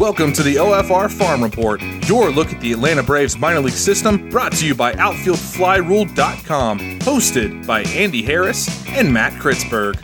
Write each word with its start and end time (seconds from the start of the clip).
Welcome 0.00 0.32
to 0.32 0.42
the 0.42 0.54
OFR 0.54 1.12
Farm 1.12 1.42
Report, 1.42 1.82
your 2.08 2.30
look 2.30 2.54
at 2.54 2.60
the 2.62 2.72
Atlanta 2.72 3.02
Braves 3.02 3.36
minor 3.36 3.60
league 3.60 3.74
system, 3.74 4.30
brought 4.30 4.52
to 4.52 4.66
you 4.66 4.74
by 4.74 4.94
OutfieldFlyRule.com, 4.94 6.78
hosted 7.00 7.66
by 7.66 7.82
Andy 7.82 8.22
Harris 8.22 8.66
and 8.88 9.12
Matt 9.12 9.34
Chrietzberg. 9.34 9.96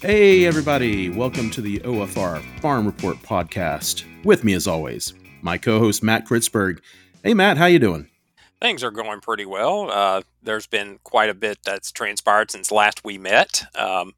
Hey, 0.00 0.46
everybody, 0.46 1.10
welcome 1.10 1.50
to 1.50 1.60
the 1.60 1.80
OFR 1.80 2.40
Farm 2.60 2.86
Report 2.86 3.18
podcast. 3.18 4.06
With 4.24 4.42
me, 4.42 4.54
as 4.54 4.66
always, 4.66 5.12
my 5.42 5.58
co-host 5.58 6.02
Matt 6.02 6.26
Chrietzberg. 6.26 6.80
Hey, 7.22 7.34
Matt, 7.34 7.58
how 7.58 7.66
you 7.66 7.78
doing? 7.78 8.08
Things 8.58 8.82
are 8.82 8.90
going 8.90 9.20
pretty 9.20 9.44
well. 9.44 9.90
Uh, 9.90 10.22
there's 10.42 10.66
been 10.66 10.98
quite 11.04 11.28
a 11.28 11.34
bit 11.34 11.58
that's 11.62 11.92
transpired 11.92 12.50
since 12.50 12.72
last 12.72 13.04
we 13.04 13.18
met. 13.18 13.64
Um, 13.74 14.14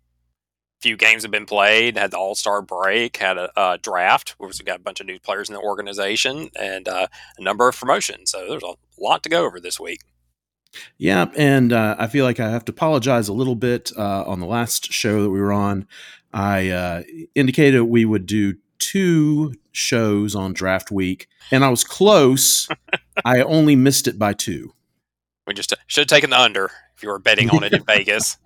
few 0.83 0.97
games 0.97 1.23
have 1.23 1.31
been 1.31 1.47
played. 1.47 1.97
Had 1.97 2.11
the 2.11 2.19
All 2.19 2.35
Star 2.35 2.61
break. 2.61 3.17
Had 3.17 3.39
a, 3.39 3.51
a 3.57 3.79
draft. 3.79 4.35
Where 4.39 4.49
we 4.49 4.65
got 4.65 4.81
a 4.81 4.83
bunch 4.83 5.01
of 5.01 5.07
new 5.07 5.19
players 5.19 5.49
in 5.49 5.55
the 5.55 5.61
organization 5.61 6.51
and 6.59 6.89
uh, 6.89 7.07
a 7.39 7.43
number 7.43 7.69
of 7.69 7.77
promotions. 7.77 8.31
So 8.33 8.47
there's 8.49 8.63
a 8.63 8.75
lot 8.99 9.23
to 9.23 9.29
go 9.29 9.45
over 9.45 9.61
this 9.61 9.81
week. 9.81 10.01
Yeah, 10.99 11.27
and 11.37 11.73
uh, 11.73 11.97
I 11.99 12.07
feel 12.07 12.25
like 12.25 12.41
I 12.41 12.51
have 12.51 12.65
to 12.67 12.73
apologize 12.73 13.29
a 13.29 13.35
little 13.35 13.55
bit 13.55 13.93
uh, 13.97 14.25
on 14.27 14.41
the 14.41 14.47
last 14.47 14.91
show 14.91 15.23
that 15.23 15.31
we 15.31 15.41
were 15.41 15.53
on. 15.53 15.87
I 16.33 16.71
uh, 16.71 17.03
indicated 17.35 17.83
we 17.83 18.06
would 18.06 18.25
do 18.25 18.55
two 18.78 19.55
shows 19.71 20.34
on 20.34 20.55
draft 20.55 20.91
week, 20.91 21.28
and 21.51 21.62
I 21.62 21.69
was 21.69 21.84
close. 21.84 22.69
I 23.25 23.43
only 23.43 23.77
missed 23.77 24.09
it 24.09 24.19
by 24.19 24.33
two. 24.33 24.73
We 25.47 25.53
just 25.53 25.75
should 25.87 26.03
have 26.03 26.09
taken 26.09 26.31
the 26.31 26.41
under 26.41 26.71
if 26.97 27.03
you 27.03 27.11
were 27.11 27.19
betting 27.19 27.51
on 27.51 27.65
it 27.65 27.75
in 27.75 27.84
Vegas. 27.87 28.39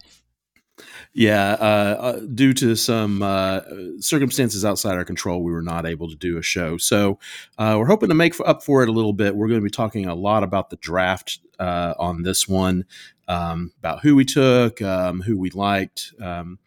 Yeah, 1.19 1.53
uh, 1.53 1.97
uh, 1.99 2.21
due 2.35 2.53
to 2.53 2.77
some 2.77 3.23
uh, 3.23 3.63
circumstances 4.01 4.67
outside 4.67 4.99
our 4.99 5.05
control, 5.07 5.43
we 5.43 5.51
were 5.51 5.63
not 5.63 5.87
able 5.87 6.11
to 6.11 6.15
do 6.15 6.37
a 6.37 6.43
show. 6.43 6.77
So 6.77 7.19
uh, 7.57 7.77
we're 7.79 7.87
hoping 7.87 8.11
to 8.11 8.15
make 8.15 8.35
up 8.45 8.63
for 8.63 8.83
it 8.83 8.91
a 8.91 8.93
little 8.93 9.15
bit. 9.15 9.35
We're 9.35 9.49
going 9.49 9.59
to 9.59 9.65
be 9.65 9.71
talking 9.71 10.05
a 10.05 10.15
lot 10.15 10.43
about 10.43 10.69
the 10.69 10.77
draft 10.77 11.39
uh, 11.59 11.95
on 11.99 12.21
this 12.21 12.47
one, 12.47 12.85
um, 13.29 13.73
about 13.79 14.01
who 14.03 14.15
we 14.15 14.27
took, 14.27 14.83
um, 14.83 15.23
who 15.23 15.39
we 15.39 15.49
liked, 15.49 16.13
um, 16.21 16.59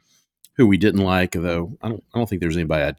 who 0.58 0.66
we 0.66 0.78
didn't 0.78 1.04
like. 1.04 1.34
Though 1.34 1.78
I 1.84 1.90
don't, 1.90 2.04
I 2.12 2.18
don't 2.18 2.28
think 2.28 2.42
there's 2.42 2.58
anybody 2.58 2.86
I 2.86 2.96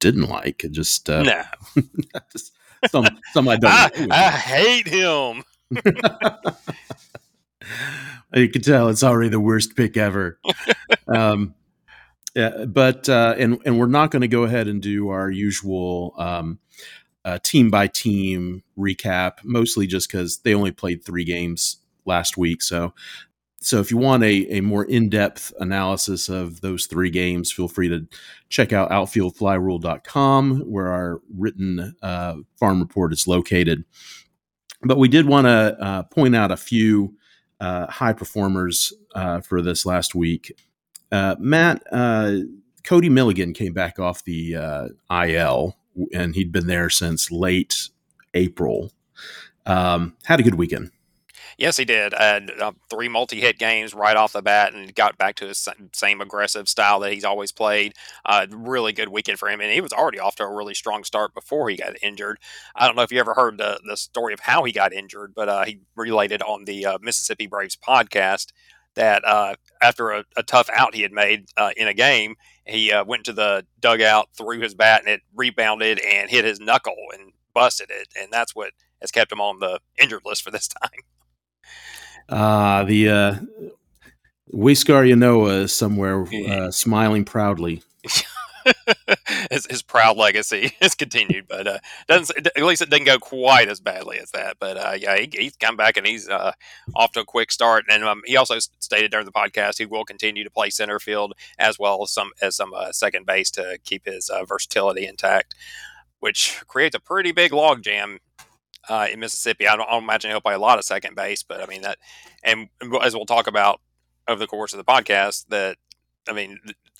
didn't 0.00 0.28
like. 0.28 0.66
Just 0.70 1.08
uh, 1.08 1.22
no, 1.22 1.42
just 2.30 2.52
some 2.90 3.08
some 3.32 3.48
I 3.48 3.56
don't. 3.56 3.72
I, 3.72 3.90
I 4.10 4.30
hate 4.32 4.88
him. 4.88 5.44
You 8.34 8.48
can 8.48 8.62
tell 8.62 8.88
it's 8.88 9.04
already 9.04 9.28
the 9.28 9.40
worst 9.40 9.76
pick 9.76 9.96
ever. 9.96 10.40
um, 11.08 11.54
yeah, 12.34 12.64
but 12.64 13.08
uh, 13.08 13.34
and 13.38 13.60
and 13.64 13.78
we're 13.78 13.86
not 13.86 14.10
going 14.10 14.22
to 14.22 14.28
go 14.28 14.42
ahead 14.42 14.66
and 14.66 14.82
do 14.82 15.10
our 15.10 15.30
usual 15.30 16.14
um, 16.18 16.58
uh, 17.24 17.38
team 17.42 17.70
by 17.70 17.86
team 17.86 18.64
recap, 18.76 19.38
mostly 19.44 19.86
just 19.86 20.10
because 20.10 20.38
they 20.38 20.54
only 20.54 20.72
played 20.72 21.04
three 21.04 21.24
games 21.24 21.78
last 22.06 22.36
week. 22.36 22.60
So, 22.60 22.92
so 23.60 23.78
if 23.78 23.92
you 23.92 23.98
want 23.98 24.24
a, 24.24 24.58
a 24.58 24.60
more 24.60 24.84
in 24.84 25.08
depth 25.08 25.52
analysis 25.60 26.28
of 26.28 26.60
those 26.60 26.86
three 26.86 27.10
games, 27.10 27.52
feel 27.52 27.68
free 27.68 27.88
to 27.88 28.06
check 28.48 28.72
out 28.72 28.90
outfieldflyrule.com, 28.90 30.60
where 30.60 30.88
our 30.88 31.20
written 31.36 31.94
uh, 32.02 32.36
farm 32.58 32.80
report 32.80 33.12
is 33.12 33.28
located. 33.28 33.84
But 34.82 34.98
we 34.98 35.08
did 35.08 35.26
want 35.26 35.46
to 35.46 35.76
uh, 35.80 36.02
point 36.02 36.34
out 36.34 36.50
a 36.50 36.56
few 36.56 37.16
uh, 37.60 37.86
high 37.86 38.12
performers 38.12 38.92
uh, 39.14 39.40
for 39.40 39.62
this 39.62 39.86
last 39.86 40.14
week. 40.14 40.56
Uh, 41.12 41.36
Matt, 41.38 41.82
uh, 41.92 42.38
Cody 42.82 43.08
Milligan 43.08 43.52
came 43.54 43.72
back 43.72 43.98
off 43.98 44.24
the 44.24 44.56
uh, 44.56 44.88
IL, 45.10 45.76
and 46.12 46.34
he'd 46.34 46.52
been 46.52 46.66
there 46.66 46.90
since 46.90 47.30
late 47.30 47.88
April. 48.34 48.92
Um, 49.66 50.16
had 50.24 50.40
a 50.40 50.42
good 50.42 50.56
weekend. 50.56 50.90
Yes, 51.56 51.76
he 51.76 51.84
did. 51.84 52.14
Uh, 52.14 52.72
three 52.90 53.08
multi-hit 53.08 53.58
games 53.58 53.94
right 53.94 54.16
off 54.16 54.32
the 54.32 54.42
bat, 54.42 54.74
and 54.74 54.94
got 54.94 55.16
back 55.16 55.36
to 55.36 55.46
his 55.46 55.68
same 55.92 56.20
aggressive 56.20 56.68
style 56.68 57.00
that 57.00 57.12
he's 57.12 57.24
always 57.24 57.52
played. 57.52 57.94
Uh, 58.24 58.46
really 58.50 58.92
good 58.92 59.08
weekend 59.08 59.38
for 59.38 59.48
him, 59.48 59.60
and 59.60 59.70
he 59.70 59.80
was 59.80 59.92
already 59.92 60.18
off 60.18 60.36
to 60.36 60.44
a 60.44 60.52
really 60.54 60.74
strong 60.74 61.04
start 61.04 61.34
before 61.34 61.68
he 61.68 61.76
got 61.76 61.94
injured. 62.02 62.38
I 62.74 62.86
don't 62.86 62.96
know 62.96 63.02
if 63.02 63.12
you 63.12 63.20
ever 63.20 63.34
heard 63.34 63.58
the 63.58 63.80
the 63.86 63.96
story 63.96 64.34
of 64.34 64.40
how 64.40 64.64
he 64.64 64.72
got 64.72 64.92
injured, 64.92 65.34
but 65.34 65.48
uh, 65.48 65.64
he 65.64 65.80
related 65.96 66.42
on 66.42 66.64
the 66.64 66.86
uh, 66.86 66.98
Mississippi 67.00 67.46
Braves 67.46 67.76
podcast 67.76 68.52
that 68.94 69.24
uh, 69.24 69.54
after 69.82 70.10
a, 70.10 70.24
a, 70.36 70.42
tough 70.44 70.70
out 70.72 70.94
he 70.94 71.02
had 71.02 71.10
made 71.10 71.46
uh, 71.56 71.70
in 71.76 71.88
a 71.88 71.94
game, 71.94 72.36
he 72.64 72.92
went 73.06 73.24
to 73.24 73.32
the 73.32 73.66
dugout, 73.80 74.28
threw 74.36 74.60
his 74.60 74.74
bat, 74.74 75.00
and 75.00 75.08
it 75.08 75.22
rebounded 75.34 75.98
and 75.98 76.30
hit 76.30 76.44
his 76.44 76.60
knuckle 76.60 76.94
and 77.12 77.32
busted 77.54 77.90
it, 77.90 78.08
and 78.18 78.32
that's 78.32 78.54
what 78.54 78.72
has 79.00 79.10
kept 79.10 79.32
him 79.32 79.40
on 79.40 79.58
the 79.58 79.80
injured 80.00 80.22
list 80.24 80.42
for 80.42 80.50
this 80.50 80.68
time. 80.82 81.00
Uh, 82.28 82.84
the 82.84 83.08
uh, 83.08 83.34
Huascar 84.52 85.08
Ynoa 85.08 85.62
is 85.62 85.76
somewhere 85.76 86.26
uh, 86.48 86.70
smiling 86.70 87.24
proudly. 87.24 87.82
his, 89.50 89.66
his, 89.66 89.82
proud 89.82 90.16
legacy 90.16 90.72
has 90.80 90.94
continued, 90.94 91.46
but 91.48 91.66
uh, 91.66 91.78
doesn't 92.08 92.46
at 92.46 92.62
least 92.62 92.82
it 92.82 92.90
didn't 92.90 93.06
go 93.06 93.18
quite 93.18 93.68
as 93.68 93.80
badly 93.80 94.18
as 94.18 94.30
that. 94.30 94.56
But 94.58 94.76
uh, 94.76 94.96
yeah, 94.98 95.16
he, 95.16 95.30
he's 95.32 95.56
come 95.56 95.76
back 95.76 95.96
and 95.96 96.06
he's 96.06 96.28
uh, 96.28 96.52
off 96.94 97.12
to 97.12 97.20
a 97.20 97.24
quick 97.24 97.52
start. 97.52 97.84
And 97.88 98.04
um, 98.04 98.22
he 98.26 98.36
also 98.36 98.58
stated 98.58 99.10
during 99.10 99.26
the 99.26 99.32
podcast 99.32 99.78
he 99.78 99.86
will 99.86 100.04
continue 100.04 100.44
to 100.44 100.50
play 100.50 100.70
center 100.70 100.98
field 100.98 101.34
as 101.58 101.78
well 101.78 102.02
as 102.02 102.10
some 102.10 102.30
as 102.40 102.56
some 102.56 102.72
uh, 102.74 102.92
second 102.92 103.26
base 103.26 103.50
to 103.52 103.78
keep 103.84 104.06
his 104.06 104.28
uh, 104.28 104.44
versatility 104.44 105.06
intact, 105.06 105.54
which 106.20 106.62
creates 106.66 106.94
a 106.94 107.00
pretty 107.00 107.32
big 107.32 107.52
logjam 107.52 108.18
uh, 108.88 109.08
in 109.12 109.20
Mississippi. 109.20 109.66
I 109.66 109.76
don't, 109.76 109.88
I 109.88 109.92
don't, 109.92 110.04
imagine 110.04 110.30
he'll 110.30 110.40
play 110.40 110.54
a 110.54 110.58
lot 110.58 110.78
of 110.78 110.84
second 110.84 111.16
base, 111.16 111.42
but 111.42 111.62
I 111.62 111.66
mean 111.66 111.82
that, 111.82 111.98
and 112.42 112.68
as 113.02 113.14
we'll 113.14 113.26
talk 113.26 113.46
about 113.46 113.80
over 114.28 114.38
the 114.38 114.46
course 114.46 114.72
of 114.72 114.78
the 114.78 114.84
podcast, 114.84 115.46
that 115.48 115.76
I 116.28 116.32
mean 116.32 116.58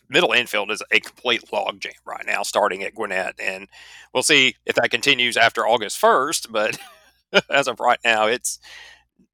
middle 0.09 0.33
infield 0.33 0.71
is 0.71 0.83
a 0.91 1.01
complete 1.01 1.45
logjam 1.53 1.93
right 2.05 2.27
now, 2.27 2.43
starting 2.43 2.83
at 2.83 2.95
Gwinnett, 2.95 3.35
and 3.41 3.69
we'll 4.13 4.23
see 4.23 4.57
if 4.67 4.75
that 4.77 4.91
continues 4.91 5.37
after 5.37 5.67
August 5.67 5.99
first. 5.99 6.51
But 6.51 6.79
as 7.51 7.69
of 7.69 7.81
right 7.81 8.01
now, 8.05 8.27
it's 8.27 8.59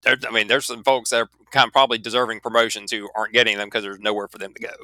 I 0.06 0.16
mean 0.32 0.48
there's 0.48 0.66
some 0.66 0.82
folks 0.82 1.10
that 1.10 1.22
are 1.22 1.28
kind 1.50 1.66
of 1.66 1.72
probably 1.72 1.98
deserving 1.98 2.40
promotions 2.40 2.92
who 2.92 3.08
aren't 3.14 3.32
getting 3.32 3.58
them 3.58 3.66
because 3.68 3.82
there's 3.82 4.00
nowhere 4.00 4.28
for 4.28 4.38
them 4.38 4.54
to 4.54 4.60
go. 4.60 4.74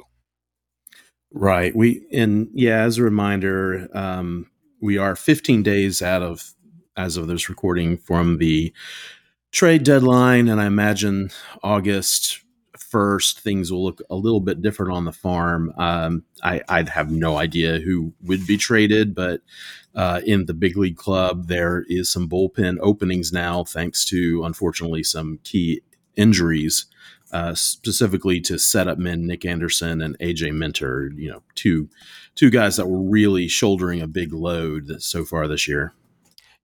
Right. 1.31 1.75
We 1.75 2.05
and 2.11 2.49
yeah, 2.53 2.81
as 2.81 2.97
a 2.97 3.03
reminder, 3.03 3.87
um, 3.93 4.49
we 4.81 4.97
are 4.97 5.15
15 5.15 5.63
days 5.63 6.01
out 6.01 6.21
of 6.21 6.53
as 6.97 7.15
of 7.15 7.27
this 7.27 7.47
recording 7.47 7.97
from 7.97 8.39
the 8.39 8.73
trade 9.51 9.83
deadline. 9.83 10.49
And 10.49 10.59
I 10.59 10.65
imagine 10.65 11.29
August 11.63 12.41
1st, 12.77 13.39
things 13.39 13.71
will 13.71 13.83
look 13.83 14.01
a 14.09 14.15
little 14.15 14.39
bit 14.39 14.61
different 14.61 14.93
on 14.93 15.05
the 15.05 15.11
farm. 15.11 15.73
Um, 15.77 16.23
I, 16.43 16.61
would 16.69 16.89
have 16.89 17.11
no 17.11 17.37
idea 17.37 17.79
who 17.79 18.13
would 18.23 18.45
be 18.47 18.57
traded, 18.57 19.13
but 19.13 19.41
uh, 19.95 20.21
in 20.25 20.45
the 20.45 20.53
big 20.53 20.77
league 20.77 20.97
club, 20.97 21.47
there 21.47 21.85
is 21.87 22.09
some 22.09 22.29
bullpen 22.29 22.77
openings 22.81 23.31
now, 23.31 23.63
thanks 23.63 24.05
to 24.05 24.43
unfortunately 24.43 25.03
some 25.03 25.39
key 25.43 25.81
injuries. 26.15 26.85
Uh, 27.29 27.53
specifically 27.53 28.39
to 28.39 28.57
setup 28.57 28.97
men 28.97 29.27
Nick 29.27 29.43
Anderson 29.43 30.01
and 30.01 30.17
AJ 30.19 30.53
Minter, 30.53 31.11
you 31.13 31.29
know, 31.29 31.43
two 31.55 31.89
two 32.35 32.49
guys 32.49 32.77
that 32.77 32.87
were 32.87 33.01
really 33.01 33.49
shouldering 33.49 34.01
a 34.01 34.07
big 34.07 34.31
load 34.31 35.01
so 35.01 35.25
far 35.25 35.45
this 35.45 35.67
year. 35.67 35.93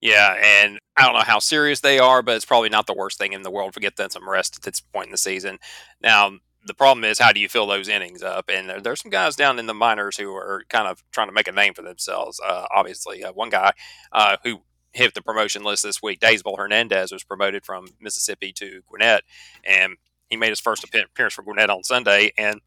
Yeah, 0.04 0.36
and 0.44 0.80
I 0.98 1.06
don't 1.06 1.14
know 1.14 1.22
how 1.22 1.40
serious 1.40 1.80
they 1.80 1.98
are, 1.98 2.22
but 2.22 2.36
it's 2.36 2.44
probably 2.44 2.68
not 2.68 2.88
the 2.88 2.94
worst 2.94 3.18
thing 3.18 3.32
in 3.32 3.44
the 3.44 3.50
world 3.50 3.74
to 3.76 3.80
get 3.80 3.96
them 3.96 4.10
some 4.10 4.30
rest 4.30 4.58
at 4.58 4.64
this 4.64 4.82
point 4.82 5.06
in 5.06 5.12
the 5.14 5.18
season. 5.18 5.60
Now, 6.02 6.32
the 6.66 6.74
problem 6.74 7.06
is, 7.06 7.20
how 7.20 7.32
do 7.32 7.40
you 7.40 7.48
fill 7.48 7.68
those 7.68 7.88
innings 7.88 8.22
up? 8.22 8.50
And 8.50 8.84
there's 8.84 9.02
some 9.02 9.12
guys 9.12 9.38
down 9.38 9.60
in 9.60 9.66
the 9.66 9.74
minors 9.74 10.18
who 10.18 10.36
are 10.36 10.66
kind 10.68 10.90
of 10.90 11.02
trying 11.14 11.30
to 11.30 11.34
make 11.34 11.48
a 11.48 11.54
name 11.54 11.74
for 11.74 11.84
themselves. 11.84 12.42
Uh, 12.46 12.66
obviously, 12.76 13.24
uh, 13.24 13.32
one 13.32 13.50
guy 13.50 13.72
uh, 14.12 14.36
who 14.44 14.64
hit 14.92 15.14
the 15.14 15.22
promotion 15.22 15.64
list 15.64 15.84
this 15.84 16.04
week, 16.04 16.20
Daysbel 16.20 16.58
Hernandez, 16.58 17.14
was 17.14 17.24
promoted 17.24 17.64
from 17.64 17.88
Mississippi 18.02 18.52
to 18.58 18.82
Gwinnett, 18.90 19.24
and 19.64 19.96
he 20.30 20.36
made 20.36 20.50
his 20.50 20.60
first 20.60 20.84
appearance 20.84 21.34
for 21.34 21.44
Gwinnett 21.44 21.70
on 21.70 21.82
Sunday 21.86 22.34
and 22.38 22.60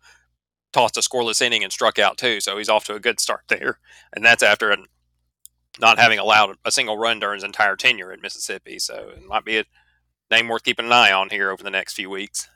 tossed 0.73 0.97
a 0.97 1.01
scoreless 1.01 1.43
inning 1.43 1.63
and 1.63 1.73
struck 1.73 1.99
out 1.99 2.17
too. 2.17 2.41
So 2.41 2.57
he's 2.57 2.71
off 2.71 2.87
to 2.87 2.95
a 2.95 3.01
good 3.01 3.21
start 3.21 3.43
there, 3.49 3.79
and 4.15 4.25
that's 4.25 4.43
after 4.43 4.71
an 4.71 4.87
not 5.81 5.99
having 5.99 6.19
allowed 6.19 6.57
a 6.65 6.71
single 6.71 6.97
run 6.97 7.21
during 7.21 7.37
his 7.37 7.45
entire 7.45 7.77
tenure 7.77 8.13
at 8.13 8.23
Mississippi. 8.23 8.79
So 8.79 9.13
it 9.17 9.25
might 9.25 9.45
be 9.45 9.59
a 9.59 9.65
name 10.31 10.49
worth 10.49 10.65
keeping 10.65 10.87
an 10.87 10.93
eye 10.93 11.13
on 11.13 11.29
here 11.31 11.51
over 11.51 11.63
the 11.63 11.71
next 11.71 11.95
few 11.95 12.11
weeks. 12.11 12.49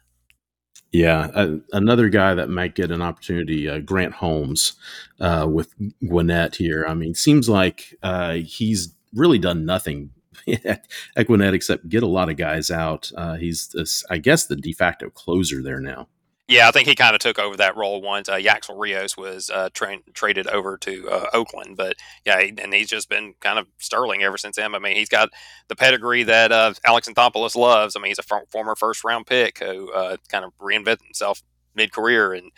Yeah, 0.92 1.30
uh, 1.34 1.56
another 1.72 2.08
guy 2.08 2.34
that 2.34 2.48
might 2.48 2.74
get 2.74 2.90
an 2.90 3.00
opportunity, 3.00 3.68
uh, 3.68 3.78
Grant 3.78 4.14
Holmes, 4.14 4.72
uh, 5.20 5.46
with 5.48 5.72
Gwinnett 6.04 6.56
here. 6.56 6.84
I 6.88 6.94
mean, 6.94 7.14
seems 7.14 7.48
like 7.48 7.94
uh, 8.02 8.34
he's 8.34 8.96
really 9.14 9.38
done 9.38 9.64
nothing 9.64 10.10
at 10.64 10.86
Gwinnett 11.26 11.54
except 11.54 11.88
get 11.88 12.02
a 12.02 12.08
lot 12.08 12.28
of 12.28 12.36
guys 12.36 12.72
out. 12.72 13.12
Uh, 13.16 13.36
he's, 13.36 13.68
this, 13.68 14.04
I 14.10 14.18
guess, 14.18 14.46
the 14.46 14.56
de 14.56 14.72
facto 14.72 15.10
closer 15.10 15.62
there 15.62 15.80
now. 15.80 16.08
Yeah, 16.50 16.66
I 16.66 16.72
think 16.72 16.88
he 16.88 16.96
kind 16.96 17.14
of 17.14 17.20
took 17.20 17.38
over 17.38 17.56
that 17.58 17.76
role 17.76 18.02
once. 18.02 18.28
Uh, 18.28 18.34
Yacksel 18.34 18.76
Rios 18.76 19.16
was 19.16 19.50
uh, 19.50 19.68
tra- 19.72 20.00
traded 20.14 20.48
over 20.48 20.76
to 20.78 21.08
uh, 21.08 21.26
Oakland, 21.32 21.76
but 21.76 21.94
yeah, 22.26 22.40
and 22.40 22.74
he's 22.74 22.88
just 22.88 23.08
been 23.08 23.34
kind 23.38 23.56
of 23.56 23.68
sterling 23.78 24.24
ever 24.24 24.36
since 24.36 24.56
then. 24.56 24.74
I 24.74 24.80
mean, 24.80 24.96
he's 24.96 25.08
got 25.08 25.30
the 25.68 25.76
pedigree 25.76 26.24
that 26.24 26.50
uh, 26.50 26.74
Alex 26.84 27.08
Anthopoulos 27.08 27.54
loves. 27.54 27.94
I 27.94 28.00
mean, 28.00 28.10
he's 28.10 28.18
a 28.18 28.24
f- 28.34 28.50
former 28.50 28.74
first 28.74 29.04
round 29.04 29.28
pick 29.28 29.60
who 29.60 29.92
uh, 29.92 30.16
kind 30.28 30.44
of 30.44 30.52
reinvented 30.58 31.04
himself 31.04 31.40
mid 31.76 31.92
career, 31.92 32.32
and 32.32 32.50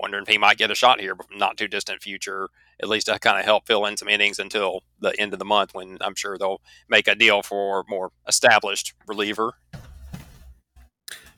wondering 0.00 0.22
if 0.22 0.28
he 0.28 0.38
might 0.38 0.56
get 0.58 0.70
a 0.70 0.74
shot 0.74 1.00
here, 1.00 1.14
but 1.14 1.26
not 1.30 1.58
too 1.58 1.68
distant 1.68 2.02
future, 2.02 2.48
at 2.82 2.88
least 2.88 3.06
to 3.06 3.18
kind 3.18 3.38
of 3.38 3.44
help 3.44 3.66
fill 3.66 3.84
in 3.86 3.98
some 3.98 4.08
innings 4.08 4.38
until 4.38 4.82
the 5.00 5.18
end 5.20 5.34
of 5.34 5.38
the 5.38 5.44
month 5.44 5.74
when 5.74 5.98
I'm 6.00 6.14
sure 6.14 6.38
they'll 6.38 6.62
make 6.88 7.08
a 7.08 7.14
deal 7.14 7.42
for 7.42 7.84
more 7.88 8.10
established 8.26 8.94
reliever. 9.06 9.52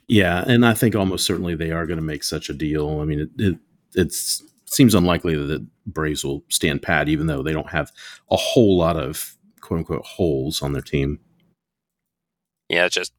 Yeah, 0.09 0.45
and 0.47 0.65
I 0.65 0.75
think 0.75 0.95
almost 0.95 1.27
certainly 1.27 1.57
they 1.57 1.73
are 1.73 1.87
going 1.87 1.99
to 1.99 2.05
make 2.05 2.23
such 2.23 2.49
a 2.49 2.55
deal. 2.55 3.01
I 3.01 3.05
mean, 3.05 3.21
it, 3.21 3.31
it 3.39 3.59
it's 3.95 4.43
seems 4.67 4.95
unlikely 4.95 5.35
that 5.37 5.67
Braves 5.87 6.25
will 6.25 6.45
stand 6.49 6.83
pat, 6.83 7.09
even 7.09 7.27
though 7.27 7.43
they 7.43 7.53
don't 7.53 7.71
have 7.71 7.91
a 8.31 8.37
whole 8.37 8.77
lot 8.79 8.97
of 8.97 9.37
quote 9.61 9.79
unquote 9.79 10.05
holes 10.05 10.63
on 10.63 10.73
their 10.73 10.83
team. 10.83 11.19
Yeah, 12.69 12.87
it's 12.87 12.95
just 12.95 13.13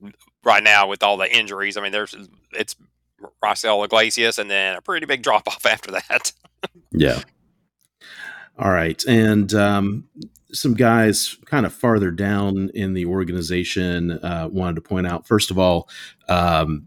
right 0.44 0.64
now 0.64 0.88
with 0.88 1.04
all 1.04 1.18
the 1.18 1.34
injuries. 1.36 1.78
I 1.78 1.82
mean, 1.82 1.92
there's 1.92 2.16
it's 2.54 2.76
Raisel 3.44 3.84
Iglesias 3.84 4.38
and 4.38 4.50
then 4.50 4.76
a 4.76 4.82
pretty 4.82 5.06
big 5.06 5.24
drop 5.24 5.48
off 5.48 5.66
after 5.70 5.92
that. 5.92 6.32
yeah. 6.92 7.22
All 8.60 8.72
right, 8.72 9.04
and 9.06 9.54
um, 9.54 10.08
some 10.52 10.74
guys 10.74 11.38
kind 11.46 11.66
of 11.66 11.74
farther 11.74 12.12
down 12.12 12.70
in 12.74 12.94
the 12.94 13.06
organization 13.06 14.12
uh, 14.12 14.48
wanted 14.52 14.76
to 14.76 14.82
point 14.82 15.08
out. 15.08 15.28
First 15.28 15.52
of 15.52 15.60
all, 15.60 15.90
um, 16.30 16.86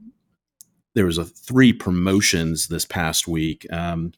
there 0.95 1.07
was 1.07 1.19
a 1.19 1.25
three 1.25 1.73
promotions 1.73 2.69
this 2.69 2.85
past 2.85 3.29
week. 3.29 3.67
Um, 3.73 4.13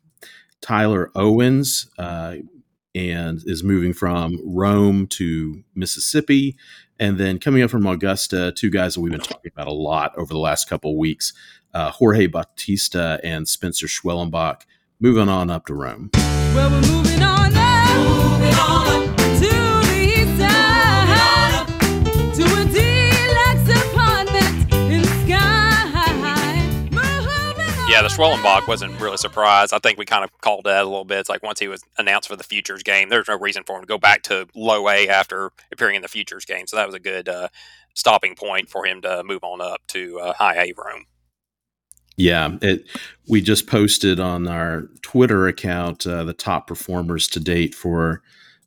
Tyler 0.60 1.10
Owens 1.14 1.88
uh, 1.98 2.36
and 2.94 3.42
is 3.46 3.64
moving 3.64 3.92
from 3.92 4.38
Rome 4.44 5.06
to 5.08 5.64
Mississippi, 5.74 6.56
and 6.98 7.18
then 7.18 7.38
coming 7.38 7.62
up 7.62 7.70
from 7.70 7.86
Augusta, 7.86 8.52
two 8.52 8.70
guys 8.70 8.94
that 8.94 9.00
we've 9.00 9.12
been 9.12 9.20
talking 9.20 9.50
about 9.52 9.66
a 9.66 9.72
lot 9.72 10.16
over 10.16 10.32
the 10.32 10.38
last 10.38 10.68
couple 10.68 10.96
weeks: 10.96 11.32
uh, 11.74 11.90
Jorge 11.90 12.26
Bautista 12.26 13.18
and 13.24 13.48
Spencer 13.48 13.86
Schwellenbach, 13.86 14.62
moving 15.00 15.28
on 15.28 15.50
up 15.50 15.66
to 15.66 15.74
Rome. 15.74 16.10
Well, 16.54 17.02
Schwellenbach 28.12 28.68
wasn't 28.68 29.00
really 29.00 29.16
surprised. 29.16 29.72
I 29.72 29.78
think 29.78 29.96
we 29.96 30.04
kind 30.04 30.22
of 30.22 30.30
called 30.42 30.64
that 30.64 30.82
a 30.82 30.84
little 30.84 31.06
bit. 31.06 31.20
It's 31.20 31.30
like 31.30 31.42
once 31.42 31.58
he 31.58 31.66
was 31.66 31.82
announced 31.96 32.28
for 32.28 32.36
the 32.36 32.44
Futures 32.44 32.82
game, 32.82 33.08
there's 33.08 33.28
no 33.28 33.38
reason 33.38 33.62
for 33.66 33.76
him 33.76 33.82
to 33.82 33.86
go 33.86 33.96
back 33.96 34.22
to 34.24 34.46
low 34.54 34.86
A 34.90 35.08
after 35.08 35.50
appearing 35.72 35.96
in 35.96 36.02
the 36.02 36.08
Futures 36.08 36.44
game. 36.44 36.66
So 36.66 36.76
that 36.76 36.84
was 36.84 36.94
a 36.94 37.00
good 37.00 37.26
uh, 37.26 37.48
stopping 37.94 38.34
point 38.34 38.68
for 38.68 38.84
him 38.84 39.00
to 39.00 39.22
move 39.24 39.42
on 39.42 39.62
up 39.62 39.80
to 39.88 40.20
uh, 40.20 40.34
high 40.34 40.56
A 40.56 40.72
Rome. 40.76 41.06
Yeah, 42.18 42.58
it. 42.60 42.84
We 43.28 43.40
just 43.40 43.66
posted 43.66 44.20
on 44.20 44.46
our 44.46 44.88
Twitter 45.00 45.48
account 45.48 46.06
uh, 46.06 46.24
the 46.24 46.34
top 46.34 46.66
performers 46.66 47.26
to 47.28 47.40
date 47.40 47.74
for 47.74 48.20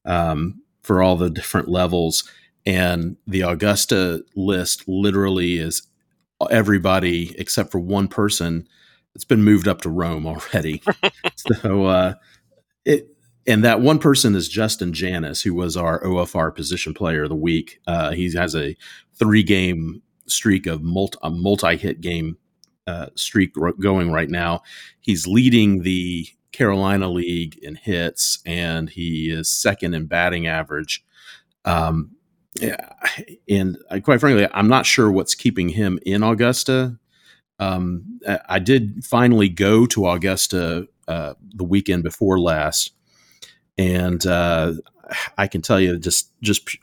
um, 0.06 0.64
for 0.82 1.04
all 1.04 1.16
the 1.16 1.30
different 1.30 1.68
levels, 1.68 2.28
and 2.66 3.16
the 3.28 3.42
Augusta 3.42 4.24
list 4.36 4.88
literally 4.88 5.60
is 5.60 5.84
everybody 6.50 7.36
except 7.40 7.72
for 7.72 7.80
one 7.80 8.08
person 8.08 8.68
it's 9.16 9.26
been 9.26 9.44
moved 9.44 9.68
up 9.68 9.82
to 9.82 9.90
Rome 9.90 10.28
already. 10.28 10.84
so 11.36 11.86
uh, 11.86 12.14
it 12.84 13.10
and 13.48 13.64
that 13.64 13.82
one 13.82 14.00
person 14.00 14.36
is 14.36 14.50
Justin 14.50 14.92
Janas, 14.92 15.44
who 15.44 15.54
was 15.54 15.78
our 15.78 16.02
OFR 16.04 16.54
position 16.54 16.94
player 16.94 17.24
of 17.24 17.30
the 17.30 17.36
week. 17.36 17.80
Uh, 17.88 18.12
he 18.12 18.32
has 18.34 18.56
a 18.56 18.76
three 19.14 19.44
game 19.44 20.02
streak 20.28 20.66
of 20.66 20.82
multi 20.82 21.18
a 21.24 21.30
multi 21.30 21.78
hit 21.78 22.02
game 22.02 22.38
uh, 22.88 23.08
streak 23.16 23.54
going 23.80 24.12
right 24.12 24.30
now. 24.30 24.62
He's 25.00 25.28
leading 25.28 25.84
the 25.84 26.28
Carolina 26.52 27.10
League 27.10 27.58
in 27.62 27.76
hits, 27.76 28.40
and 28.46 28.90
he 28.90 29.30
is 29.30 29.50
second 29.50 29.94
in 29.94 30.08
batting 30.08 30.48
average. 30.48 31.04
Um, 31.66 32.12
yeah, 32.60 32.94
and 33.50 33.78
quite 34.04 34.20
frankly, 34.20 34.48
I'm 34.54 34.70
not 34.70 34.86
sure 34.86 35.12
what's 35.12 35.36
keeping 35.36 35.70
him 35.70 36.00
in 36.06 36.24
Augusta 36.24 36.98
um, 37.60 38.20
I 38.48 38.60
did 38.60 39.06
finally 39.06 39.50
go 39.50 39.86
to 39.88 40.08
Augusta 40.08 40.88
uh, 41.08 41.34
the 41.54 41.64
weekend 41.64 42.04
before 42.04 42.40
last, 42.40 42.92
and 43.78 44.26
uh, 44.26 44.74
I 45.38 45.48
can 45.48 45.62
tell 45.62 45.80
you 45.80 45.98
just 45.98 46.32
just 46.42 46.78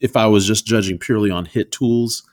if 0.00 0.16
I 0.16 0.26
was 0.26 0.46
just 0.46 0.66
judging 0.66 0.98
purely 0.98 1.30
on 1.30 1.44
hit 1.44 1.72
tools, 1.72 2.28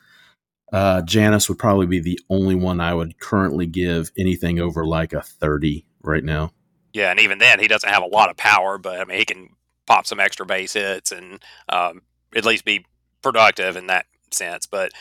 uh, 0.73 1.01
Janas 1.03 1.47
would 1.49 1.59
probably 1.59 1.85
be 1.85 1.99
the 1.99 2.19
only 2.29 2.55
one 2.55 2.81
I 2.81 2.93
would 2.93 3.19
currently 3.19 3.65
give 3.65 4.11
anything 4.17 4.59
over 4.59 4.85
like 4.85 5.13
a 5.13 5.21
thirty 5.21 5.85
right 6.01 6.23
now. 6.23 6.51
Yeah, 6.93 7.11
and 7.11 7.19
even 7.19 7.37
then, 7.37 7.59
he 7.59 7.67
doesn't 7.67 7.89
have 7.89 8.03
a 8.03 8.07
lot 8.07 8.29
of 8.29 8.37
power, 8.37 8.77
but 8.77 8.99
I 8.99 9.05
mean, 9.05 9.19
he 9.19 9.25
can 9.25 9.49
pop 9.85 10.05
some 10.05 10.19
extra 10.19 10.45
base 10.45 10.73
hits 10.73 11.11
and 11.11 11.41
um, 11.69 12.01
at 12.35 12.45
least 12.45 12.65
be 12.65 12.85
productive 13.21 13.75
in 13.77 13.87
that 13.87 14.05
sense. 14.31 14.65
But 14.65 14.91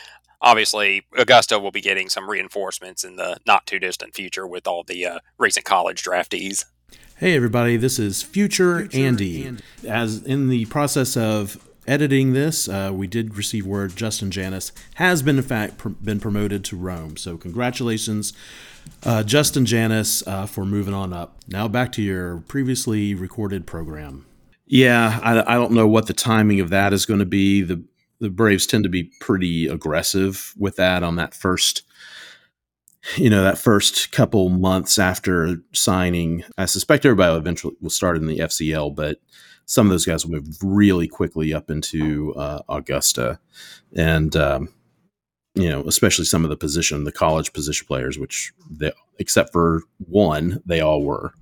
obviously 0.41 1.05
Augusta 1.17 1.59
will 1.59 1.71
be 1.71 1.81
getting 1.81 2.09
some 2.09 2.29
reinforcements 2.29 3.03
in 3.03 3.15
the 3.15 3.37
not 3.45 3.65
too 3.65 3.79
distant 3.79 4.13
future 4.15 4.47
with 4.47 4.67
all 4.67 4.83
the 4.83 5.05
uh, 5.05 5.19
recent 5.37 5.65
college 5.65 6.03
draftees. 6.03 6.65
Hey 7.17 7.35
everybody, 7.35 7.77
this 7.77 7.97
is 7.97 8.21
Future, 8.21 8.81
Future 8.81 8.97
Andy. 8.97 9.45
Andy. 9.45 9.63
As 9.87 10.23
in 10.23 10.49
the 10.49 10.65
process 10.65 11.17
of 11.17 11.57
editing 11.87 12.33
this, 12.33 12.69
uh, 12.69 12.91
we 12.93 13.07
did 13.07 13.35
receive 13.35 13.65
word 13.65 13.95
Justin 13.95 14.29
Janas 14.29 14.71
has 14.95 15.23
been 15.23 15.37
in 15.37 15.43
fact 15.43 15.77
pr- 15.79 15.89
been 15.89 16.19
promoted 16.19 16.63
to 16.65 16.75
Rome. 16.77 17.17
So 17.17 17.37
congratulations, 17.37 18.33
uh, 19.03 19.23
Justin 19.23 19.65
Janas, 19.65 20.27
uh, 20.27 20.45
for 20.45 20.63
moving 20.65 20.93
on 20.93 21.11
up. 21.11 21.37
Now 21.47 21.67
back 21.67 21.91
to 21.93 22.01
your 22.03 22.39
previously 22.41 23.15
recorded 23.15 23.65
program. 23.65 24.25
Yeah, 24.67 25.19
I, 25.23 25.53
I 25.53 25.55
don't 25.55 25.71
know 25.71 25.87
what 25.87 26.07
the 26.07 26.13
timing 26.13 26.59
of 26.59 26.69
that 26.69 26.93
is 26.93 27.05
going 27.05 27.21
to 27.21 27.25
be. 27.25 27.61
The 27.61 27.81
the 28.19 28.29
Braves 28.29 28.65
tend 28.65 28.83
to 28.83 28.89
be 28.89 29.11
pretty 29.19 29.67
aggressive 29.67 30.53
with 30.57 30.75
that 30.77 31.03
on 31.03 31.15
that 31.15 31.33
first 31.33 31.83
you 33.15 33.29
know 33.29 33.43
that 33.43 33.57
first 33.57 34.11
couple 34.11 34.49
months 34.49 34.99
after 34.99 35.57
signing. 35.73 36.43
I 36.57 36.65
suspect 36.65 37.05
everybody 37.05 37.31
will 37.31 37.39
eventually 37.39 37.75
will 37.79 37.89
start 37.89 38.17
in 38.17 38.27
the 38.27 38.39
fcl 38.39 38.93
but 38.93 39.19
some 39.65 39.85
of 39.85 39.91
those 39.91 40.05
guys 40.05 40.25
will 40.25 40.33
move 40.33 40.57
really 40.61 41.07
quickly 41.07 41.53
up 41.53 41.69
into 41.69 42.33
uh, 42.35 42.61
augusta. 42.69 43.39
And 43.95 44.35
um, 44.35 44.69
you 45.55 45.69
know 45.69 45.83
especially 45.87 46.25
some 46.25 46.43
of 46.43 46.49
the 46.49 46.57
position 46.57 47.03
the 47.03 47.11
college 47.11 47.53
position 47.53 47.87
players 47.87 48.19
which 48.19 48.51
they, 48.69 48.91
except 49.19 49.53
for 49.53 49.83
one 49.97 50.61
they 50.65 50.81
all 50.81 51.03
were. 51.03 51.33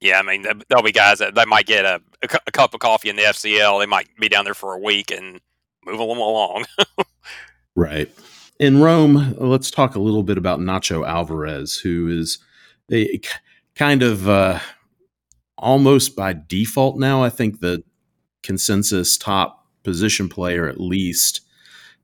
Yeah, 0.00 0.20
I 0.20 0.22
mean, 0.22 0.44
there'll 0.68 0.84
be 0.84 0.92
guys 0.92 1.18
that 1.18 1.34
they 1.34 1.44
might 1.44 1.66
get 1.66 1.84
a, 1.84 2.00
a, 2.22 2.52
cup 2.52 2.72
of 2.72 2.78
coffee 2.78 3.08
in 3.08 3.16
the 3.16 3.22
FCL. 3.22 3.80
They 3.80 3.86
might 3.86 4.08
be 4.20 4.28
down 4.28 4.44
there 4.44 4.54
for 4.54 4.72
a 4.72 4.78
week 4.78 5.10
and 5.10 5.40
move 5.96 6.08
them 6.08 6.18
along. 6.18 6.64
right. 7.76 8.10
In 8.60 8.80
Rome, 8.80 9.34
let's 9.38 9.70
talk 9.70 9.94
a 9.94 10.00
little 10.00 10.22
bit 10.22 10.38
about 10.38 10.58
Nacho 10.58 11.06
Alvarez, 11.06 11.76
who 11.76 12.08
is 12.08 12.38
a 12.90 13.20
kind 13.74 14.02
of 14.02 14.28
uh, 14.28 14.58
almost 15.56 16.16
by 16.16 16.32
default 16.32 16.98
now, 16.98 17.22
I 17.22 17.30
think 17.30 17.60
the 17.60 17.84
consensus 18.42 19.16
top 19.16 19.66
position 19.82 20.28
player, 20.28 20.68
at 20.68 20.80
least 20.80 21.42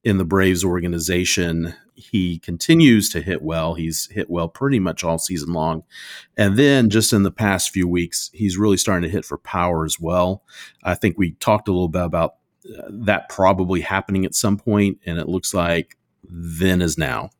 in 0.02 0.18
the 0.18 0.24
Braves 0.24 0.64
organization. 0.64 1.74
He 1.94 2.38
continues 2.40 3.08
to 3.10 3.22
hit 3.22 3.42
well. 3.42 3.74
He's 3.74 4.08
hit 4.10 4.28
well 4.28 4.48
pretty 4.48 4.80
much 4.80 5.04
all 5.04 5.18
season 5.18 5.52
long. 5.52 5.84
And 6.36 6.56
then 6.56 6.90
just 6.90 7.12
in 7.12 7.22
the 7.22 7.30
past 7.30 7.70
few 7.70 7.88
weeks, 7.88 8.30
he's 8.32 8.58
really 8.58 8.76
starting 8.76 9.08
to 9.08 9.12
hit 9.14 9.24
for 9.24 9.38
power 9.38 9.84
as 9.84 9.98
well. 10.00 10.42
I 10.82 10.94
think 10.94 11.16
we 11.16 11.32
talked 11.32 11.68
a 11.68 11.72
little 11.72 11.88
bit 11.88 12.02
about 12.02 12.34
that 12.88 13.28
probably 13.28 13.80
happening 13.80 14.24
at 14.24 14.34
some 14.34 14.56
point, 14.56 14.98
and 15.06 15.18
it 15.18 15.28
looks 15.28 15.54
like 15.54 15.96
then 16.22 16.82
is 16.82 16.98
now. 16.98 17.30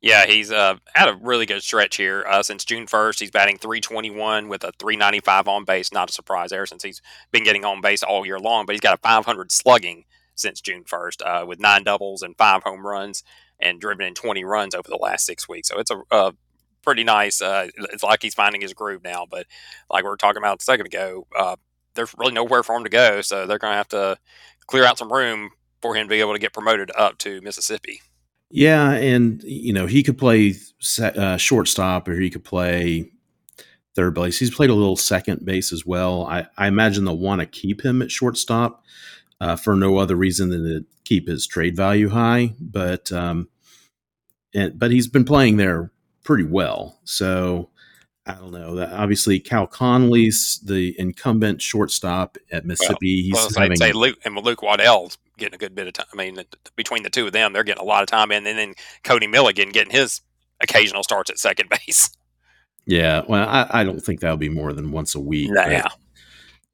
Yeah, 0.00 0.26
he's 0.26 0.52
uh, 0.52 0.76
had 0.94 1.08
a 1.08 1.14
really 1.14 1.46
good 1.46 1.62
stretch 1.62 1.96
here 1.96 2.26
uh, 2.28 2.42
since 2.42 2.64
June 2.66 2.86
1st. 2.86 3.20
He's 3.20 3.30
batting 3.30 3.56
321 3.56 4.48
with 4.48 4.62
a 4.62 4.72
395 4.78 5.48
on 5.48 5.64
base. 5.64 5.92
Not 5.92 6.10
a 6.10 6.12
surprise 6.12 6.50
there 6.50 6.66
since 6.66 6.82
he's 6.82 7.00
been 7.32 7.42
getting 7.42 7.64
on 7.64 7.80
base 7.80 8.02
all 8.02 8.26
year 8.26 8.38
long, 8.38 8.66
but 8.66 8.74
he's 8.74 8.82
got 8.82 8.92
a 8.92 9.00
500 9.00 9.50
slugging 9.50 10.04
since 10.34 10.60
June 10.60 10.84
1st 10.84 11.22
uh, 11.24 11.46
with 11.46 11.58
nine 11.58 11.84
doubles 11.84 12.20
and 12.20 12.36
five 12.36 12.62
home 12.64 12.86
runs 12.86 13.24
and 13.58 13.80
driven 13.80 14.06
in 14.06 14.12
20 14.12 14.44
runs 14.44 14.74
over 14.74 14.88
the 14.88 14.98
last 15.00 15.24
six 15.24 15.48
weeks. 15.48 15.68
So 15.68 15.78
it's 15.78 15.90
a, 15.90 16.02
a 16.10 16.34
pretty 16.82 17.02
nice. 17.02 17.40
Uh, 17.40 17.68
it's 17.76 18.02
like 18.02 18.20
he's 18.20 18.34
finding 18.34 18.60
his 18.60 18.74
groove 18.74 19.02
now. 19.02 19.26
But 19.28 19.46
like 19.90 20.04
we 20.04 20.10
were 20.10 20.18
talking 20.18 20.42
about 20.42 20.60
a 20.60 20.64
second 20.64 20.86
ago, 20.86 21.26
uh, 21.34 21.56
there's 21.94 22.14
really 22.18 22.32
nowhere 22.32 22.62
for 22.62 22.76
him 22.76 22.84
to 22.84 22.90
go. 22.90 23.20
So 23.22 23.46
they're 23.46 23.58
going 23.58 23.72
to 23.72 23.78
have 23.78 23.88
to 23.88 24.18
clear 24.66 24.84
out 24.84 24.98
some 24.98 25.12
room 25.12 25.50
for 25.80 25.94
him 25.94 26.06
to 26.06 26.10
be 26.10 26.20
able 26.20 26.32
to 26.32 26.38
get 26.38 26.52
promoted 26.52 26.90
up 26.96 27.18
to 27.18 27.40
Mississippi. 27.42 28.00
Yeah, 28.50 28.92
and 28.92 29.42
you 29.42 29.72
know 29.72 29.86
he 29.86 30.02
could 30.02 30.18
play 30.18 30.54
uh, 31.00 31.36
shortstop 31.36 32.08
or 32.08 32.14
he 32.14 32.30
could 32.30 32.44
play 32.44 33.10
third 33.94 34.14
base. 34.14 34.38
He's 34.38 34.54
played 34.54 34.70
a 34.70 34.74
little 34.74 34.96
second 34.96 35.44
base 35.44 35.72
as 35.72 35.86
well. 35.86 36.26
I, 36.26 36.46
I 36.56 36.66
imagine 36.66 37.04
they'll 37.04 37.18
want 37.18 37.40
to 37.40 37.46
keep 37.46 37.84
him 37.84 38.02
at 38.02 38.10
shortstop 38.10 38.84
uh, 39.40 39.56
for 39.56 39.74
no 39.74 39.98
other 39.98 40.16
reason 40.16 40.50
than 40.50 40.64
to 40.64 40.84
keep 41.04 41.28
his 41.28 41.46
trade 41.46 41.76
value 41.76 42.08
high. 42.08 42.54
But 42.60 43.10
um, 43.12 43.48
and, 44.54 44.78
but 44.78 44.90
he's 44.90 45.08
been 45.08 45.24
playing 45.24 45.56
there 45.56 45.90
pretty 46.22 46.44
well. 46.44 46.98
So 47.04 47.70
I 48.26 48.34
don't 48.34 48.52
know. 48.52 48.76
That 48.76 48.92
obviously 48.92 49.38
Cal 49.38 49.66
Conley's 49.66 50.60
the 50.64 50.98
incumbent 50.98 51.60
shortstop 51.60 52.38
at 52.50 52.64
Mississippi. 52.64 53.30
Well, 53.32 53.42
he's 53.42 53.56
well, 53.56 53.62
having 53.62 53.76
say 53.76 53.92
Luke 53.92 54.18
and 54.24 54.36
Luke 54.36 54.62
Waddell's 54.62 55.18
getting 55.36 55.54
a 55.54 55.58
good 55.58 55.74
bit 55.74 55.86
of 55.86 55.92
time. 55.92 56.06
I 56.12 56.16
mean, 56.16 56.38
between 56.74 57.02
the 57.02 57.10
two 57.10 57.26
of 57.26 57.32
them, 57.32 57.52
they're 57.52 57.64
getting 57.64 57.82
a 57.82 57.86
lot 57.86 58.02
of 58.02 58.08
time 58.08 58.32
in, 58.32 58.46
and 58.46 58.58
then 58.58 58.74
Cody 59.02 59.26
Milligan 59.26 59.70
getting 59.70 59.92
his 59.92 60.22
occasional 60.60 61.02
starts 61.02 61.30
at 61.30 61.38
second 61.38 61.68
base. 61.86 62.10
Yeah, 62.86 63.22
well, 63.28 63.48
I, 63.48 63.66
I 63.70 63.84
don't 63.84 64.00
think 64.00 64.20
that'll 64.20 64.36
be 64.36 64.48
more 64.48 64.72
than 64.72 64.90
once 64.90 65.14
a 65.14 65.20
week. 65.20 65.50
Nah, 65.50 65.66
yeah, 65.66 65.88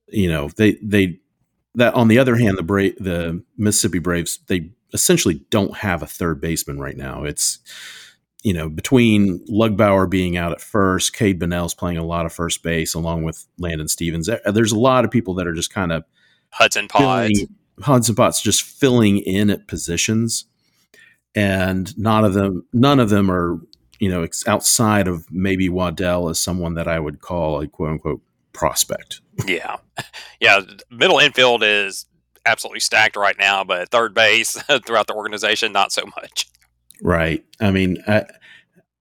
you 0.09 0.29
know, 0.29 0.51
they 0.57 0.73
they 0.83 1.19
that 1.75 1.95
on 1.95 2.09
the 2.09 2.19
other 2.19 2.37
hand, 2.37 2.59
the 2.59 2.63
Bra- 2.63 2.97
the 2.99 3.43
Mississippi 3.57 3.99
Braves 3.99 4.39
they 4.47 4.71
essentially 4.93 5.45
don't 5.51 5.77
have 5.79 6.03
a 6.03 6.07
third 6.07 6.41
baseman 6.41 6.79
right 6.79 6.97
now. 6.97 7.25
It's 7.25 7.59
you 8.43 8.55
know, 8.55 8.69
between 8.69 9.45
Lugbauer 9.47 10.09
being 10.09 10.37
out 10.37 10.53
at 10.53 10.61
first, 10.61 11.15
Cade 11.15 11.39
Bunnell's 11.39 11.75
playing 11.75 11.99
a 11.99 12.05
lot 12.05 12.27
of 12.27 12.33
first 12.33 12.63
base 12.63 12.95
along 12.95 13.23
with 13.23 13.47
Landon 13.59 13.89
Stephens. 13.89 14.31
There's 14.47 14.73
a 14.73 14.79
lot 14.79 15.05
of 15.05 15.11
people 15.11 15.35
that 15.35 15.47
are 15.47 15.53
just 15.53 15.73
kind 15.73 15.93
of 15.93 16.05
Hudson 16.51 16.89
Potts. 16.89 17.45
Hudson 17.83 18.15
Potts 18.15 18.43
just 18.43 18.63
filling 18.63 19.19
in 19.19 19.51
at 19.51 19.67
positions. 19.67 20.47
And 21.35 21.97
none 21.97 22.25
of 22.25 22.35
them, 22.35 22.67
none 22.73 22.99
of 22.99 23.09
them 23.09 23.31
are, 23.31 23.61
you 24.01 24.09
know, 24.09 24.27
outside 24.47 25.07
of 25.07 25.31
maybe 25.31 25.69
Waddell 25.69 26.29
as 26.29 26.41
someone 26.41 26.75
that 26.75 26.89
I 26.89 26.99
would 26.99 27.21
call 27.21 27.61
a 27.61 27.69
quote 27.69 27.91
unquote 27.91 28.23
prospect. 28.53 29.21
Yeah. 29.47 29.77
Yeah. 30.41 30.63
Middle 30.91 31.19
infield 31.19 31.63
is 31.63 32.07
absolutely 32.47 32.81
stacked 32.81 33.15
right 33.15 33.37
now, 33.39 33.63
but 33.63 33.91
third 33.91 34.15
base 34.15 34.53
throughout 34.87 35.07
the 35.07 35.13
organization, 35.13 35.71
not 35.71 35.93
so 35.93 36.03
much. 36.17 36.47
Right. 37.03 37.45
I 37.61 37.71
mean, 37.71 38.03
I, 38.07 38.25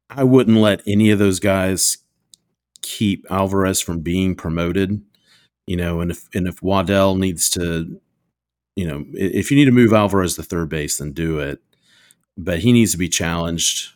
I 0.10 0.24
wouldn't 0.24 0.58
let 0.58 0.82
any 0.88 1.12
of 1.12 1.20
those 1.20 1.40
guys 1.40 1.98
keep 2.82 3.26
Alvarez 3.30 3.82
from 3.82 4.02
being 4.02 4.36
promoted. 4.36 5.02
You 5.68 5.78
know, 5.78 6.02
and 6.02 6.12
if 6.12 6.28
and 6.34 6.48
if 6.48 6.64
Waddell 6.64 7.16
needs 7.16 7.50
to, 7.52 8.02
you 8.76 8.88
know, 8.88 9.06
if 9.14 9.52
you 9.52 9.58
need 9.58 9.66
to 9.66 9.72
move 9.72 9.94
Alvarez 9.94 10.36
to 10.36 10.44
third 10.44 10.70
base, 10.70 10.98
then 10.98 11.12
do 11.12 11.40
it. 11.40 11.62
But 12.38 12.60
he 12.60 12.72
needs 12.72 12.92
to 12.94 12.98
be 12.98 13.10
challenged 13.10 13.92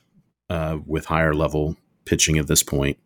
uh, 0.49 0.77
with 0.85 1.05
higher 1.05 1.33
level 1.33 1.75
pitching 2.05 2.37
at 2.37 2.47
this 2.47 2.61
point. 2.61 2.97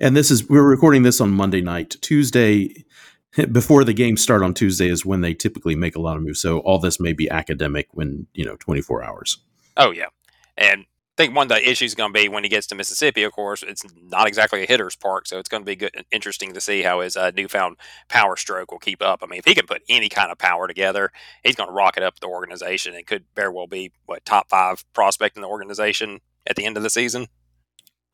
And 0.00 0.16
this 0.16 0.30
is 0.30 0.48
we're 0.48 0.62
recording 0.62 1.02
this 1.02 1.20
on 1.20 1.30
Monday 1.30 1.60
night. 1.60 1.96
Tuesday 2.00 2.84
before 3.52 3.84
the 3.84 3.92
games 3.92 4.22
start 4.22 4.42
on 4.42 4.54
Tuesday 4.54 4.88
is 4.88 5.06
when 5.06 5.20
they 5.20 5.34
typically 5.34 5.76
make 5.76 5.96
a 5.96 6.00
lot 6.00 6.16
of 6.16 6.22
moves. 6.22 6.40
So 6.40 6.58
all 6.60 6.78
this 6.78 7.00
may 7.00 7.12
be 7.12 7.30
academic 7.30 7.88
when, 7.92 8.26
you 8.34 8.44
know, 8.44 8.56
24 8.56 9.04
hours. 9.04 9.38
Oh 9.76 9.90
yeah. 9.90 10.06
And 10.56 10.82
I 11.18 11.24
think 11.24 11.36
one 11.36 11.44
of 11.44 11.56
the 11.56 11.70
issues 11.70 11.90
is 11.90 11.94
going 11.94 12.12
to 12.12 12.18
be 12.18 12.28
when 12.28 12.42
he 12.42 12.48
gets 12.48 12.66
to 12.68 12.74
Mississippi. 12.74 13.22
Of 13.22 13.32
course, 13.32 13.62
it's 13.62 13.84
not 14.02 14.26
exactly 14.26 14.62
a 14.62 14.66
hitter's 14.66 14.96
park, 14.96 15.26
so 15.26 15.38
it's 15.38 15.48
going 15.48 15.62
to 15.62 15.66
be 15.66 15.76
good, 15.76 16.04
interesting 16.10 16.54
to 16.54 16.60
see 16.60 16.82
how 16.82 17.00
his 17.00 17.16
uh, 17.16 17.30
newfound 17.36 17.76
power 18.08 18.36
stroke 18.36 18.72
will 18.72 18.78
keep 18.78 19.02
up. 19.02 19.20
I 19.22 19.26
mean, 19.26 19.38
if 19.38 19.44
he 19.44 19.54
can 19.54 19.66
put 19.66 19.82
any 19.88 20.08
kind 20.08 20.32
of 20.32 20.38
power 20.38 20.66
together, 20.66 21.12
he's 21.44 21.54
going 21.54 21.68
to 21.68 21.74
rocket 21.74 22.02
up 22.02 22.20
the 22.20 22.28
organization 22.28 22.94
and 22.94 23.06
could 23.06 23.24
very 23.36 23.52
well 23.52 23.66
be 23.66 23.92
what 24.06 24.24
top 24.24 24.48
five 24.48 24.84
prospect 24.94 25.36
in 25.36 25.42
the 25.42 25.48
organization 25.48 26.20
at 26.46 26.56
the 26.56 26.64
end 26.64 26.78
of 26.78 26.82
the 26.82 26.90
season. 26.90 27.26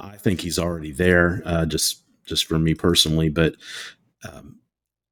I 0.00 0.16
think 0.16 0.40
he's 0.40 0.58
already 0.58 0.92
there, 0.92 1.42
uh, 1.44 1.66
just 1.66 2.02
just 2.26 2.46
for 2.46 2.58
me 2.58 2.74
personally. 2.74 3.28
But 3.28 3.54
um, 4.28 4.58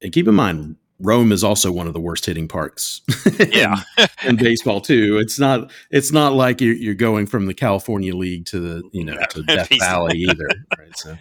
and 0.02 0.12
keep 0.12 0.28
in 0.28 0.34
mind, 0.34 0.76
Rome 0.98 1.30
is 1.30 1.44
also 1.44 1.70
one 1.70 1.86
of 1.86 1.92
the 1.92 2.00
worst 2.00 2.24
hitting 2.24 2.48
parks. 2.48 3.02
yeah, 3.50 3.82
in, 4.24 4.36
baseball 4.36 4.80
too. 4.80 5.18
It's 5.18 5.38
not. 5.38 5.70
It's 5.90 6.10
not 6.10 6.32
like 6.32 6.60
you're, 6.60 6.74
you're 6.74 6.94
going 6.94 7.26
from 7.26 7.46
the 7.46 7.54
California 7.54 8.14
League 8.14 8.46
to 8.46 8.60
the 8.60 8.82
you 8.92 9.04
know 9.04 9.18
to 9.30 9.42
Death 9.46 9.68
Valley 9.78 10.18
either. 10.20 10.48
Right. 10.78 10.96
So 10.96 11.16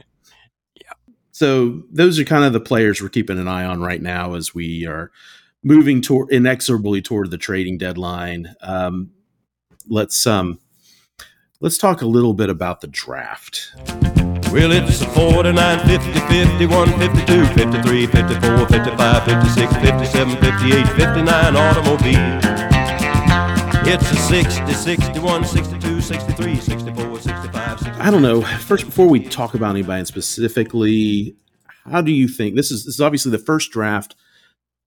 yeah. 0.81 0.93
So 1.31 1.83
those 1.91 2.17
are 2.19 2.23
kind 2.23 2.45
of 2.45 2.53
the 2.53 2.61
players 2.61 3.01
we're 3.01 3.09
keeping 3.09 3.39
an 3.39 3.47
eye 3.47 3.65
on 3.65 3.81
right 3.81 4.01
now 4.01 4.35
as 4.35 4.55
we 4.55 4.85
are 4.85 5.11
moving 5.63 6.01
toward 6.01 6.31
inexorably 6.31 7.01
toward 7.01 7.31
the 7.31 7.37
trading 7.37 7.77
deadline. 7.77 8.55
Um, 8.61 9.11
let's 9.89 10.25
um 10.25 10.59
let's 11.59 11.77
talk 11.77 12.01
a 12.01 12.07
little 12.07 12.33
bit 12.33 12.49
about 12.49 12.79
the 12.79 12.87
draft. 12.87 13.73
Well, 14.55 14.71
it's 14.71 15.01
a 15.01 15.09
49, 15.09 15.79
50, 15.85 16.13
51, 16.13 16.87
52, 16.97 17.45
53, 17.45 18.07
54, 18.07 18.67
55, 18.69 19.23
56, 19.25 19.73
57, 19.73 20.37
58, 20.37 20.87
59 20.95 21.55
automobile. 21.57 22.39
It's 23.85 24.09
a 24.09 24.15
60, 24.15 24.71
61, 24.71 25.43
62, 25.43 25.99
63, 25.99 26.55
64, 26.55 27.19
65, 27.19 27.79
65. 27.79 27.99
I 27.99 28.09
don't 28.09 28.21
know. 28.21 28.43
First, 28.43 28.85
before 28.85 29.09
we 29.09 29.19
talk 29.19 29.55
about 29.55 29.71
anybody 29.71 30.05
specifically, 30.05 31.35
how 31.83 32.01
do 32.01 32.13
you 32.13 32.29
think 32.29 32.55
this 32.55 32.71
is? 32.71 32.85
This 32.85 32.95
is 32.95 33.01
obviously 33.01 33.31
the 33.31 33.39
first 33.39 33.71
draft 33.71 34.15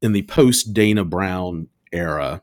in 0.00 0.12
the 0.12 0.22
post 0.22 0.72
Dana 0.72 1.04
Brown 1.04 1.68
era. 1.92 2.40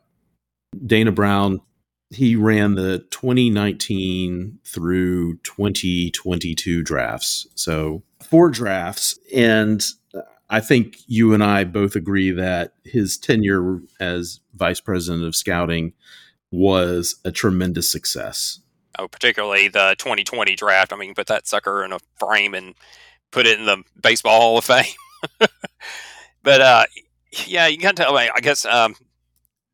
Dana 0.86 1.10
Brown 1.10 1.60
he 2.10 2.36
ran 2.36 2.74
the 2.74 3.00
2019 3.10 4.58
through 4.64 5.36
2022 5.38 6.82
drafts. 6.82 7.46
So 7.54 8.02
four 8.22 8.50
drafts. 8.50 9.18
And 9.34 9.84
I 10.48 10.60
think 10.60 10.98
you 11.06 11.34
and 11.34 11.42
I 11.42 11.64
both 11.64 11.96
agree 11.96 12.30
that 12.30 12.74
his 12.84 13.18
tenure 13.18 13.80
as 13.98 14.40
vice 14.54 14.80
president 14.80 15.24
of 15.24 15.34
scouting 15.34 15.92
was 16.50 17.16
a 17.24 17.32
tremendous 17.32 17.90
success. 17.90 18.60
Oh, 18.98 19.08
particularly 19.08 19.68
the 19.68 19.96
2020 19.98 20.54
draft. 20.54 20.92
I 20.92 20.96
mean, 20.96 21.14
put 21.14 21.26
that 21.26 21.46
sucker 21.46 21.84
in 21.84 21.92
a 21.92 21.98
frame 22.18 22.54
and 22.54 22.74
put 23.30 23.46
it 23.46 23.58
in 23.58 23.66
the 23.66 23.82
Baseball 24.00 24.40
Hall 24.40 24.58
of 24.58 24.64
Fame. 24.64 24.84
but 26.42 26.60
uh, 26.60 26.84
yeah, 27.46 27.66
you 27.66 27.78
can 27.78 27.94
tell. 27.94 28.16
I 28.16 28.30
guess 28.40 28.64
um, 28.64 28.94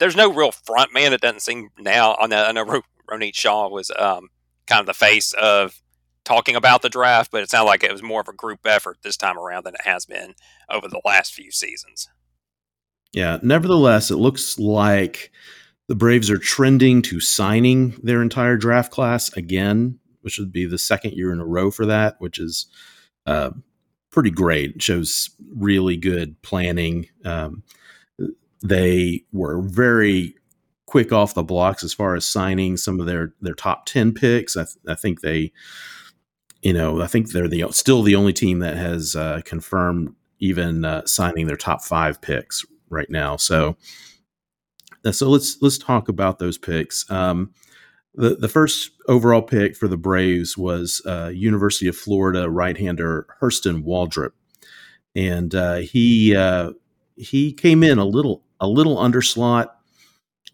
there's 0.03 0.17
no 0.17 0.33
real 0.33 0.51
front 0.51 0.93
man. 0.93 1.13
It 1.13 1.21
doesn't 1.21 1.43
seem 1.43 1.69
now. 1.79 2.17
I 2.19 2.27
know, 2.27 2.45
I 2.45 2.51
know 2.51 2.83
Ronit 3.09 3.37
Shah 3.37 3.69
was 3.69 3.89
um, 3.97 4.31
kind 4.67 4.81
of 4.81 4.87
the 4.87 4.95
face 4.95 5.33
of 5.35 5.81
talking 6.25 6.57
about 6.57 6.83
the 6.83 6.89
draft, 6.89 7.31
but 7.31 7.41
it 7.41 7.49
sounded 7.49 7.69
like 7.69 7.85
it 7.85 7.93
was 7.93 8.03
more 8.03 8.21
of 8.21 8.27
a 8.27 8.33
group 8.33 8.59
effort 8.65 8.99
this 9.05 9.17
time 9.17 9.39
around 9.39 9.65
than 9.65 9.75
it 9.75 9.85
has 9.85 10.05
been 10.05 10.35
over 10.69 10.89
the 10.89 11.01
last 11.05 11.33
few 11.33 11.53
seasons. 11.53 12.09
Yeah. 13.13 13.39
Nevertheless, 13.45 14.11
it 14.11 14.17
looks 14.17 14.59
like 14.59 15.31
the 15.87 15.95
Braves 15.95 16.31
are 16.31 16.39
trending 16.39 17.01
to 17.03 17.21
signing 17.21 17.91
their 18.03 18.23
entire 18.23 18.57
draft 18.57 18.91
class 18.91 19.33
again, 19.37 20.01
which 20.23 20.37
would 20.37 20.51
be 20.51 20.67
the 20.67 20.79
second 20.79 21.13
year 21.13 21.33
in 21.33 21.39
a 21.39 21.47
row 21.47 21.71
for 21.71 21.87
that, 21.87 22.17
which 22.19 22.41
is 22.41 22.67
uh, 23.27 23.51
pretty 24.11 24.33
great. 24.33 24.75
It 24.75 24.83
shows 24.83 25.31
really 25.55 25.97
good 25.97 26.43
planning. 26.43 27.07
Um, 27.25 27.63
they 28.63 29.25
were 29.33 29.61
very 29.63 30.35
quick 30.87 31.13
off 31.13 31.35
the 31.35 31.43
blocks 31.43 31.83
as 31.83 31.95
far 31.95 32.15
as 32.15 32.27
signing 32.27 32.77
some 32.77 33.01
of 33.01 33.07
their 33.07 33.35
their 33.41 33.55
top 33.55 33.87
10 33.87 34.13
picks. 34.13 34.57
I, 34.57 34.65
th- 34.65 34.77
I 34.87 34.95
think 34.95 35.21
they 35.21 35.53
you 36.63 36.73
know, 36.73 37.03
I 37.03 37.09
think 37.09 37.31
they're 37.31 37.49
the 37.49 37.65
still 37.73 38.03
the 38.03 38.15
only 38.15 38.33
team 38.33 38.61
that 38.61 38.77
has 38.77 39.17
uh, 39.17 39.41
confirmed 39.45 40.15
even 40.39 40.85
uh, 40.85 41.05
signing 41.07 41.47
their 41.47 41.57
top 41.57 41.83
5 41.83 42.21
picks 42.21 42.65
right 42.89 43.11
now. 43.11 43.37
So 43.37 43.77
uh, 45.05 45.13
so 45.13 45.29
let's 45.29 45.61
let's 45.61 45.79
talk 45.79 46.09
about 46.09 46.39
those 46.39 46.59
picks. 46.59 47.11
Um, 47.11 47.53
the 48.15 48.37
the 48.37 48.49
first 48.49 48.91
overall 49.09 49.43
pick 49.43 49.77
for 49.77 49.89
the 49.89 49.97
Braves 49.97 50.57
was 50.57 51.03
uh, 51.07 51.31
University 51.35 51.89
of 51.89 51.97
Florida 51.97 52.51
right-hander 52.51 53.27
Hurston 53.41 53.85
Waldrep, 53.85 54.33
and 55.15 55.55
uh, 55.55 55.77
he 55.77 56.37
uh, 56.37 56.73
he 57.17 57.53
came 57.53 57.83
in 57.83 57.99
a 57.99 58.05
little 58.05 58.43
a 58.63 58.67
little 58.67 58.97
underslot 58.97 59.67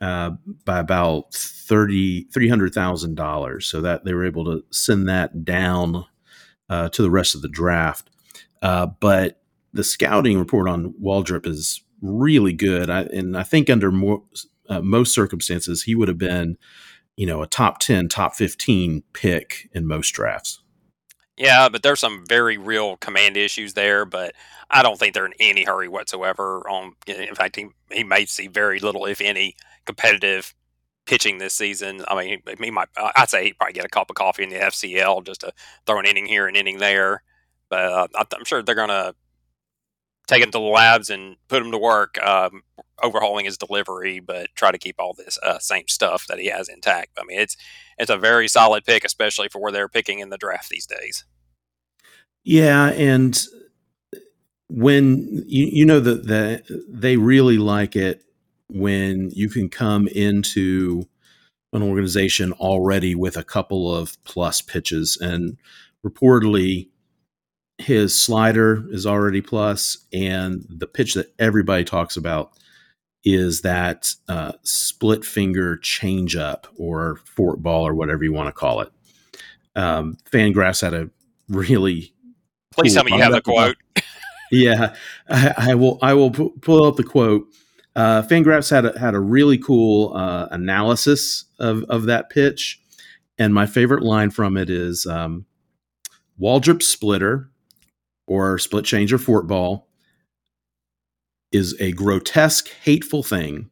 uh, 0.00 0.30
by 0.64 0.78
about 0.80 1.32
thirty 1.34 2.24
three 2.32 2.48
hundred 2.48 2.74
thousand 2.74 3.14
dollars, 3.14 3.66
so 3.66 3.80
that 3.80 4.04
they 4.04 4.14
were 4.14 4.26
able 4.26 4.44
to 4.46 4.64
send 4.70 5.08
that 5.08 5.44
down 5.44 6.04
uh, 6.68 6.88
to 6.88 7.02
the 7.02 7.10
rest 7.10 7.36
of 7.36 7.42
the 7.42 7.48
draft. 7.48 8.10
Uh, 8.62 8.86
but 9.00 9.40
the 9.72 9.84
scouting 9.84 10.38
report 10.38 10.68
on 10.68 10.94
Waldrep 11.00 11.46
is 11.46 11.84
really 12.00 12.52
good, 12.52 12.88
I, 12.90 13.02
and 13.02 13.36
I 13.36 13.42
think 13.42 13.68
under 13.68 13.92
more, 13.92 14.22
uh, 14.68 14.80
most 14.80 15.14
circumstances 15.14 15.82
he 15.82 15.94
would 15.94 16.08
have 16.08 16.18
been, 16.18 16.56
you 17.16 17.26
know, 17.26 17.42
a 17.42 17.46
top 17.46 17.78
ten, 17.78 18.08
top 18.08 18.34
fifteen 18.34 19.02
pick 19.12 19.68
in 19.72 19.86
most 19.86 20.10
drafts. 20.10 20.62
Yeah, 21.38 21.68
but 21.68 21.82
there's 21.82 22.00
some 22.00 22.24
very 22.26 22.58
real 22.58 22.96
command 22.96 23.36
issues 23.36 23.74
there, 23.74 24.04
but 24.04 24.34
I 24.70 24.82
don't 24.82 24.98
think 24.98 25.14
they're 25.14 25.26
in 25.26 25.34
any 25.40 25.64
hurry 25.64 25.88
whatsoever. 25.88 26.68
On, 26.68 26.94
in 27.06 27.34
fact, 27.34 27.56
he, 27.56 27.68
he 27.92 28.04
may 28.04 28.26
see 28.26 28.48
very 28.48 28.80
little, 28.80 29.06
if 29.06 29.20
any, 29.20 29.54
competitive 29.86 30.54
pitching 31.06 31.38
this 31.38 31.54
season. 31.54 32.04
I 32.08 32.16
mean, 32.16 32.42
he, 32.46 32.64
he 32.64 32.70
might. 32.70 32.88
I'd 32.96 33.30
say 33.30 33.44
he'd 33.44 33.58
probably 33.58 33.74
get 33.74 33.84
a 33.84 33.88
cup 33.88 34.10
of 34.10 34.16
coffee 34.16 34.42
in 34.44 34.50
the 34.50 34.56
FCL 34.56 35.24
just 35.24 35.42
to 35.42 35.52
throw 35.86 35.98
an 36.00 36.06
inning 36.06 36.26
here 36.26 36.48
and 36.48 36.56
inning 36.56 36.78
there. 36.78 37.22
But 37.70 37.80
uh, 37.84 38.08
I'm 38.16 38.44
sure 38.44 38.62
they're 38.62 38.74
to 38.88 39.14
take 40.26 40.42
him 40.42 40.50
to 40.50 40.58
the 40.58 40.64
labs 40.64 41.10
and 41.10 41.36
put 41.48 41.62
him 41.62 41.70
to 41.72 41.78
work, 41.78 42.18
um, 42.24 42.62
overhauling 43.02 43.46
his 43.46 43.56
delivery, 43.56 44.20
but 44.20 44.48
try 44.54 44.70
to 44.70 44.78
keep 44.78 44.96
all 44.98 45.14
this 45.14 45.38
uh, 45.42 45.58
same 45.58 45.88
stuff 45.88 46.26
that 46.26 46.38
he 46.38 46.46
has 46.48 46.68
intact. 46.68 47.10
I 47.18 47.24
mean, 47.24 47.40
it's 47.40 47.56
it's 47.98 48.10
a 48.10 48.16
very 48.18 48.48
solid 48.48 48.84
pick, 48.84 49.04
especially 49.04 49.48
for 49.48 49.60
where 49.60 49.72
they're 49.72 49.88
picking 49.88 50.18
in 50.18 50.28
the 50.30 50.38
draft 50.38 50.68
these 50.68 50.86
days. 50.86 51.24
Yeah, 52.48 52.92
and 52.92 53.38
when 54.70 55.44
you 55.46 55.66
you 55.70 55.84
know 55.84 56.00
that 56.00 56.26
the, 56.26 56.84
they 56.88 57.18
really 57.18 57.58
like 57.58 57.94
it 57.94 58.24
when 58.70 59.28
you 59.34 59.50
can 59.50 59.68
come 59.68 60.08
into 60.08 61.06
an 61.74 61.82
organization 61.82 62.52
already 62.52 63.14
with 63.14 63.36
a 63.36 63.44
couple 63.44 63.94
of 63.94 64.16
plus 64.24 64.62
pitches 64.62 65.18
and 65.20 65.58
reportedly 66.02 66.88
his 67.76 68.18
slider 68.18 68.86
is 68.90 69.04
already 69.04 69.42
plus, 69.42 69.98
and 70.10 70.64
the 70.70 70.86
pitch 70.86 71.12
that 71.14 71.34
everybody 71.38 71.84
talks 71.84 72.16
about 72.16 72.52
is 73.24 73.60
that 73.60 74.14
uh, 74.26 74.52
split 74.62 75.22
finger 75.22 75.76
changeup 75.76 76.64
or 76.78 77.20
fork 77.26 77.58
ball 77.58 77.86
or 77.86 77.94
whatever 77.94 78.24
you 78.24 78.32
want 78.32 78.46
to 78.46 78.58
call 78.58 78.80
it. 78.80 78.90
Um, 79.76 80.16
Fangraphs 80.32 80.80
had 80.80 80.94
a 80.94 81.10
really. 81.46 82.14
Please 82.78 82.94
cool 82.94 83.02
tell 83.02 83.04
me 83.04 83.16
you 83.16 83.22
have 83.22 83.32
the 83.32 83.40
quote. 83.40 83.76
yeah, 84.50 84.94
I, 85.28 85.54
I, 85.56 85.74
will. 85.74 85.98
I 86.00 86.14
will 86.14 86.30
pull 86.30 86.84
up 86.84 86.96
the 86.96 87.04
quote. 87.04 87.46
Uh, 87.96 88.22
Fangraphs 88.22 88.70
had 88.70 88.84
a, 88.84 88.98
had 88.98 89.14
a 89.14 89.20
really 89.20 89.58
cool 89.58 90.16
uh, 90.16 90.46
analysis 90.50 91.46
of 91.58 91.84
of 91.84 92.04
that 92.04 92.30
pitch, 92.30 92.80
and 93.38 93.52
my 93.52 93.66
favorite 93.66 94.02
line 94.02 94.30
from 94.30 94.56
it 94.56 94.70
is 94.70 95.06
um, 95.06 95.46
Waldrep 96.40 96.82
splitter 96.82 97.50
or 98.26 98.58
split 98.58 98.84
change 98.84 99.12
or 99.12 99.18
fork 99.18 99.46
ball 99.48 99.88
is 101.50 101.74
a 101.80 101.92
grotesque, 101.92 102.68
hateful 102.84 103.22
thing. 103.22 103.70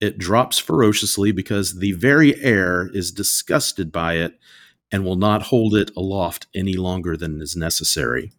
It 0.00 0.18
drops 0.18 0.58
ferociously 0.58 1.32
because 1.32 1.78
the 1.78 1.92
very 1.92 2.40
air 2.42 2.90
is 2.92 3.12
disgusted 3.12 3.92
by 3.92 4.14
it 4.14 4.38
and 4.92 5.04
will 5.04 5.16
not 5.16 5.44
hold 5.44 5.74
it 5.74 5.90
aloft 5.96 6.46
any 6.54 6.74
longer 6.74 7.16
than 7.16 7.40
is 7.40 7.56
necessary. 7.56 8.30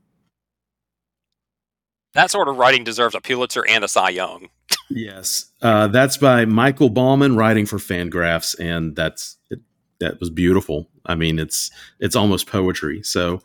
That 2.14 2.30
sort 2.30 2.48
of 2.48 2.58
writing 2.58 2.84
deserves 2.84 3.16
a 3.16 3.22
Pulitzer 3.22 3.66
and 3.68 3.84
a 3.84 3.88
Cy 3.88 4.10
Young. 4.10 4.50
yes, 4.90 5.52
uh, 5.64 5.88
that's 5.88 6.18
by 6.18 6.46
Michael 6.46 6.90
Bauman, 6.90 7.36
writing 7.36 7.66
for 7.66 7.78
Fangraphs, 7.78 8.58
and 8.60 8.96
that's 8.96 9.38
it, 9.50 9.60
that 10.00 10.20
was 10.20 10.30
beautiful. 10.30 10.90
I 11.06 11.16
mean, 11.16 11.40
it's 11.40 11.72
it's 12.00 12.16
almost 12.16 12.48
poetry. 12.48 13.02
So, 13.02 13.42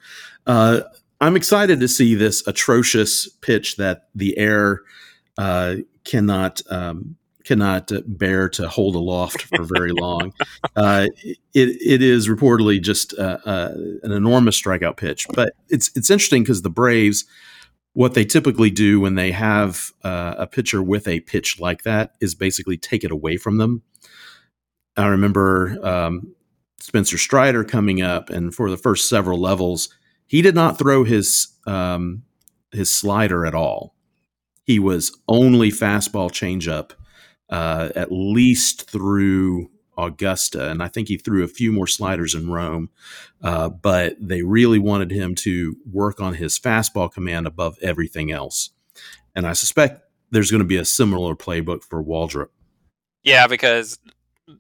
uh, 0.47 0.81
I'm 1.21 1.35
excited 1.35 1.81
to 1.81 1.89
see 1.89 2.15
this 2.15 2.47
atrocious 2.47 3.27
pitch 3.41 3.77
that 3.77 4.09
the 4.15 4.37
air 4.37 4.83
uh, 5.39 5.77
cannot 6.05 6.61
um, 6.71 7.17
cannot 7.49 7.91
bear 8.07 8.49
to 8.51 8.69
hold 8.69 8.95
aloft 8.95 9.43
for 9.43 9.65
very 9.65 9.93
long. 9.93 10.33
uh, 10.77 11.07
it 11.55 11.69
it 11.81 12.03
is 12.03 12.29
reportedly 12.29 12.81
just 12.81 13.19
uh, 13.19 13.39
uh, 13.45 13.73
an 14.03 14.13
enormous 14.13 14.61
strikeout 14.61 14.99
pitch, 14.99 15.27
but 15.35 15.55
it's 15.69 15.91
it's 15.97 16.11
interesting 16.11 16.43
because 16.43 16.63
the 16.63 16.71
Braves. 16.71 17.25
What 17.95 18.15
they 18.15 18.25
typically 18.25 18.71
do 18.71 19.01
when 19.01 19.17
they 19.17 19.33
have 19.33 19.91
uh, 20.05 20.35
a 20.39 20.47
pitcher 20.47 20.81
with 20.81 21.09
a 21.09 21.19
pitch 21.21 21.59
like 21.59 21.83
that 21.83 22.13
is 22.21 22.37
basically 22.37 22.77
take 22.77 23.03
it 23.03 23.11
away 23.11 23.39
from 23.39 23.57
them. 23.57 23.83
I 24.97 25.09
remember 25.09 25.85
um, 25.85 26.33
Spencer 26.81 27.19
Strider 27.19 27.65
coming 27.65 28.01
up, 28.01 28.31
and 28.31 28.55
for 28.55 28.71
the 28.71 28.77
first 28.77 29.09
several 29.09 29.41
levels, 29.41 29.89
he 30.27 30.43
did 30.43 30.55
not 30.55 30.79
throw 30.79 31.03
his 31.03 31.49
um, 31.67 32.23
his 32.71 32.93
slider 32.93 33.45
at 33.45 33.55
all. 33.55 33.97
He 34.63 34.79
was 34.79 35.19
only 35.27 35.71
fastball 35.71 36.31
changeup, 36.31 36.93
uh, 37.51 37.91
at 37.95 38.11
least 38.11 38.91
through 38.91 39.71
Augusta, 39.97 40.71
and 40.71 40.83
I 40.83 40.89
think 40.89 41.09
he 41.09 41.17
threw 41.17 41.43
a 41.43 41.49
few 41.49 41.73
more 41.73 41.87
sliders 41.87 42.35
in 42.35 42.51
Rome. 42.51 42.91
Uh, 43.43 43.69
but 43.69 44.17
they 44.21 44.43
really 44.43 44.79
wanted 44.79 45.11
him 45.11 45.35
to 45.37 45.77
work 45.91 46.21
on 46.21 46.35
his 46.35 46.59
fastball 46.59 47.13
command 47.13 47.47
above 47.47 47.79
everything 47.83 48.31
else, 48.31 48.71
and 49.35 49.47
I 49.47 49.53
suspect 49.53 50.03
there's 50.31 50.51
going 50.51 50.63
to 50.63 50.67
be 50.67 50.77
a 50.77 50.85
similar 50.85 51.35
playbook 51.35 51.83
for 51.83 52.03
Waldrep. 52.03 52.49
Yeah, 53.23 53.47
because 53.47 53.99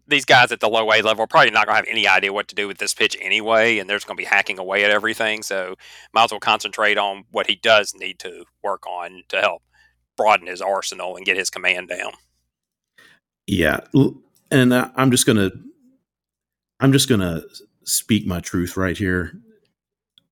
these 0.07 0.24
guys 0.24 0.53
at 0.53 0.61
the 0.61 0.68
low 0.68 0.90
A 0.92 1.01
level 1.03 1.24
are 1.24 1.27
probably 1.27 1.51
not 1.51 1.66
going 1.66 1.74
to 1.74 1.87
have 1.87 1.90
any 1.90 2.07
idea 2.07 2.33
what 2.33 2.48
to 2.48 2.55
do 2.55 2.66
with 2.66 2.79
this 2.79 2.94
pitch 2.94 3.16
anyway, 3.20 3.79
and 3.79 3.88
they're 3.88 3.96
just 3.96 4.07
going 4.07 4.16
to 4.16 4.22
be 4.22 4.27
hacking 4.27 4.59
away 4.59 4.85
at 4.85 4.90
everything. 4.90 5.42
So, 5.42 5.77
might 6.12 6.24
as 6.24 6.31
well 6.31 6.40
concentrate 6.40 6.98
on 6.98 7.24
what 7.31 7.46
he 7.46 7.57
does 7.57 7.94
need 7.94 8.18
to 8.20 8.44
work 8.62 8.87
on 8.87 9.22
to 9.29 9.40
help 9.40 9.62
broaden 10.16 10.48
his 10.48 10.61
arsenal 10.61 11.16
and 11.16 11.24
get 11.24 11.37
his 11.37 11.48
command 11.48 11.88
down. 11.88 12.12
Yeah, 13.49 13.81
and 14.51 14.75
I'm 14.75 15.11
just 15.11 15.27
gonna, 15.27 15.51
I'm 16.81 16.93
just 16.93 17.09
gonna 17.09 17.43
speak 17.85 18.27
my 18.27 18.41
truth 18.41 18.77
right 18.77 18.97
here. 18.97 19.33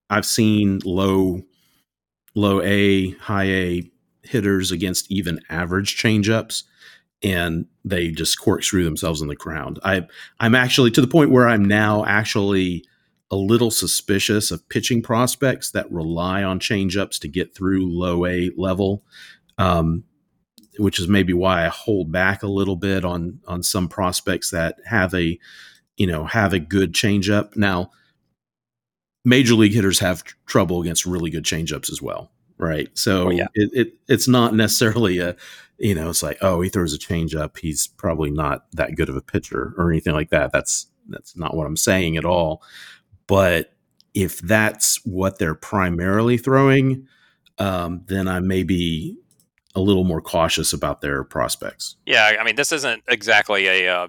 I've 0.09 0.25
seen 0.25 0.79
low, 0.85 1.41
low 2.35 2.61
A, 2.61 3.11
high 3.11 3.47
A 3.47 3.91
hitters 4.23 4.71
against 4.71 5.11
even 5.11 5.39
average 5.49 5.97
changeups 5.97 6.63
and 7.23 7.65
they 7.83 8.11
just 8.11 8.39
corkscrew 8.39 8.83
themselves 8.83 9.21
in 9.21 9.27
the 9.27 9.35
ground. 9.35 9.79
I 9.83 10.07
I'm 10.39 10.55
actually 10.55 10.91
to 10.91 11.01
the 11.01 11.07
point 11.07 11.31
where 11.31 11.47
I'm 11.47 11.65
now 11.65 12.05
actually 12.05 12.85
a 13.31 13.35
little 13.35 13.71
suspicious 13.71 14.51
of 14.51 14.67
pitching 14.69 15.01
prospects 15.01 15.71
that 15.71 15.91
rely 15.91 16.43
on 16.43 16.59
changeups 16.59 17.19
to 17.19 17.27
get 17.27 17.55
through 17.55 17.91
low 17.91 18.25
A 18.25 18.51
level, 18.55 19.03
um, 19.57 20.03
which 20.77 20.99
is 20.99 21.07
maybe 21.07 21.33
why 21.33 21.65
I 21.65 21.69
hold 21.69 22.11
back 22.11 22.43
a 22.43 22.47
little 22.47 22.75
bit 22.75 23.05
on 23.05 23.39
on 23.47 23.63
some 23.63 23.87
prospects 23.87 24.51
that 24.51 24.77
have 24.85 25.13
a 25.13 25.39
you 25.97 26.07
know 26.07 26.25
have 26.25 26.53
a 26.53 26.59
good 26.59 26.93
changeup. 26.93 27.55
Now, 27.55 27.91
major 29.25 29.55
league 29.55 29.73
hitters 29.73 29.99
have 29.99 30.23
tr- 30.23 30.35
trouble 30.45 30.81
against 30.81 31.05
really 31.05 31.29
good 31.29 31.43
changeups 31.43 31.91
as 31.91 32.01
well, 32.01 32.31
right? 32.57 32.89
So 32.97 33.27
oh, 33.27 33.31
yeah. 33.31 33.47
it, 33.53 33.69
it 33.73 33.93
it's 34.07 34.27
not 34.27 34.53
necessarily 34.53 35.19
a 35.19 35.35
you 35.77 35.93
know, 35.93 36.09
it's 36.09 36.23
like, 36.23 36.37
oh, 36.41 36.61
he 36.61 36.69
throws 36.69 36.93
a 36.93 36.97
changeup. 36.97 37.57
He's 37.57 37.87
probably 37.87 38.31
not 38.31 38.65
that 38.73 38.95
good 38.95 39.09
of 39.09 39.15
a 39.15 39.21
pitcher 39.21 39.73
or 39.77 39.91
anything 39.91 40.13
like 40.13 40.29
that. 40.31 40.51
That's 40.51 40.87
that's 41.07 41.37
not 41.37 41.55
what 41.55 41.67
I'm 41.67 41.77
saying 41.77 42.17
at 42.17 42.25
all. 42.25 42.61
But 43.27 43.73
if 44.13 44.39
that's 44.39 45.03
what 45.05 45.37
they're 45.37 45.55
primarily 45.55 46.37
throwing, 46.37 47.07
um, 47.59 48.03
then 48.07 48.27
I 48.27 48.39
may 48.39 48.63
be 48.63 49.17
a 49.77 49.79
little 49.79 50.03
more 50.03 50.21
cautious 50.21 50.73
about 50.73 51.01
their 51.01 51.23
prospects. 51.23 51.97
Yeah, 52.07 52.35
I 52.39 52.43
mean, 52.43 52.55
this 52.55 52.71
isn't 52.71 53.03
exactly 53.07 53.67
a 53.67 53.87
uh, 53.87 54.07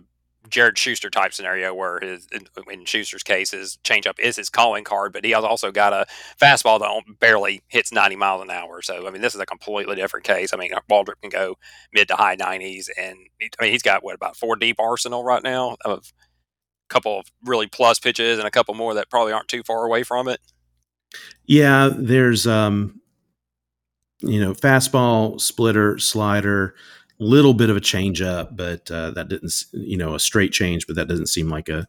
Jared 0.48 0.78
Shuster 0.78 1.10
type 1.10 1.34
scenario 1.34 1.74
where 1.74 2.00
his 2.00 2.26
in 2.32 2.86
Shuster's 2.86 3.22
case 3.22 3.50
his 3.50 3.78
changeup 3.84 4.18
is 4.18 4.36
his 4.36 4.48
calling 4.48 4.82
card, 4.82 5.12
but 5.12 5.26
he 5.26 5.32
has 5.32 5.44
also 5.44 5.70
got 5.70 5.92
a 5.92 6.06
fastball 6.40 6.80
that 6.80 7.18
barely 7.20 7.62
hits 7.68 7.92
90 7.92 8.16
miles 8.16 8.42
an 8.42 8.50
hour. 8.50 8.80
So 8.80 9.06
I 9.06 9.10
mean, 9.10 9.20
this 9.20 9.34
is 9.34 9.40
a 9.42 9.46
completely 9.46 9.94
different 9.94 10.24
case. 10.24 10.54
I 10.54 10.56
mean, 10.56 10.70
Waldrep 10.90 11.20
can 11.20 11.28
go 11.28 11.56
mid 11.92 12.08
to 12.08 12.16
high 12.16 12.36
90s, 12.36 12.86
and 12.98 13.18
I 13.60 13.62
mean 13.62 13.72
he's 13.72 13.82
got 13.82 14.02
what 14.02 14.14
about 14.14 14.36
four 14.36 14.56
deep 14.56 14.80
arsenal 14.80 15.22
right 15.22 15.42
now 15.42 15.76
of 15.84 15.98
a 15.98 16.88
couple 16.88 17.20
of 17.20 17.26
really 17.44 17.66
plus 17.66 17.98
pitches 17.98 18.38
and 18.38 18.48
a 18.48 18.50
couple 18.50 18.72
more 18.72 18.94
that 18.94 19.10
probably 19.10 19.34
aren't 19.34 19.48
too 19.48 19.62
far 19.62 19.84
away 19.84 20.02
from 20.02 20.28
it. 20.28 20.40
Yeah, 21.44 21.90
there's 21.94 22.46
um, 22.46 22.97
you 24.20 24.40
know, 24.40 24.52
fastball, 24.52 25.40
splitter, 25.40 25.98
slider 25.98 26.74
little 27.18 27.54
bit 27.54 27.70
of 27.70 27.76
a 27.76 27.80
change 27.80 28.22
up, 28.22 28.56
but 28.56 28.90
uh, 28.90 29.10
that 29.10 29.28
didn't, 29.28 29.52
you 29.72 29.96
know, 29.96 30.14
a 30.14 30.20
straight 30.20 30.52
change, 30.52 30.86
but 30.86 30.96
that 30.96 31.08
doesn't 31.08 31.26
seem 31.26 31.48
like 31.48 31.68
a, 31.68 31.86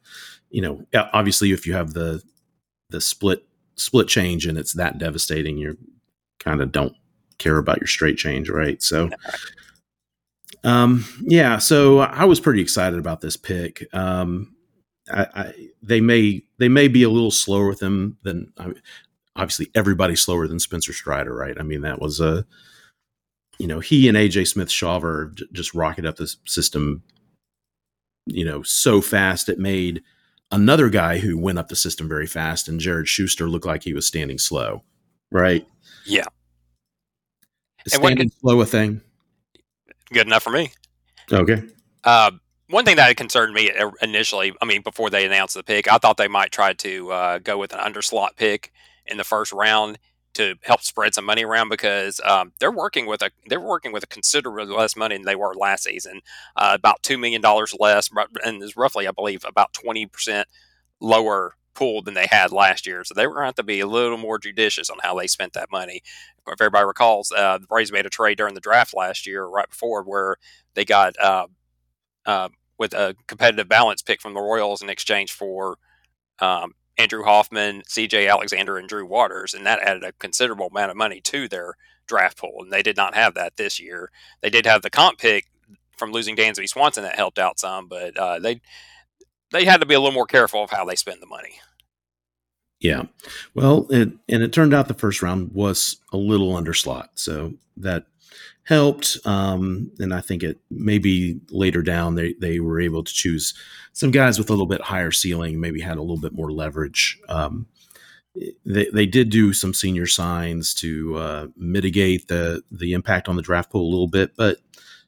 you 0.49 0.61
know, 0.61 0.83
obviously 1.13 1.51
if 1.51 1.67
you 1.67 1.73
have 1.73 1.93
the 1.93 2.21
the 2.89 2.99
split 2.99 3.45
split 3.75 4.07
change 4.07 4.45
and 4.45 4.57
it's 4.57 4.73
that 4.73 4.97
devastating, 4.97 5.57
you 5.57 5.77
kind 6.39 6.61
of 6.61 6.71
don't 6.71 6.95
care 7.37 7.57
about 7.57 7.79
your 7.79 7.87
straight 7.87 8.17
change, 8.17 8.49
right? 8.49 8.81
So, 8.81 9.09
um, 10.63 11.05
yeah, 11.21 11.59
so 11.59 11.99
I 11.99 12.25
was 12.25 12.39
pretty 12.39 12.61
excited 12.61 12.97
about 12.97 13.21
this 13.21 13.37
pick. 13.37 13.87
Um, 13.93 14.55
I, 15.11 15.27
I, 15.35 15.53
they 15.83 16.01
may 16.01 16.43
they 16.57 16.69
may 16.69 16.87
be 16.87 17.03
a 17.03 17.09
little 17.09 17.31
slower 17.31 17.67
with 17.67 17.81
him 17.81 18.17
than 18.23 18.51
obviously 19.35 19.69
everybody's 19.75 20.21
slower 20.21 20.47
than 20.47 20.59
Spencer 20.59 20.93
Strider, 20.93 21.33
right? 21.33 21.57
I 21.59 21.63
mean 21.63 21.81
that 21.81 22.01
was 22.01 22.19
a 22.19 22.45
you 23.59 23.67
know, 23.67 23.81
he 23.81 24.07
and 24.07 24.17
AJ 24.17 24.47
Smith 24.47 24.69
Shawver 24.69 25.35
j- 25.35 25.45
just 25.51 25.75
rocket 25.75 26.05
up 26.05 26.15
the 26.15 26.33
system, 26.45 27.03
you 28.25 28.45
know, 28.45 28.63
so 28.63 29.01
fast 29.01 29.49
it 29.49 29.59
made 29.59 30.01
another 30.49 30.89
guy 30.89 31.19
who 31.19 31.37
went 31.37 31.59
up 31.59 31.67
the 31.67 31.75
system 31.75 32.07
very 32.07 32.25
fast 32.25 32.67
and 32.67 32.79
Jared 32.79 33.07
Shuster 33.07 33.49
looked 33.49 33.65
like 33.65 33.83
he 33.83 33.93
was 33.93 34.07
standing 34.07 34.37
slow, 34.37 34.83
right? 35.29 35.67
Yeah. 36.05 36.25
Is 37.85 37.93
standing 37.93 38.31
slow 38.39 38.61
a 38.61 38.65
thing? 38.65 39.01
Good 40.11 40.25
enough 40.25 40.43
for 40.43 40.51
me. 40.51 40.71
Okay. 41.31 41.61
Uh, 42.03 42.31
one 42.69 42.85
thing 42.85 42.95
that 42.95 43.15
concerned 43.17 43.53
me 43.53 43.71
initially, 44.01 44.53
I 44.61 44.65
mean, 44.65 44.81
before 44.81 45.09
they 45.09 45.25
announced 45.25 45.55
the 45.55 45.63
pick, 45.63 45.91
I 45.91 45.97
thought 45.97 46.17
they 46.17 46.27
might 46.27 46.51
try 46.51 46.73
to 46.73 47.11
uh, 47.11 47.39
go 47.39 47.57
with 47.57 47.73
an 47.73 47.79
underslot 47.79 48.35
pick 48.37 48.71
in 49.09 49.17
the 49.17 49.23
first 49.23 49.51
round 49.51 49.99
to 50.35 50.55
help 50.61 50.81
spread 50.81 51.13
some 51.13 51.25
money 51.25 51.43
around 51.43 51.69
because 51.69 52.21
um, 52.23 52.53
they're 52.59 52.71
working 52.71 53.05
with 53.07 53.21
a 53.21 53.31
they're 53.47 53.59
working 53.59 53.91
with 53.91 54.03
a 54.03 54.07
considerably 54.07 54.65
less 54.75 54.95
money 54.95 55.15
than 55.15 55.25
they 55.25 55.35
were 55.35 55.55
last 55.55 55.83
season, 55.83 56.21
uh, 56.55 56.71
about 56.75 57.03
two 57.03 57.17
million 57.17 57.41
dollars 57.41 57.75
less, 57.79 58.09
and 58.45 58.61
is 58.63 58.77
roughly, 58.77 59.07
I 59.07 59.11
believe, 59.11 59.43
about 59.45 59.73
twenty 59.73 60.05
percent 60.05 60.47
lower 60.99 61.55
pool 61.73 62.01
than 62.01 62.13
they 62.13 62.27
had 62.29 62.51
last 62.51 62.85
year. 62.85 63.03
So 63.03 63.13
they 63.13 63.25
were 63.27 63.35
going 63.35 63.43
to 63.43 63.47
have 63.47 63.55
to 63.55 63.63
be 63.63 63.79
a 63.79 63.87
little 63.87 64.17
more 64.17 64.37
judicious 64.37 64.89
on 64.89 64.97
how 65.01 65.17
they 65.17 65.27
spent 65.27 65.53
that 65.53 65.71
money. 65.71 66.01
If 66.47 66.59
everybody 66.61 66.85
recalls, 66.85 67.31
uh, 67.31 67.59
the 67.59 67.67
Braves 67.67 67.91
made 67.91 68.05
a 68.05 68.09
trade 68.09 68.37
during 68.37 68.55
the 68.55 68.59
draft 68.61 68.95
last 68.95 69.25
year, 69.25 69.45
right 69.45 69.69
before, 69.69 70.03
where 70.03 70.37
they 70.73 70.83
got 70.85 71.17
uh, 71.19 71.47
uh, 72.25 72.49
with 72.77 72.93
a 72.93 73.15
competitive 73.27 73.69
balance 73.69 74.01
pick 74.01 74.21
from 74.21 74.33
the 74.33 74.41
Royals 74.41 74.81
in 74.81 74.89
exchange 74.89 75.31
for 75.31 75.77
um, 76.39 76.73
Andrew 76.99 77.23
Hoffman, 77.23 77.81
C.J. 77.87 78.27
Alexander, 78.27 78.77
and 78.77 78.87
Drew 78.87 79.05
Waters, 79.05 79.53
and 79.53 79.65
that 79.65 79.79
added 79.79 80.03
a 80.03 80.11
considerable 80.13 80.67
amount 80.67 80.91
of 80.91 80.97
money 80.97 81.21
to 81.21 81.47
their 81.47 81.75
draft 82.07 82.37
pool. 82.37 82.57
And 82.59 82.73
they 82.73 82.83
did 82.83 82.97
not 82.97 83.15
have 83.15 83.35
that 83.35 83.55
this 83.55 83.79
year. 83.79 84.11
They 84.41 84.49
did 84.49 84.65
have 84.65 84.81
the 84.81 84.89
comp 84.89 85.17
pick 85.17 85.47
from 85.97 86.11
losing 86.11 86.35
Dansby 86.35 86.67
Swanson 86.67 87.03
that 87.03 87.15
helped 87.15 87.39
out 87.39 87.59
some, 87.59 87.87
but 87.87 88.17
uh, 88.17 88.39
they 88.39 88.61
they 89.51 89.65
had 89.65 89.79
to 89.79 89.85
be 89.85 89.95
a 89.95 89.99
little 89.99 90.13
more 90.13 90.27
careful 90.27 90.63
of 90.63 90.69
how 90.69 90.85
they 90.85 90.95
spend 90.95 91.21
the 91.21 91.27
money. 91.27 91.59
Yeah, 92.79 93.03
well, 93.53 93.87
it, 93.89 94.09
and 94.29 94.43
it 94.43 94.53
turned 94.53 94.73
out 94.73 94.87
the 94.87 94.93
first 94.93 95.21
round 95.21 95.53
was 95.53 95.97
a 96.13 96.17
little 96.17 96.53
underslot, 96.53 97.07
so 97.15 97.53
that 97.77 98.05
helped. 98.69 99.17
Um, 99.25 99.91
and 99.97 100.13
I 100.13 100.21
think 100.21 100.43
it 100.43 100.59
maybe 100.69 101.41
later 101.49 101.81
down 101.81 102.13
they 102.13 102.33
they 102.33 102.59
were 102.59 102.79
able 102.79 103.03
to 103.03 103.11
choose 103.11 103.55
some 103.93 104.11
guys 104.11 104.37
with 104.37 104.49
a 104.49 104.53
little 104.53 104.67
bit 104.67 104.81
higher 104.81 105.11
ceiling, 105.11 105.59
maybe 105.59 105.81
had 105.81 105.97
a 105.97 106.01
little 106.01 106.21
bit 106.21 106.33
more 106.33 106.51
leverage. 106.51 107.19
Um, 107.27 107.65
they, 108.63 108.85
they 108.93 109.07
did 109.07 109.31
do 109.31 109.53
some 109.53 109.73
senior 109.73 110.05
signs 110.05 110.75
to 110.75 111.17
uh, 111.17 111.47
mitigate 111.57 112.27
the 112.27 112.61
the 112.71 112.93
impact 112.93 113.27
on 113.27 113.35
the 113.35 113.41
draft 113.41 113.71
pool 113.71 113.81
a 113.81 113.89
little 113.89 114.07
bit, 114.07 114.35
but 114.37 114.59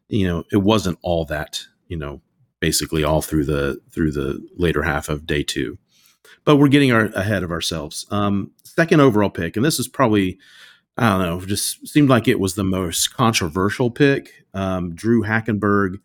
you 0.10 0.28
know 0.28 0.44
it 0.52 0.58
wasn't 0.58 0.98
all 1.04 1.24
that 1.26 1.62
you 1.88 1.98
know 1.98 2.20
basically 2.60 3.04
all 3.04 3.22
through 3.22 3.46
the 3.46 3.80
through 3.92 4.12
the 4.12 4.44
later 4.58 4.82
half 4.82 5.08
of 5.08 5.28
day 5.28 5.44
two. 5.44 5.78
But 6.46 6.56
we're 6.56 6.68
getting 6.68 6.92
our, 6.92 7.06
ahead 7.14 7.44
of 7.44 7.52
ourselves. 7.52 8.08
Um, 8.10 8.50
second 8.64 9.02
overall 9.02 9.30
pick, 9.30 9.56
and 9.56 9.64
this 9.64 9.80
is 9.80 9.88
probably 9.88 10.40
I 10.98 11.10
don't 11.10 11.22
know, 11.22 11.46
just 11.46 11.88
seemed 11.88 12.10
like 12.10 12.28
it 12.28 12.40
was 12.40 12.56
the 12.56 12.64
most 12.64 13.16
controversial 13.16 13.90
pick. 13.90 14.46
Um, 14.54 14.94
Drew 14.94 15.24
Hackenberg, 15.24 16.00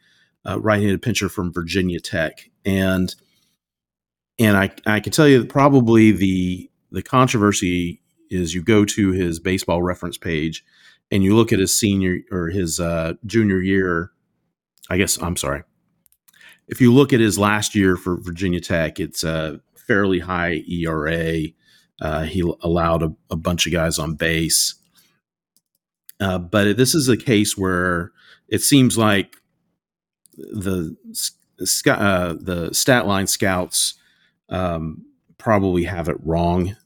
uh, 0.46 0.61
right-handed 0.61 1.03
pitcher 1.03 1.29
from 1.29 1.53
Virginia 1.53 2.01
Tech, 2.01 2.51
and 2.64 3.14
and 4.38 4.57
I 4.57 4.70
I 4.87 5.01
can 5.01 5.12
tell 5.12 5.27
you 5.27 5.40
that 5.40 5.49
probably 5.49 6.12
the 6.12 6.70
the 6.92 7.03
controversy 7.03 8.01
is 8.31 8.55
you 8.55 8.62
go 8.62 8.85
to 8.85 9.12
his 9.12 9.38
baseball 9.40 9.83
reference 9.83 10.18
page 10.18 10.64
and 11.11 11.22
you 11.22 11.37
look 11.37 11.53
at 11.53 11.59
his 11.59 11.79
senior 11.79 12.18
or 12.31 12.49
his 12.49 12.81
uh, 12.81 13.14
junior 13.25 13.61
year. 13.61 14.11
I 14.88 14.96
guess 14.99 15.20
I'm 15.20 15.37
sorry. 15.37 15.62
If 16.68 16.81
you 16.81 16.92
look 16.92 17.12
at 17.12 17.20
his 17.20 17.38
last 17.38 17.75
year 17.75 17.96
for 17.96 18.16
Virginia 18.16 18.61
Tech, 18.61 18.99
it's 18.99 19.25
a 19.25 19.61
fairly 19.77 20.18
high 20.20 20.62
ERA. 20.68 21.42
Uh, 22.00 22.24
he 22.24 22.40
allowed 22.61 23.02
a, 23.02 23.12
a, 23.30 23.37
bunch 23.37 23.66
of 23.66 23.72
guys 23.72 23.98
on 23.98 24.14
base. 24.14 24.74
Uh, 26.20 26.38
but 26.38 26.76
this 26.76 26.94
is 26.94 27.09
a 27.09 27.16
case 27.16 27.56
where 27.56 28.12
it 28.48 28.61
seems 28.61 28.98
like 28.98 29.37
the 30.37 30.94
uh, 31.87 32.35
the 32.38 32.70
stat 32.72 33.06
line 33.06 33.26
scouts 33.26 33.94
um, 34.50 35.04
probably 35.38 35.85
have 35.85 36.09
it 36.09 36.16
wrong, 36.22 36.76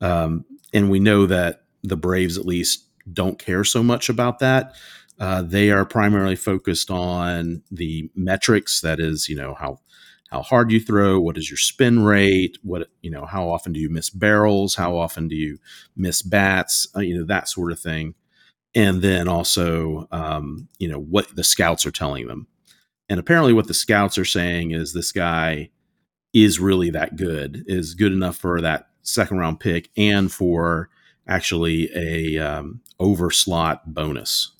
um, 0.00 0.44
and 0.74 0.90
we 0.90 1.00
know 1.00 1.26
that 1.26 1.62
the 1.82 1.96
Braves 1.96 2.36
at 2.36 2.46
least 2.46 2.84
don't 3.10 3.38
care 3.38 3.64
so 3.64 3.82
much 3.82 4.08
about 4.08 4.38
that. 4.40 4.74
Uh, 5.18 5.42
they 5.42 5.70
are 5.70 5.84
primarily 5.84 6.36
focused 6.36 6.90
on 6.90 7.62
the 7.70 8.10
metrics, 8.14 8.80
that 8.82 9.00
is, 9.00 9.28
you 9.28 9.36
know 9.36 9.54
how 9.54 9.78
how 10.28 10.42
hard 10.42 10.70
you 10.70 10.78
throw, 10.78 11.18
what 11.18 11.38
is 11.38 11.50
your 11.50 11.56
spin 11.56 12.04
rate, 12.04 12.58
what 12.62 12.88
you 13.02 13.10
know, 13.10 13.24
how 13.24 13.48
often 13.48 13.72
do 13.72 13.80
you 13.80 13.88
miss 13.90 14.10
barrels, 14.10 14.74
how 14.74 14.96
often 14.96 15.28
do 15.28 15.34
you 15.34 15.58
miss 15.96 16.22
bats, 16.22 16.86
uh, 16.96 17.00
you 17.00 17.18
know 17.18 17.24
that 17.24 17.48
sort 17.48 17.72
of 17.72 17.80
thing. 17.80 18.14
And 18.74 19.00
then 19.02 19.26
also 19.26 20.06
um, 20.12 20.68
you 20.78 20.88
know 20.88 21.00
what 21.00 21.34
the 21.34 21.44
scouts 21.44 21.86
are 21.86 21.90
telling 21.90 22.26
them. 22.26 22.46
And 23.08 23.18
apparently 23.18 23.54
what 23.54 23.68
the 23.68 23.74
scouts 23.74 24.18
are 24.18 24.24
saying 24.24 24.72
is 24.72 24.92
this 24.92 25.12
guy 25.12 25.70
is 26.34 26.60
really 26.60 26.90
that 26.90 27.16
good 27.16 27.64
is 27.66 27.94
good 27.94 28.12
enough 28.12 28.36
for 28.36 28.60
that 28.60 28.88
second 29.02 29.38
round 29.38 29.60
pick 29.60 29.88
and 29.96 30.30
for 30.30 30.90
actually 31.26 31.90
a 31.94 32.38
um, 32.38 32.80
over 32.98 33.30
slot 33.30 33.94
bonus 33.94 34.52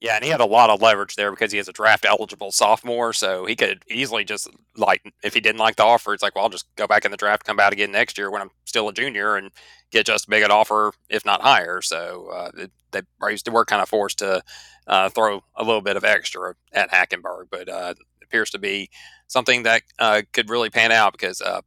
yeah, 0.00 0.14
and 0.14 0.24
he 0.24 0.30
had 0.30 0.40
a 0.40 0.46
lot 0.46 0.70
of 0.70 0.80
leverage 0.80 1.16
there 1.16 1.30
because 1.30 1.50
he 1.50 1.58
is 1.58 1.68
a 1.68 1.72
draft 1.72 2.04
eligible 2.04 2.52
sophomore, 2.52 3.12
so 3.12 3.46
he 3.46 3.56
could 3.56 3.82
easily 3.88 4.24
just 4.24 4.48
like 4.76 5.02
if 5.24 5.34
he 5.34 5.40
didn't 5.40 5.58
like 5.58 5.76
the 5.76 5.84
offer, 5.84 6.14
it's 6.14 6.22
like, 6.22 6.36
well, 6.36 6.44
I'll 6.44 6.50
just 6.50 6.66
go 6.76 6.86
back 6.86 7.04
in 7.04 7.10
the 7.10 7.16
draft, 7.16 7.44
come 7.44 7.58
out 7.58 7.72
again 7.72 7.90
next 7.90 8.16
year 8.16 8.30
when 8.30 8.40
I'm 8.40 8.50
still 8.64 8.88
a 8.88 8.92
junior, 8.92 9.36
and 9.36 9.50
get 9.90 10.06
just 10.06 10.22
as 10.22 10.26
big 10.26 10.44
an 10.44 10.52
offer, 10.52 10.92
if 11.10 11.24
not 11.24 11.42
higher. 11.42 11.82
So 11.82 12.28
uh, 12.32 12.66
they 12.92 13.02
Braves 13.18 13.42
were 13.50 13.64
kind 13.64 13.82
of 13.82 13.88
forced 13.88 14.18
to 14.20 14.42
uh, 14.86 15.08
throw 15.08 15.42
a 15.56 15.64
little 15.64 15.82
bit 15.82 15.96
of 15.96 16.04
extra 16.04 16.54
at 16.72 16.90
Hackenberg, 16.90 17.46
but 17.50 17.68
uh, 17.68 17.94
appears 18.22 18.50
to 18.50 18.58
be 18.58 18.90
something 19.26 19.64
that 19.64 19.82
uh, 19.98 20.22
could 20.32 20.48
really 20.50 20.70
pan 20.70 20.92
out 20.92 21.12
because 21.12 21.40
uh, 21.40 21.60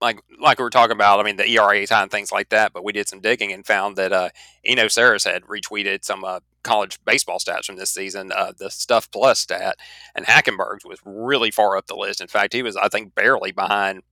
like 0.00 0.20
like 0.40 0.58
we 0.58 0.62
were 0.62 0.70
talking 0.70 0.96
about, 0.96 1.20
I 1.20 1.22
mean 1.22 1.36
the 1.36 1.48
ERA 1.48 1.86
time 1.86 2.08
things 2.08 2.32
like 2.32 2.50
that. 2.50 2.72
But 2.72 2.84
we 2.84 2.92
did 2.92 3.08
some 3.08 3.20
digging 3.20 3.52
and 3.52 3.66
found 3.66 3.96
that 3.96 4.12
uh, 4.12 4.28
Eno 4.64 4.84
Sarris 4.84 5.30
had 5.30 5.42
retweeted 5.44 6.04
some 6.04 6.24
uh, 6.24 6.40
college 6.66 6.98
baseball 7.04 7.38
stats 7.38 7.64
from 7.64 7.76
this 7.76 7.90
season, 7.90 8.32
uh, 8.32 8.52
the 8.58 8.70
Stuff 8.70 9.10
Plus 9.10 9.38
stat, 9.40 9.78
and 10.14 10.26
Hackenberg's 10.26 10.84
was 10.84 10.98
really 11.04 11.50
far 11.50 11.76
up 11.76 11.86
the 11.86 11.94
list. 11.94 12.20
In 12.20 12.26
fact, 12.26 12.52
he 12.52 12.62
was 12.62 12.76
I 12.76 12.88
think 12.88 13.14
barely 13.14 13.52
behind 13.52 14.02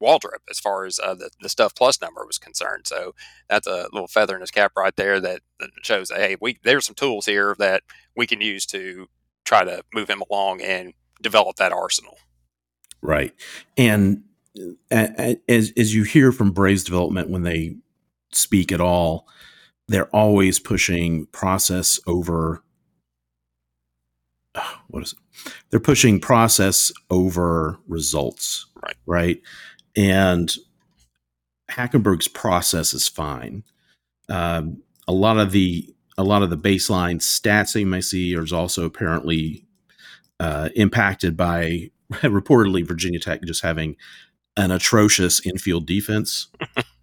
Waldrep 0.00 0.44
as 0.50 0.60
far 0.60 0.84
as 0.84 1.00
uh, 1.02 1.14
the, 1.14 1.30
the 1.40 1.48
Stuff 1.48 1.74
Plus 1.74 2.00
number 2.00 2.24
was 2.24 2.38
concerned. 2.38 2.86
So 2.86 3.14
that's 3.48 3.66
a 3.66 3.88
little 3.92 4.06
feather 4.06 4.34
in 4.34 4.40
his 4.40 4.50
cap 4.50 4.72
right 4.76 4.94
there 4.96 5.20
that, 5.20 5.40
that 5.60 5.70
shows 5.82 6.10
hey, 6.10 6.36
we 6.40 6.58
there's 6.62 6.86
some 6.86 6.94
tools 6.94 7.26
here 7.26 7.56
that 7.58 7.82
we 8.16 8.26
can 8.26 8.40
use 8.40 8.66
to 8.66 9.06
try 9.44 9.64
to 9.64 9.82
move 9.92 10.08
him 10.08 10.22
along 10.30 10.60
and 10.60 10.92
develop 11.20 11.56
that 11.56 11.72
arsenal. 11.72 12.18
Right, 13.02 13.32
and 13.76 14.22
as 14.90 15.72
as 15.76 15.94
you 15.94 16.04
hear 16.04 16.32
from 16.32 16.52
Braves 16.52 16.84
development 16.84 17.30
when 17.30 17.42
they 17.42 17.76
speak 18.32 18.72
at 18.72 18.80
all, 18.80 19.28
they're 19.88 20.08
always 20.08 20.58
pushing 20.58 21.26
process 21.26 22.00
over 22.06 22.62
what 24.88 25.02
is 25.02 25.12
it? 25.12 25.52
They're 25.70 25.80
pushing 25.80 26.20
process 26.20 26.92
over 27.10 27.78
results. 27.86 28.66
Right. 28.82 28.96
Right. 29.06 29.42
And 29.96 30.54
Hackenberg's 31.70 32.28
process 32.28 32.94
is 32.94 33.08
fine. 33.08 33.64
Um, 34.28 34.82
a 35.08 35.12
lot 35.12 35.38
of 35.38 35.52
the 35.52 35.92
a 36.18 36.24
lot 36.24 36.42
of 36.42 36.50
the 36.50 36.56
baseline 36.56 37.16
stats 37.16 37.74
that 37.74 37.80
you 37.80 37.86
may 37.86 38.00
see 38.00 38.34
is 38.34 38.52
also 38.52 38.86
apparently 38.86 39.66
uh, 40.40 40.70
impacted 40.74 41.36
by 41.36 41.90
reportedly 42.12 42.86
Virginia 42.86 43.20
Tech 43.20 43.42
just 43.44 43.62
having 43.62 43.96
an 44.56 44.70
atrocious 44.70 45.44
infield 45.44 45.86
defense. 45.86 46.48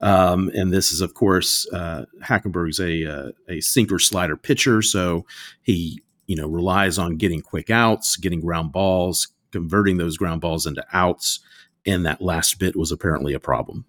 um, 0.00 0.50
and 0.54 0.72
this 0.72 0.92
is, 0.92 1.00
of 1.00 1.14
course, 1.14 1.66
uh, 1.72 2.04
Hackenberg's 2.22 2.80
a, 2.80 3.06
uh, 3.06 3.32
a 3.48 3.60
sinker 3.60 3.98
slider 3.98 4.36
pitcher, 4.36 4.82
so 4.82 5.26
he 5.62 6.02
you 6.26 6.36
know 6.36 6.48
relies 6.48 6.98
on 6.98 7.16
getting 7.16 7.40
quick 7.40 7.70
outs, 7.70 8.16
getting 8.16 8.40
ground 8.40 8.72
balls, 8.72 9.28
converting 9.52 9.96
those 9.96 10.16
ground 10.16 10.40
balls 10.40 10.66
into 10.66 10.84
outs, 10.92 11.40
and 11.86 12.04
that 12.06 12.20
last 12.20 12.58
bit 12.58 12.76
was 12.76 12.92
apparently 12.92 13.34
a 13.34 13.40
problem. 13.40 13.84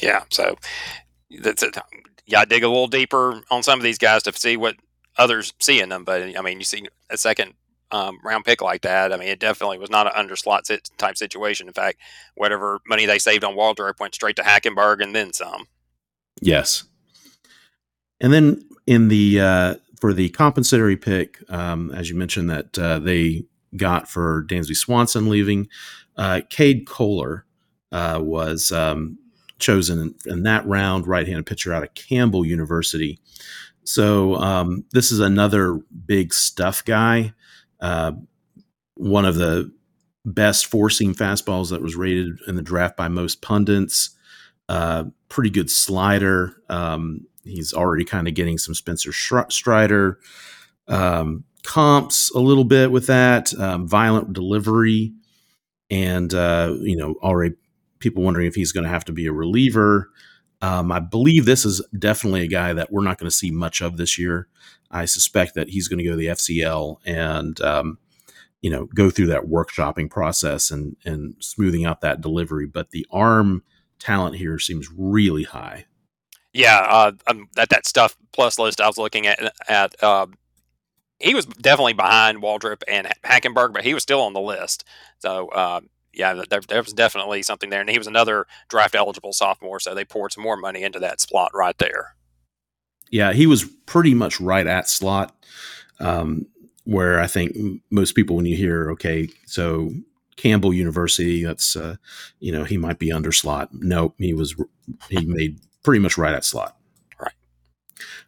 Yeah, 0.00 0.24
so 0.30 0.56
that's 1.40 1.62
it. 1.62 1.76
You 2.26 2.32
got 2.32 2.48
dig 2.48 2.64
a 2.64 2.68
little 2.68 2.86
deeper 2.86 3.42
on 3.50 3.62
some 3.62 3.78
of 3.78 3.84
these 3.84 3.98
guys 3.98 4.22
to 4.24 4.32
see 4.32 4.56
what 4.56 4.76
others 5.16 5.52
see 5.60 5.80
in 5.80 5.88
them. 5.88 6.04
But 6.04 6.36
I 6.36 6.40
mean, 6.42 6.58
you 6.58 6.64
see 6.64 6.86
a 7.10 7.16
second 7.16 7.54
um, 7.90 8.18
round 8.24 8.44
pick 8.44 8.60
like 8.60 8.82
that. 8.82 9.12
I 9.12 9.16
mean, 9.16 9.28
it 9.28 9.40
definitely 9.40 9.78
was 9.78 9.90
not 9.90 10.06
an 10.06 10.26
underslot 10.26 10.62
type 10.96 11.16
situation. 11.16 11.68
In 11.68 11.74
fact, 11.74 11.98
whatever 12.34 12.80
money 12.86 13.06
they 13.06 13.18
saved 13.18 13.44
on 13.44 13.54
Waldrep 13.54 14.00
went 14.00 14.14
straight 14.14 14.36
to 14.36 14.42
Hackenberg 14.42 15.02
and 15.02 15.14
then 15.14 15.32
some. 15.32 15.66
Yes. 16.40 16.84
And 18.20 18.32
then 18.32 18.68
in 18.86 19.08
the 19.08 19.40
uh, 19.40 19.74
for 20.00 20.12
the 20.12 20.28
compensatory 20.30 20.96
pick, 20.96 21.38
um, 21.50 21.90
as 21.92 22.10
you 22.10 22.16
mentioned 22.16 22.50
that 22.50 22.78
uh, 22.78 22.98
they 22.98 23.44
got 23.76 24.08
for 24.08 24.44
Dansby 24.48 24.76
Swanson 24.76 25.28
leaving, 25.28 25.68
uh, 26.16 26.42
Cade 26.50 26.86
Kuehler 26.86 27.42
uh, 27.92 28.18
was 28.22 28.72
um, 28.72 29.18
chosen 29.58 30.00
in, 30.00 30.32
in, 30.32 30.42
that 30.44 30.66
round, 30.66 31.06
right-handed 31.06 31.46
pitcher 31.46 31.72
out 31.72 31.82
of 31.82 31.94
Campbell 31.94 32.44
University. 32.44 33.18
So 33.84 34.36
um, 34.36 34.84
this 34.92 35.12
is 35.12 35.20
another 35.20 35.80
big 36.06 36.32
stuff 36.32 36.84
guy. 36.84 37.32
Uh, 37.84 38.12
one 38.94 39.26
of 39.26 39.34
the 39.34 39.70
best 40.24 40.64
four 40.64 40.88
seam 40.88 41.14
fastballs 41.14 41.68
that 41.68 41.82
was 41.82 41.96
rated 41.96 42.38
in 42.48 42.56
the 42.56 42.62
draft 42.62 42.96
by 42.96 43.08
most 43.08 43.42
pundits. 43.42 44.16
Uh, 44.70 45.04
pretty 45.28 45.50
good 45.50 45.70
slider. 45.70 46.56
Um, 46.70 47.26
he's 47.42 47.74
already 47.74 48.06
kind 48.06 48.26
of 48.26 48.32
getting 48.32 48.56
some 48.56 48.74
Spencer 48.74 49.12
Strider 49.12 50.18
um, 50.88 51.44
comps 51.62 52.30
a 52.34 52.38
little 52.38 52.64
bit 52.64 52.90
with 52.90 53.06
that. 53.08 53.52
Um, 53.60 53.86
violent 53.86 54.32
delivery, 54.32 55.12
and 55.90 56.32
uh, 56.32 56.74
you 56.80 56.96
know 56.96 57.16
already 57.22 57.54
people 57.98 58.22
wondering 58.22 58.46
if 58.46 58.54
he's 58.54 58.72
going 58.72 58.84
to 58.84 58.90
have 58.90 59.04
to 59.04 59.12
be 59.12 59.26
a 59.26 59.32
reliever. 59.32 60.08
Um, 60.62 60.90
I 60.90 60.98
believe 60.98 61.44
this 61.44 61.64
is 61.64 61.82
definitely 61.98 62.42
a 62.42 62.48
guy 62.48 62.72
that 62.72 62.90
we're 62.90 63.04
not 63.04 63.18
going 63.18 63.28
to 63.28 63.36
see 63.36 63.50
much 63.50 63.82
of 63.82 63.96
this 63.96 64.18
year. 64.18 64.48
I 64.90 65.04
suspect 65.04 65.54
that 65.54 65.70
he's 65.70 65.88
going 65.88 65.98
to 65.98 66.04
go 66.04 66.10
to 66.10 66.16
the 66.16 66.28
FCL 66.28 66.98
and 67.04 67.60
um, 67.60 67.98
you 68.62 68.70
know 68.70 68.86
go 68.86 69.10
through 69.10 69.26
that 69.26 69.44
workshopping 69.44 70.10
process 70.10 70.70
and 70.70 70.96
and 71.04 71.34
smoothing 71.40 71.84
out 71.84 72.00
that 72.00 72.20
delivery. 72.20 72.66
But 72.66 72.90
the 72.90 73.06
arm 73.10 73.62
talent 73.98 74.36
here 74.36 74.58
seems 74.58 74.88
really 74.96 75.42
high. 75.42 75.86
Yeah, 76.52 76.78
uh, 76.88 77.12
um, 77.26 77.48
that 77.56 77.68
that 77.70 77.86
stuff 77.86 78.16
plus 78.32 78.58
list 78.58 78.80
I 78.80 78.86
was 78.86 78.96
looking 78.96 79.26
at 79.26 79.52
at 79.68 80.02
uh, 80.02 80.26
he 81.18 81.34
was 81.34 81.46
definitely 81.46 81.94
behind 81.94 82.42
Waldrep 82.42 82.82
and 82.88 83.08
Hackenberg, 83.24 83.72
but 83.72 83.84
he 83.84 83.94
was 83.94 84.02
still 84.02 84.20
on 84.20 84.32
the 84.32 84.40
list. 84.40 84.84
So 85.18 85.48
uh, 85.48 85.80
yeah, 86.16 86.42
there, 86.48 86.60
there, 86.60 86.82
was 86.82 86.92
definitely 86.92 87.42
something 87.42 87.70
there, 87.70 87.80
and 87.80 87.90
he 87.90 87.98
was 87.98 88.06
another 88.06 88.46
draft 88.68 88.94
eligible 88.94 89.32
sophomore, 89.32 89.80
so 89.80 89.94
they 89.94 90.04
poured 90.04 90.32
some 90.32 90.42
more 90.42 90.56
money 90.56 90.82
into 90.82 90.98
that 91.00 91.20
slot 91.20 91.50
right 91.54 91.76
there. 91.78 92.14
Yeah, 93.10 93.32
he 93.32 93.46
was 93.46 93.64
pretty 93.86 94.14
much 94.14 94.40
right 94.40 94.66
at 94.66 94.88
slot. 94.88 95.34
Um, 96.00 96.46
where 96.84 97.18
I 97.18 97.26
think 97.26 97.56
most 97.90 98.14
people, 98.14 98.36
when 98.36 98.46
you 98.46 98.56
hear, 98.56 98.90
okay, 98.92 99.28
so 99.46 99.90
Campbell 100.36 100.74
University, 100.74 101.44
that's, 101.44 101.76
uh, 101.76 101.96
you 102.40 102.52
know, 102.52 102.64
he 102.64 102.76
might 102.76 102.98
be 102.98 103.10
under 103.10 103.32
slot. 103.32 103.70
Nope, 103.72 104.14
he 104.18 104.34
was, 104.34 104.54
he 105.08 105.24
made 105.24 105.60
pretty 105.82 106.00
much 106.00 106.18
right 106.18 106.34
at 106.34 106.44
slot. 106.44 106.76
Right. 107.18 107.32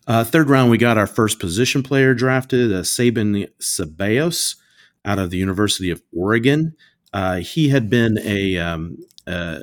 Uh, 0.06 0.24
third 0.24 0.48
round, 0.48 0.70
we 0.70 0.78
got 0.78 0.98
our 0.98 1.06
first 1.06 1.38
position 1.38 1.82
player 1.82 2.14
drafted, 2.14 2.72
uh, 2.72 2.82
Sabin 2.82 3.46
Ceballos 3.60 4.56
out 5.04 5.18
of 5.18 5.30
the 5.30 5.38
University 5.38 5.90
of 5.90 6.02
Oregon. 6.16 6.74
Uh, 7.16 7.36
he 7.36 7.70
had 7.70 7.88
been 7.88 8.18
a, 8.24 8.58
um, 8.58 8.98
a, 9.26 9.62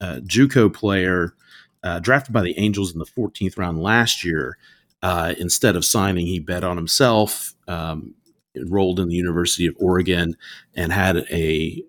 a 0.00 0.22
JUCO 0.22 0.72
player 0.72 1.34
uh, 1.82 1.98
drafted 1.98 2.32
by 2.32 2.40
the 2.40 2.58
Angels 2.58 2.90
in 2.90 2.98
the 2.98 3.04
14th 3.04 3.58
round 3.58 3.82
last 3.82 4.24
year. 4.24 4.56
Uh, 5.02 5.34
instead 5.38 5.76
of 5.76 5.84
signing, 5.84 6.24
he 6.24 6.40
bet 6.40 6.64
on 6.64 6.78
himself, 6.78 7.52
um, 7.68 8.14
enrolled 8.56 8.98
in 8.98 9.08
the 9.08 9.14
University 9.14 9.66
of 9.66 9.76
Oregon 9.78 10.38
and 10.74 10.90
had 10.90 11.18
a 11.30 11.82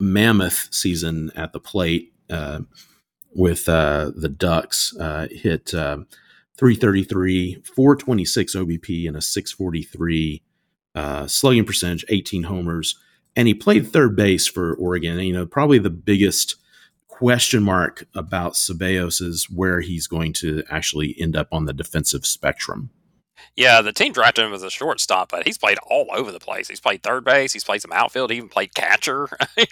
mammoth 0.00 0.66
season 0.72 1.30
at 1.36 1.52
the 1.52 1.60
plate 1.60 2.12
uh, 2.28 2.62
with 3.32 3.68
uh, 3.68 4.10
the 4.16 4.28
Ducks. 4.28 4.96
Uh, 4.96 5.28
hit 5.30 5.72
uh, 5.72 5.98
333, 6.58 7.62
426 7.62 8.56
OBP, 8.56 9.06
and 9.06 9.16
a 9.16 9.22
643 9.22 10.42
uh, 10.96 11.28
slugging 11.28 11.64
percentage, 11.64 12.04
18 12.08 12.42
homers. 12.42 12.96
And 13.36 13.48
he 13.48 13.54
played 13.54 13.86
third 13.86 14.16
base 14.16 14.46
for 14.46 14.74
Oregon. 14.74 15.18
And, 15.18 15.26
you 15.26 15.32
know, 15.32 15.46
probably 15.46 15.78
the 15.78 15.90
biggest 15.90 16.56
question 17.08 17.62
mark 17.62 18.06
about 18.14 18.54
Ceballos 18.54 19.22
is 19.22 19.48
where 19.50 19.80
he's 19.80 20.06
going 20.06 20.32
to 20.32 20.62
actually 20.70 21.14
end 21.18 21.36
up 21.36 21.48
on 21.52 21.66
the 21.66 21.72
defensive 21.72 22.26
spectrum. 22.26 22.90
Yeah, 23.56 23.82
the 23.82 23.92
team 23.92 24.12
drafted 24.12 24.44
him 24.44 24.52
as 24.52 24.62
a 24.62 24.70
shortstop, 24.70 25.30
but 25.30 25.46
he's 25.46 25.58
played 25.58 25.78
all 25.86 26.06
over 26.12 26.32
the 26.32 26.40
place. 26.40 26.68
He's 26.68 26.80
played 26.80 27.02
third 27.02 27.24
base, 27.24 27.52
he's 27.52 27.64
played 27.64 27.82
some 27.82 27.92
outfield, 27.92 28.30
he 28.30 28.36
even 28.38 28.48
played 28.48 28.74
catcher. 28.74 29.28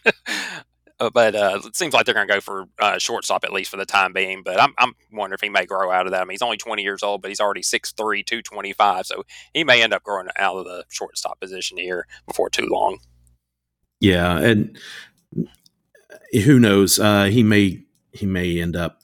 Uh, 1.00 1.10
but 1.10 1.34
uh, 1.34 1.60
it 1.64 1.76
seems 1.76 1.94
like 1.94 2.04
they're 2.04 2.14
going 2.14 2.26
to 2.26 2.34
go 2.34 2.40
for 2.40 2.64
uh, 2.80 2.98
shortstop 2.98 3.44
at 3.44 3.52
least 3.52 3.70
for 3.70 3.76
the 3.76 3.86
time 3.86 4.12
being. 4.12 4.42
But 4.42 4.60
I'm, 4.60 4.74
I'm 4.78 4.94
wondering 5.12 5.36
if 5.36 5.40
he 5.40 5.48
may 5.48 5.64
grow 5.64 5.92
out 5.92 6.06
of 6.06 6.12
that. 6.12 6.22
I 6.22 6.24
mean, 6.24 6.32
he's 6.32 6.42
only 6.42 6.56
20 6.56 6.82
years 6.82 7.04
old, 7.04 7.22
but 7.22 7.30
he's 7.30 7.38
already 7.38 7.60
6'3", 7.60 7.94
225. 7.94 9.06
So 9.06 9.22
he 9.54 9.62
may 9.62 9.80
end 9.80 9.92
up 9.92 10.02
growing 10.02 10.26
out 10.36 10.56
of 10.56 10.64
the 10.64 10.84
shortstop 10.88 11.38
position 11.38 11.78
here 11.78 12.06
before 12.26 12.50
too 12.50 12.66
long. 12.66 12.98
Yeah, 14.00 14.38
and 14.38 14.78
who 16.32 16.58
knows? 16.58 16.98
Uh, 16.98 17.24
he 17.24 17.42
may 17.42 17.82
he 18.12 18.26
may 18.26 18.60
end 18.60 18.76
up 18.76 19.00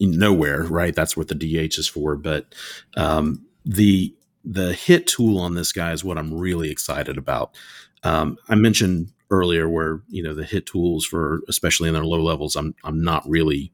nowhere. 0.00 0.64
Right, 0.64 0.94
that's 0.94 1.16
what 1.16 1.28
the 1.28 1.34
DH 1.34 1.78
is 1.78 1.88
for. 1.88 2.16
But 2.16 2.54
um, 2.96 3.46
the 3.64 4.14
the 4.44 4.72
hit 4.72 5.06
tool 5.06 5.38
on 5.38 5.54
this 5.54 5.72
guy 5.72 5.92
is 5.92 6.04
what 6.04 6.18
I'm 6.18 6.34
really 6.34 6.70
excited 6.70 7.16
about. 7.16 7.56
Um, 8.02 8.36
I 8.48 8.56
mentioned 8.56 9.12
earlier 9.30 9.68
where 9.68 10.02
you 10.08 10.22
know 10.22 10.34
the 10.34 10.44
hit 10.44 10.66
tools 10.66 11.06
for 11.06 11.40
especially 11.48 11.88
in 11.88 11.94
their 11.94 12.04
low 12.04 12.20
levels 12.20 12.54
I'm 12.54 12.74
I'm 12.84 13.02
not 13.02 13.24
really 13.26 13.72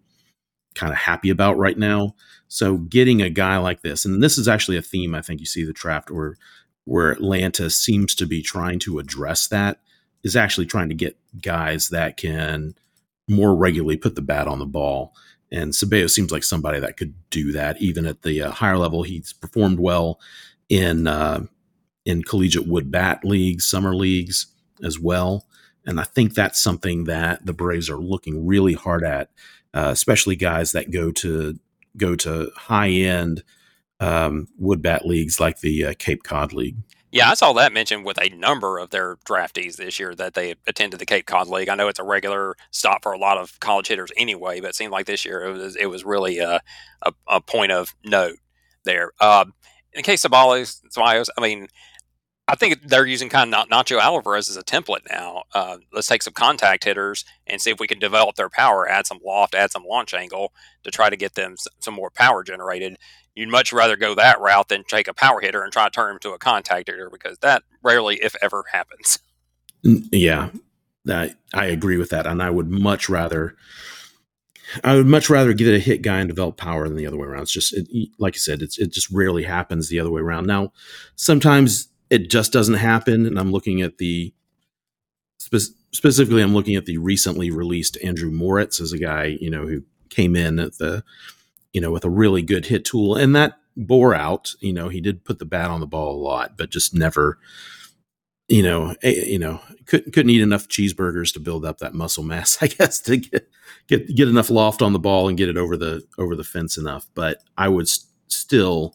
kind 0.75 0.93
of 0.93 0.99
happy 0.99 1.31
about 1.31 1.59
right 1.59 1.77
now. 1.77 2.14
So 2.47 2.77
getting 2.77 3.21
a 3.21 3.31
guy 3.31 3.57
like 3.59 3.83
this, 3.83 4.05
and 4.05 4.23
this 4.23 4.38
is 4.38 4.47
actually 4.49 4.77
a 4.77 4.83
theme 4.83 5.14
I 5.14 5.23
think 5.23 5.41
you 5.41 5.47
see 5.47 5.64
the 5.64 5.73
draft 5.73 6.11
where 6.11 6.37
where 6.85 7.11
Atlanta 7.11 7.69
seems 7.71 8.14
to 8.14 8.27
be 8.27 8.43
trying 8.43 8.79
to 8.81 8.99
address 8.99 9.49
that 9.49 9.81
is 10.24 10.37
actually 10.37 10.66
trying 10.66 10.88
to 10.88 10.94
get 10.94 11.16
guys 11.40 11.88
that 11.88 12.16
can 12.16 12.74
more 13.28 13.54
regularly 13.54 13.96
put 13.96 14.14
the 14.14 14.22
bat 14.22 14.48
on 14.48 14.59
the 14.59 14.66
ball. 14.66 15.14
And 15.50 15.72
Ceballos 15.72 16.11
seems 16.11 16.31
like 16.31 16.44
somebody 16.44 16.81
that 16.81 16.96
could 16.96 17.14
do 17.31 17.52
that, 17.52 17.81
even 17.81 18.07
at 18.07 18.22
the 18.22 18.42
uh, 18.42 18.50
higher 18.50 18.76
level. 18.76 19.02
He's 19.02 19.33
performed 19.33 19.81
well 19.81 20.20
in 20.68 21.07
uh, 21.07 21.46
in 22.04 22.22
collegiate 22.22 22.66
wood 22.66 22.90
bat 22.90 23.24
leagues, 23.24 23.68
summer 23.68 23.94
leagues 23.94 24.46
as 24.83 24.98
well. 24.98 25.46
And 25.87 26.00
I 26.00 26.04
think 26.04 26.35
that's 26.35 26.62
something 26.62 27.04
that 27.04 27.46
the 27.46 27.54
Braves 27.54 27.88
are 27.88 27.98
looking 27.98 28.46
really 28.46 28.74
hard 28.74 29.04
at, 29.04 29.31
uh, 29.72 29.88
especially 29.90 30.37
guys 30.37 30.72
that 30.72 30.90
go 30.90 31.11
to 31.12 31.59
go 31.96 32.14
to 32.16 32.50
high 32.57 32.90
end 32.90 33.42
um, 34.00 34.48
wood 34.59 34.83
bat 34.83 35.07
leagues 35.07 35.40
like 35.40 35.61
the 35.61 35.87
uh, 35.87 35.94
Cape 35.98 36.22
Cod 36.22 36.52
League. 36.52 36.76
Yeah, 37.11 37.31
I 37.31 37.35
saw 37.35 37.55
that 37.55 37.73
mentioned 37.73 38.05
with 38.05 38.18
a 38.21 38.29
number 38.37 38.79
of 38.79 38.90
their 38.90 39.16
draftees 39.27 39.77
this 39.77 39.99
year 39.99 40.14
that 40.16 40.35
they 40.35 40.57
attended 40.66 41.01
the 41.01 41.07
Cape 41.07 41.25
Cod 41.25 41.49
League. 41.49 41.71
I 41.71 41.75
know 41.75 41.88
it's 41.88 41.99
a 41.99 42.05
regular 42.05 42.55
stop 42.71 43.03
for 43.03 43.12
a 43.12 43.18
lot 43.18 43.38
of 43.38 43.59
college 43.61 43.88
hitters 43.88 44.12
anyway, 44.16 44.61
but 44.61 44.71
it 44.71 44.75
seemed 44.75 44.92
like 44.92 45.07
this 45.07 45.25
year 45.25 45.42
it 45.44 45.53
was 45.53 45.77
it 45.77 45.87
was 45.87 46.05
really 46.05 46.38
a, 46.38 46.61
a, 47.03 47.12
a 47.27 47.40
point 47.40 47.73
of 47.73 47.94
note 48.05 48.37
there. 48.85 49.12
Uh, 49.21 49.47
in 49.94 50.03
case 50.03 50.25
of 50.25 50.33
Ceballos, 50.33 51.29
I 51.37 51.40
mean, 51.40 51.68
I 52.47 52.55
think 52.57 52.88
they're 52.88 53.07
using 53.07 53.29
kind 53.29 53.55
of 53.55 53.68
Nacho 53.68 54.01
Alvarez 54.01 54.49
as 54.49 54.57
a 54.57 54.62
template 54.62 55.09
now. 55.11 55.44
Uh, 55.55 55.79
let's 55.92 56.07
take 56.07 56.23
some 56.23 56.33
contact 56.33 56.85
hitters 56.85 57.25
and 57.47 57.61
see 57.61 57.71
if 57.71 57.81
we 57.81 57.87
can 57.87 57.99
develop 57.99 58.37
their 58.37 58.49
power, 58.49 58.88
add 58.88 59.07
some 59.07 59.18
loft, 59.25 59.55
add 59.55 59.71
some 59.71 59.85
launch 59.85 60.14
angle 60.14 60.53
to 60.83 60.90
try 60.90 61.11
to 61.11 61.16
get 61.16 61.35
them 61.35 61.57
some 61.81 61.94
more 61.94 62.11
power 62.11 62.42
generated. 62.42 62.97
You'd 63.38 63.51
much 63.51 63.72
rather 63.72 63.96
go 63.96 64.16
that 64.16 64.40
route 64.40 64.68
than 64.68 64.83
take 64.83 65.07
a 65.07 65.14
power 65.14 65.40
hitter 65.40 65.62
and 65.62 65.72
try 65.72 65.85
to 65.85 65.90
turn 65.90 66.11
him 66.11 66.18
to 66.20 66.33
a 66.33 66.38
contact 66.38 66.88
hitter 66.88 67.09
because 67.09 67.38
that 67.38 67.62
rarely, 67.85 68.16
if 68.16 68.35
ever, 68.42 68.64
happens. 68.72 69.20
Yeah, 69.85 70.51
I, 71.09 71.35
I 71.55 71.66
agree 71.66 71.98
with 71.98 72.11
that, 72.11 72.27
and 72.27 72.42
I 72.42 72.51
would 72.51 72.68
much 72.68 73.09
rather. 73.09 73.55
I 74.83 74.96
would 74.96 75.07
much 75.07 75.31
rather 75.31 75.53
get 75.53 75.72
a 75.72 75.79
hit 75.79 76.03
guy 76.03 76.18
and 76.18 76.29
develop 76.29 76.57
power 76.57 76.88
than 76.88 76.96
the 76.96 77.07
other 77.07 77.16
way 77.16 77.29
around. 77.29 77.42
It's 77.42 77.53
just 77.53 77.74
it, 77.74 77.88
like 78.18 78.35
I 78.35 78.38
said, 78.38 78.61
it 78.61 78.92
just 78.92 79.09
rarely 79.11 79.44
happens 79.44 79.88
the 79.88 80.01
other 80.01 80.11
way 80.11 80.20
around. 80.20 80.46
Now, 80.48 80.72
sometimes 81.14 81.88
it 82.11 82.31
just 82.31 82.53
doesn't 82.53 82.74
happen. 82.74 83.24
And 83.24 83.38
I'm 83.38 83.53
looking 83.53 83.83
at 83.83 83.98
the 83.98 84.35
spe- 85.38 85.74
specifically, 85.92 86.42
I'm 86.42 86.55
looking 86.55 86.74
at 86.74 86.87
the 86.87 86.98
recently 86.98 87.51
released 87.51 87.96
Andrew 88.03 88.31
Moritz 88.31 88.81
as 88.81 88.92
a 88.92 88.98
guy, 88.98 89.38
you 89.40 89.48
know, 89.48 89.66
who 89.66 89.85
came 90.11 90.35
in 90.35 90.59
at 90.59 90.79
the, 90.79 91.05
you 91.72 91.81
know, 91.81 91.90
with 91.90 92.04
a 92.04 92.11
really 92.11 92.42
good 92.42 92.66
hit 92.66 92.85
tool, 92.85 93.14
and 93.14 93.35
that 93.37 93.59
bore 93.76 94.14
out. 94.14 94.54
You 94.61 94.72
know, 94.72 94.88
he 94.88 95.00
did 95.00 95.24
put 95.24 95.38
the 95.38 95.44
bat 95.44 95.70
on 95.70 95.81
the 95.81 95.87
ball 95.87 96.14
a 96.14 96.22
lot, 96.22 96.57
but 96.57 96.70
just 96.70 96.94
never, 96.94 97.38
you 98.48 98.62
know, 98.62 98.94
a, 99.02 99.31
you 99.31 99.38
know, 99.38 99.61
couldn't 99.87 100.12
couldn't 100.12 100.31
eat 100.31 100.42
enough 100.42 100.68
cheeseburgers 100.68 101.33
to 101.35 101.40
build 101.40 101.64
up 101.64 101.78
that 101.78 101.94
muscle 101.94 102.24
mass, 102.24 102.59
I 102.62 102.66
guess, 102.66 103.00
to 103.02 103.16
get 103.16 103.48
get 103.87 104.14
get 104.14 104.28
enough 104.28 104.50
loft 104.50 104.83
on 104.83 104.92
the 104.92 104.98
ball 104.98 105.28
and 105.28 105.38
get 105.38 105.48
it 105.48 105.57
over 105.57 105.76
the 105.76 106.02
over 106.18 106.35
the 106.37 106.44
fence 106.44 106.76
enough. 106.76 107.07
But 107.14 107.38
I 107.57 107.68
would 107.68 107.88
st- 107.88 108.07
still 108.28 108.94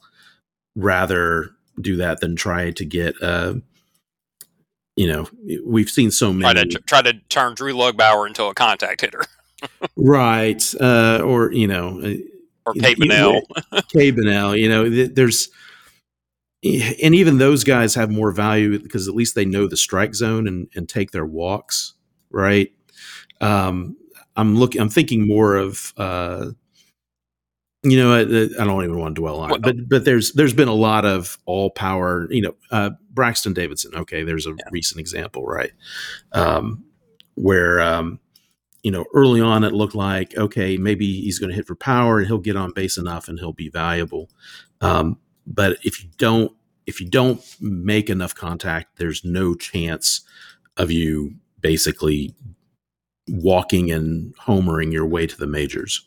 rather 0.75 1.51
do 1.79 1.95
that 1.97 2.19
than 2.19 2.35
try 2.35 2.71
to 2.71 2.85
get 2.85 3.15
uh 3.21 3.55
you 4.95 5.07
know 5.07 5.27
we've 5.65 5.89
seen 5.89 6.11
so 6.11 6.31
many 6.31 6.53
try 6.53 6.63
to, 6.63 6.79
try 6.81 7.01
to 7.01 7.13
turn 7.29 7.55
Drew 7.55 7.73
Lugbauer 7.73 8.27
into 8.27 8.45
a 8.45 8.53
contact 8.53 9.01
hitter 9.01 9.23
right 9.95 10.63
uh 10.79 11.21
or 11.23 11.51
you 11.51 11.67
know 11.67 11.99
uh, 12.01 12.13
or 12.65 12.73
Cade 12.73 14.15
Bunnell 14.15 14.55
you 14.55 14.69
know 14.69 14.89
there's 15.07 15.49
and 16.63 17.13
even 17.13 17.37
those 17.37 17.63
guys 17.63 17.95
have 17.95 18.09
more 18.09 18.31
value 18.31 18.79
because 18.79 19.07
at 19.07 19.15
least 19.15 19.35
they 19.35 19.45
know 19.45 19.67
the 19.67 19.77
strike 19.77 20.15
zone 20.15 20.47
and, 20.47 20.69
and 20.75 20.87
take 20.87 21.11
their 21.11 21.25
walks 21.25 21.93
right 22.29 22.71
um 23.41 23.97
i'm 24.35 24.55
looking 24.55 24.81
i'm 24.81 24.89
thinking 24.89 25.27
more 25.27 25.55
of 25.55 25.93
uh 25.97 26.51
you 27.83 27.97
know, 27.97 28.13
I, 28.13 28.21
I, 28.21 28.65
don't 28.65 28.83
even 28.83 28.97
want 28.97 29.15
to 29.15 29.21
dwell 29.21 29.41
on 29.41 29.55
it, 29.55 29.61
but 29.61 29.75
but 29.89 30.05
there's 30.05 30.31
there's 30.31 30.53
been 30.53 30.69
a 30.69 30.73
lot 30.73 31.03
of 31.03 31.37
all 31.45 31.69
power. 31.69 32.27
You 32.31 32.43
know, 32.43 32.55
uh, 32.71 32.91
Braxton 33.11 33.53
Davidson. 33.53 33.93
Okay, 33.93 34.23
there's 34.23 34.47
a 34.47 34.51
yeah. 34.51 34.69
recent 34.71 35.01
example, 35.01 35.45
right? 35.45 35.71
Um, 36.31 36.85
where 37.35 37.81
um, 37.81 38.19
you 38.83 38.91
know 38.91 39.05
early 39.13 39.41
on 39.41 39.63
it 39.63 39.73
looked 39.73 39.95
like 39.95 40.35
okay, 40.37 40.77
maybe 40.77 41.21
he's 41.21 41.39
going 41.39 41.49
to 41.49 41.55
hit 41.55 41.67
for 41.67 41.75
power 41.75 42.19
and 42.19 42.27
he'll 42.27 42.37
get 42.37 42.55
on 42.55 42.71
base 42.71 42.97
enough 42.97 43.27
and 43.27 43.39
he'll 43.39 43.53
be 43.53 43.69
valuable. 43.69 44.29
Um, 44.81 45.17
but 45.47 45.77
if 45.83 46.03
you 46.03 46.09
don't 46.17 46.51
if 46.85 46.99
you 46.99 47.09
don't 47.09 47.41
make 47.61 48.09
enough 48.09 48.35
contact, 48.35 48.97
there's 48.97 49.23
no 49.23 49.55
chance 49.55 50.21
of 50.77 50.91
you 50.91 51.35
basically 51.59 52.35
walking 53.27 53.91
and 53.91 54.35
homering 54.37 54.91
your 54.91 55.05
way 55.05 55.25
to 55.25 55.37
the 55.37 55.47
majors. 55.47 56.05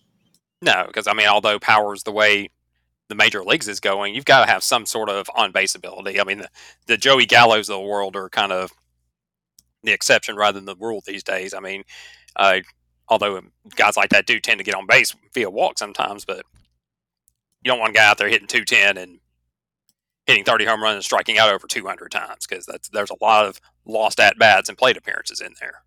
No, 0.63 0.85
because 0.87 1.07
I 1.07 1.15
mean, 1.15 1.29
although 1.29 1.59
power's 1.59 2.03
the 2.03 2.13
way 2.13 2.51
the 3.09 3.15
major 3.15 3.43
leagues 3.43 3.69
is 3.69 3.81
going, 3.81 4.15
you've 4.15 4.25
got 4.25 4.45
to 4.45 4.51
have 4.51 4.63
some 4.63 4.85
sort 4.85 5.09
of 5.09 5.29
on 5.35 5.53
base 5.53 5.75
ability. 5.75 6.21
I 6.21 6.25
mean, 6.25 6.39
the, 6.39 6.49
the 6.87 6.97
Joey 6.97 7.27
Gallos 7.27 7.61
of 7.61 7.67
the 7.67 7.81
world 7.81 8.17
are 8.17 8.29
kind 8.29 8.53
of 8.53 8.73
the 9.83 9.93
exception 9.93 10.37
rather 10.37 10.59
than 10.59 10.65
the 10.67 10.77
rule 10.77 11.03
these 11.07 11.23
days. 11.23 11.55
I 11.55 11.61
mean, 11.61 11.85
uh, 12.37 12.61
although 13.09 13.41
guys 13.75 13.97
like 13.97 14.11
that 14.11 14.27
do 14.27 14.41
tend 14.41 14.59
to 14.59 14.65
get 14.65 14.75
on 14.75 14.87
base 14.87 15.15
via 15.35 15.51
walk 15.51 15.79
sometimes, 15.79 16.25
but 16.25 16.45
you 17.63 17.71
don't 17.71 17.79
want 17.79 17.91
a 17.91 17.95
guy 17.95 18.07
out 18.07 18.19
there 18.19 18.29
hitting 18.29 18.47
210 18.47 18.97
and 18.97 19.19
hitting 20.27 20.45
30 20.45 20.65
home 20.65 20.83
runs 20.83 20.97
and 20.97 21.05
striking 21.05 21.39
out 21.39 21.53
over 21.53 21.67
200 21.67 22.11
times 22.11 22.47
because 22.47 22.67
that's 22.67 22.89
there's 22.91 23.11
a 23.11 23.25
lot 23.25 23.47
of 23.47 23.61
lost 23.85 24.21
at 24.21 24.39
bats 24.39 24.69
and 24.69 24.77
plate 24.77 24.97
appearances 24.97 25.41
in 25.41 25.55
there. 25.61 25.83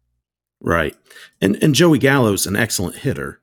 Right, 0.62 0.96
and 1.42 1.62
and 1.64 1.74
Joey 1.74 2.00
Gallo's 2.00 2.46
an 2.46 2.56
excellent 2.56 2.98
hitter. 2.98 3.40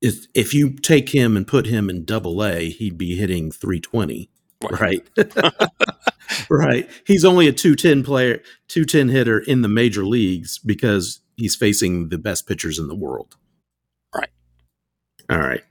If 0.00 0.26
if 0.34 0.52
you 0.52 0.72
take 0.72 1.10
him 1.10 1.36
and 1.36 1.46
put 1.46 1.66
him 1.66 1.88
in 1.88 2.04
Double 2.04 2.44
A, 2.44 2.68
he'd 2.70 2.98
be 2.98 3.16
hitting 3.16 3.52
320. 3.52 4.28
Right, 4.70 5.08
right. 6.50 6.88
He's 7.04 7.24
only 7.24 7.48
a 7.48 7.52
210 7.52 8.04
player, 8.04 8.40
210 8.68 9.08
hitter 9.08 9.38
in 9.38 9.62
the 9.62 9.68
major 9.68 10.04
leagues 10.04 10.58
because 10.58 11.21
he's 11.36 11.56
facing 11.56 12.08
the 12.08 12.18
best 12.18 12.46
pitchers 12.46 12.78
in 12.78 12.88
the 12.88 12.94
world. 12.94 13.36
Right. 14.14 14.30
All 15.30 15.38
right. 15.38 15.62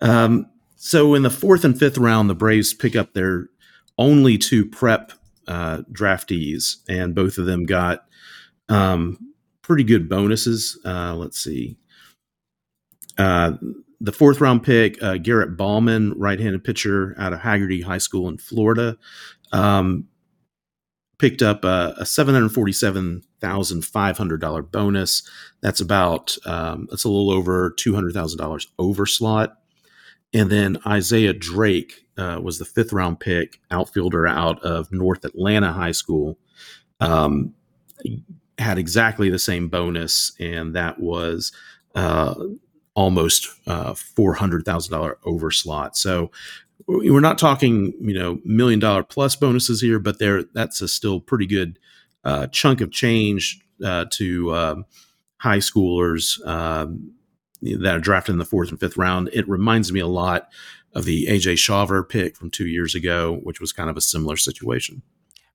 Um, 0.00 0.46
so 0.76 1.14
in 1.14 1.22
the 1.22 1.30
fourth 1.30 1.64
and 1.64 1.78
fifth 1.78 1.98
round, 1.98 2.30
the 2.30 2.34
Braves 2.34 2.72
pick 2.72 2.96
up 2.96 3.12
their 3.12 3.48
only 3.98 4.38
two 4.38 4.64
prep 4.64 5.12
uh, 5.46 5.82
draftees, 5.92 6.76
and 6.88 7.14
both 7.14 7.36
of 7.36 7.46
them 7.46 7.66
got 7.66 8.06
um, 8.68 9.18
pretty 9.62 9.84
good 9.84 10.08
bonuses. 10.08 10.78
Uh, 10.84 11.14
let's 11.14 11.38
see. 11.38 11.76
Uh, 13.18 13.52
the 14.00 14.12
fourth 14.12 14.40
round 14.40 14.62
pick, 14.62 15.02
uh, 15.02 15.18
Garrett 15.18 15.56
Baumann, 15.56 16.18
right 16.18 16.40
handed 16.40 16.64
pitcher 16.64 17.14
out 17.18 17.34
of 17.34 17.40
Hagerty 17.40 17.84
High 17.84 17.98
School 17.98 18.28
in 18.28 18.38
Florida, 18.38 18.96
um, 19.52 20.06
picked 21.20 21.42
up 21.42 21.64
a, 21.64 21.94
a 21.98 22.04
$747,500 22.04 24.72
bonus. 24.72 25.22
That's 25.60 25.80
about, 25.80 26.36
um, 26.46 26.86
that's 26.90 27.04
a 27.04 27.08
little 27.08 27.30
over 27.30 27.70
$200,000 27.72 28.66
over 28.78 29.06
slot. 29.06 29.58
And 30.32 30.48
then 30.50 30.78
Isaiah 30.86 31.34
Drake 31.34 32.06
uh, 32.16 32.40
was 32.42 32.58
the 32.58 32.64
fifth 32.64 32.92
round 32.92 33.20
pick, 33.20 33.60
outfielder 33.70 34.26
out 34.26 34.60
of 34.62 34.90
North 34.92 35.24
Atlanta 35.24 35.72
High 35.72 35.92
School. 35.92 36.36
Um, 37.00 37.54
had 38.58 38.78
exactly 38.78 39.30
the 39.30 39.38
same 39.38 39.68
bonus, 39.68 40.32
and 40.38 40.74
that 40.74 41.00
was 41.00 41.52
uh, 41.94 42.34
almost 42.94 43.48
uh, 43.66 43.94
four 43.94 44.34
hundred 44.34 44.64
thousand 44.64 44.92
dollar 44.92 45.18
over 45.24 45.50
slot. 45.50 45.96
So 45.96 46.30
we're 46.90 47.20
not 47.20 47.38
talking, 47.38 47.92
you 48.00 48.14
know, 48.14 48.40
million 48.44 48.80
dollar 48.80 49.02
plus 49.02 49.36
bonuses 49.36 49.80
here, 49.80 49.98
but 49.98 50.18
there 50.18 50.42
that's 50.42 50.80
a 50.80 50.88
still 50.88 51.20
pretty 51.20 51.46
good 51.46 51.78
uh, 52.24 52.46
chunk 52.48 52.80
of 52.80 52.90
change 52.90 53.60
uh, 53.84 54.06
to 54.10 54.54
um, 54.54 54.84
high 55.38 55.58
schoolers 55.58 56.44
um, 56.46 57.12
that 57.62 57.96
are 57.96 58.00
drafted 58.00 58.34
in 58.34 58.38
the 58.38 58.44
fourth 58.44 58.70
and 58.70 58.80
fifth 58.80 58.96
round. 58.96 59.30
It 59.32 59.48
reminds 59.48 59.92
me 59.92 60.00
a 60.00 60.06
lot 60.06 60.48
of 60.94 61.04
the 61.04 61.26
AJ 61.26 61.54
Shawver 61.54 62.06
pick 62.08 62.36
from 62.36 62.50
two 62.50 62.66
years 62.66 62.94
ago, 62.94 63.40
which 63.42 63.60
was 63.60 63.72
kind 63.72 63.88
of 63.88 63.96
a 63.96 64.00
similar 64.00 64.36
situation. 64.36 65.02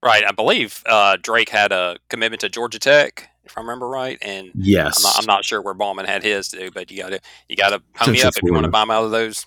Right. 0.04 0.24
I 0.26 0.32
believe 0.32 0.84
uh, 0.86 1.18
Drake 1.22 1.50
had 1.50 1.72
a 1.72 1.98
commitment 2.10 2.42
to 2.42 2.50
Georgia 2.50 2.80
Tech, 2.80 3.30
if 3.44 3.58
I 3.58 3.62
remember 3.62 3.88
right. 3.88 4.18
And 4.22 4.52
yes, 4.54 4.98
I'm 4.98 5.04
not, 5.04 5.20
I'm 5.20 5.26
not 5.26 5.46
sure 5.46 5.62
where 5.62 5.74
Baumann 5.74 6.06
had 6.06 6.24
his 6.24 6.50
to, 6.50 6.72
but 6.72 6.92
you 6.92 7.02
got 7.02 7.10
to 7.10 7.20
you 7.50 7.56
got 7.56 7.70
to 7.70 7.82
hum 7.96 8.12
me 8.12 8.22
up 8.22 8.34
if 8.36 8.44
you 8.44 8.54
want 8.54 8.66
to 8.66 8.72
buy 8.72 8.84
him 8.84 8.92
out 8.92 9.04
of 9.04 9.12
those. 9.12 9.46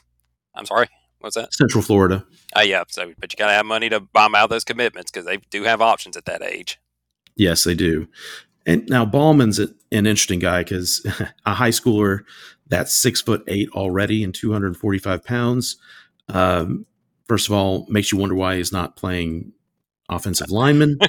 I'm 0.55 0.67
sorry. 0.67 0.89
What's 1.21 1.37
that? 1.37 1.53
Central 1.53 1.83
Florida. 1.83 2.25
Oh 2.55 2.63
yeah. 2.63 2.85
So, 2.89 3.13
but 3.19 3.33
you 3.33 3.37
got 3.37 3.49
to 3.49 3.53
have 3.53 3.67
money 3.67 3.89
to 3.89 4.01
buy 4.01 4.25
them 4.25 4.35
out 4.35 4.51
those 4.51 4.65
commitments 4.65 5.11
because 5.11 5.27
they 5.27 5.39
do 5.51 5.65
have 5.65 5.81
options 5.81 6.17
at 6.17 6.25
that 6.27 6.43
age. 6.43 6.79
Yes, 7.37 7.65
they 7.65 7.75
do. 7.75 8.09
And 8.67 8.89
now 8.89 9.05
Baumann's 9.05 9.59
an 9.59 9.75
interesting 9.91 10.39
guy 10.39 10.63
because 10.63 11.05
a 11.47 11.55
high 11.55 11.71
schooler 11.71 12.25
that's 12.67 12.93
six 12.93 13.21
foot 13.21 13.43
eight 13.49 13.69
already 13.71 14.23
and 14.23 14.35
245 14.35 15.25
pounds. 15.25 15.77
Um, 16.29 16.87
first 17.27 17.49
of 17.49 17.55
all, 17.55 17.87
makes 17.89 18.13
you 18.13 18.19
wonder 18.19 18.35
why 18.35 18.57
he's 18.57 18.73
not 18.73 18.97
playing 18.97 19.53
offensive 20.09 20.51
lineman. 20.51 20.99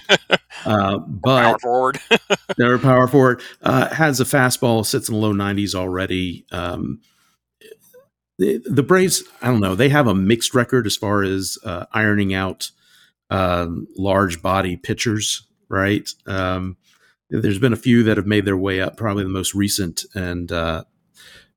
Uh, 0.65 0.97
but 0.97 1.43
power 1.43 1.59
forward. 1.59 1.99
they're 2.57 2.77
power 2.77 3.07
forward. 3.07 3.41
Uh, 3.61 3.87
has 3.93 4.19
a 4.19 4.25
fastball, 4.25 4.85
sits 4.85 5.07
in 5.07 5.15
the 5.15 5.21
low 5.21 5.31
90s 5.31 5.73
already. 5.73 6.45
Um, 6.51 6.99
the, 8.39 8.61
the, 8.65 8.83
Braves, 8.83 9.23
I 9.41 9.47
don't 9.47 9.59
know, 9.59 9.75
they 9.75 9.89
have 9.89 10.07
a 10.07 10.15
mixed 10.15 10.55
record 10.55 10.87
as 10.87 10.95
far 10.95 11.23
as 11.23 11.57
uh, 11.63 11.85
ironing 11.91 12.33
out 12.33 12.71
um, 13.29 13.85
large 13.97 14.41
body 14.41 14.77
pitchers, 14.77 15.45
right? 15.67 16.09
Um, 16.25 16.77
there's 17.29 17.59
been 17.59 17.73
a 17.73 17.77
few 17.77 18.01
that 18.03 18.17
have 18.17 18.25
made 18.25 18.45
their 18.45 18.57
way 18.57 18.81
up. 18.81 18.97
Probably 18.97 19.23
the 19.23 19.29
most 19.29 19.53
recent 19.53 20.05
and 20.15 20.51
uh, 20.51 20.85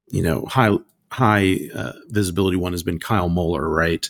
you 0.08 0.22
know 0.22 0.44
high 0.44 0.76
high 1.10 1.60
uh, 1.74 1.92
visibility 2.08 2.56
one 2.56 2.72
has 2.72 2.82
been 2.82 2.98
Kyle 2.98 3.28
Muller, 3.28 3.68
right? 3.68 4.08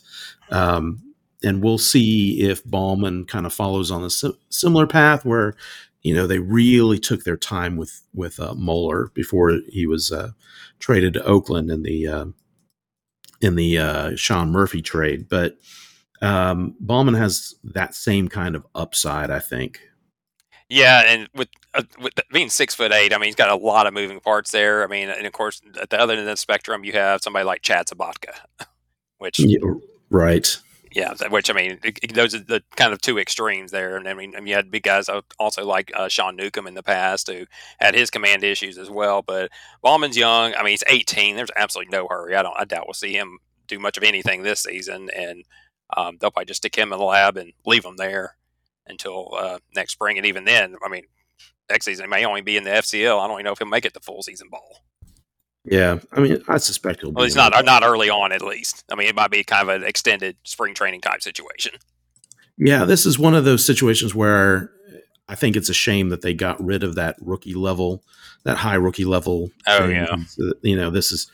Um, 0.50 1.14
and 1.44 1.62
we'll 1.62 1.78
see 1.78 2.40
if 2.40 2.64
Baumann 2.64 3.26
kind 3.26 3.46
of 3.46 3.52
follows 3.52 3.90
on 3.90 4.02
a 4.02 4.10
si- 4.10 4.38
similar 4.48 4.86
path 4.86 5.24
where 5.24 5.54
you 6.02 6.14
know 6.14 6.26
they 6.26 6.38
really 6.38 6.98
took 6.98 7.22
their 7.22 7.36
time 7.36 7.76
with 7.76 8.02
with 8.14 8.40
uh, 8.40 8.54
before 9.14 9.58
he 9.68 9.86
was 9.86 10.10
uh, 10.10 10.30
traded 10.80 11.12
to 11.14 11.24
Oakland 11.24 11.70
in 11.70 11.82
the 11.82 12.08
uh, 12.08 12.24
in 13.42 13.56
the 13.56 13.78
uh, 13.78 14.16
Sean 14.16 14.50
Murphy 14.50 14.80
trade. 14.80 15.28
But 15.28 15.58
um, 16.22 16.76
Baumann 16.80 17.14
has 17.14 17.54
that 17.64 17.94
same 17.94 18.28
kind 18.28 18.54
of 18.54 18.64
upside, 18.74 19.30
I 19.30 19.40
think. 19.40 19.80
Yeah, 20.68 21.02
and 21.06 21.28
with 21.34 21.48
uh, 21.74 21.82
with 22.00 22.14
being 22.32 22.48
six 22.48 22.74
foot 22.74 22.92
eight, 22.92 23.12
I 23.12 23.18
mean 23.18 23.26
he's 23.26 23.34
got 23.34 23.50
a 23.50 23.56
lot 23.56 23.86
of 23.86 23.92
moving 23.92 24.20
parts 24.20 24.52
there. 24.52 24.82
I 24.82 24.86
mean, 24.86 25.10
and 25.10 25.26
of 25.26 25.32
course 25.32 25.60
at 25.78 25.90
the 25.90 26.00
other 26.00 26.14
end 26.14 26.20
of 26.20 26.26
the 26.26 26.36
spectrum, 26.36 26.82
you 26.82 26.92
have 26.92 27.20
somebody 27.20 27.44
like 27.44 27.60
Chad 27.60 27.88
Sobotka, 27.88 28.32
which 29.18 29.38
yeah, 29.38 29.58
right 30.08 30.56
yeah, 30.94 31.14
which 31.28 31.50
I 31.50 31.54
mean, 31.54 31.78
those 32.12 32.34
are 32.34 32.40
the 32.40 32.62
kind 32.76 32.92
of 32.92 33.00
two 33.00 33.18
extremes 33.18 33.70
there. 33.70 33.96
And 33.96 34.08
I 34.08 34.14
mean, 34.14 34.34
you 34.46 34.54
had 34.54 34.70
big 34.70 34.82
guys 34.82 35.08
also 35.38 35.64
like 35.64 35.90
uh, 35.94 36.08
Sean 36.08 36.36
Newcomb 36.36 36.66
in 36.66 36.74
the 36.74 36.82
past 36.82 37.30
who 37.30 37.46
had 37.78 37.94
his 37.94 38.10
command 38.10 38.44
issues 38.44 38.78
as 38.78 38.90
well. 38.90 39.22
But 39.22 39.50
Baumann's 39.82 40.16
young. 40.16 40.54
I 40.54 40.62
mean, 40.62 40.72
he's 40.72 40.84
18. 40.86 41.36
There's 41.36 41.50
absolutely 41.56 41.90
no 41.90 42.06
hurry. 42.08 42.36
I 42.36 42.42
don't. 42.42 42.56
I 42.56 42.64
doubt 42.64 42.86
we'll 42.86 42.94
see 42.94 43.14
him 43.14 43.38
do 43.68 43.78
much 43.78 43.96
of 43.96 44.02
anything 44.02 44.42
this 44.42 44.62
season, 44.62 45.08
and 45.16 45.44
um, 45.96 46.18
they'll 46.20 46.30
probably 46.30 46.46
just 46.46 46.58
stick 46.58 46.76
him 46.76 46.92
in 46.92 46.98
the 46.98 47.04
lab 47.04 47.36
and 47.36 47.52
leave 47.64 47.84
him 47.84 47.96
there 47.96 48.36
until 48.86 49.34
uh, 49.34 49.58
next 49.74 49.92
spring. 49.92 50.18
And 50.18 50.26
even 50.26 50.44
then, 50.44 50.76
I 50.84 50.88
mean, 50.88 51.04
next 51.70 51.86
season 51.86 52.04
he 52.04 52.10
may 52.10 52.24
only 52.24 52.42
be 52.42 52.56
in 52.56 52.64
the 52.64 52.70
FCL. 52.70 53.18
I 53.18 53.26
don't 53.26 53.36
even 53.36 53.44
know 53.44 53.52
if 53.52 53.58
he'll 53.58 53.68
make 53.68 53.84
it 53.84 53.94
the 53.94 54.00
full 54.00 54.22
season 54.22 54.48
ball. 54.50 54.84
Yeah, 55.64 56.00
I 56.12 56.20
mean, 56.20 56.42
I 56.48 56.58
suspect 56.58 57.02
he'll. 57.02 57.12
Well, 57.12 57.24
he's 57.24 57.36
not 57.36 57.52
not 57.64 57.84
early 57.84 58.10
on, 58.10 58.32
at 58.32 58.42
least. 58.42 58.84
I 58.90 58.96
mean, 58.96 59.06
it 59.06 59.14
might 59.14 59.30
be 59.30 59.44
kind 59.44 59.68
of 59.68 59.82
an 59.82 59.86
extended 59.86 60.36
spring 60.44 60.74
training 60.74 61.02
type 61.02 61.22
situation. 61.22 61.74
Yeah, 62.58 62.84
this 62.84 63.06
is 63.06 63.18
one 63.18 63.34
of 63.34 63.44
those 63.44 63.64
situations 63.64 64.14
where 64.14 64.72
I 65.28 65.36
think 65.36 65.56
it's 65.56 65.68
a 65.68 65.74
shame 65.74 66.08
that 66.08 66.22
they 66.22 66.34
got 66.34 66.62
rid 66.62 66.82
of 66.82 66.96
that 66.96 67.16
rookie 67.20 67.54
level, 67.54 68.02
that 68.44 68.56
high 68.56 68.74
rookie 68.74 69.04
level. 69.04 69.50
Oh 69.68 69.86
thing. 69.86 69.90
yeah, 69.92 70.16
you 70.62 70.76
know, 70.76 70.90
this 70.90 71.12
is 71.12 71.30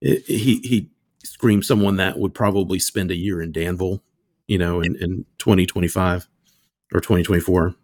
he 0.00 0.60
he 0.64 0.90
screams 1.22 1.66
someone 1.66 1.96
that 1.96 2.18
would 2.18 2.32
probably 2.34 2.78
spend 2.78 3.10
a 3.10 3.16
year 3.16 3.42
in 3.42 3.52
Danville, 3.52 4.02
you 4.46 4.56
know, 4.56 4.80
in 4.80 4.96
in 4.96 5.26
twenty 5.38 5.66
twenty 5.66 5.88
five 5.88 6.26
or 6.94 7.00
twenty 7.00 7.22
twenty 7.22 7.40
four. 7.40 7.74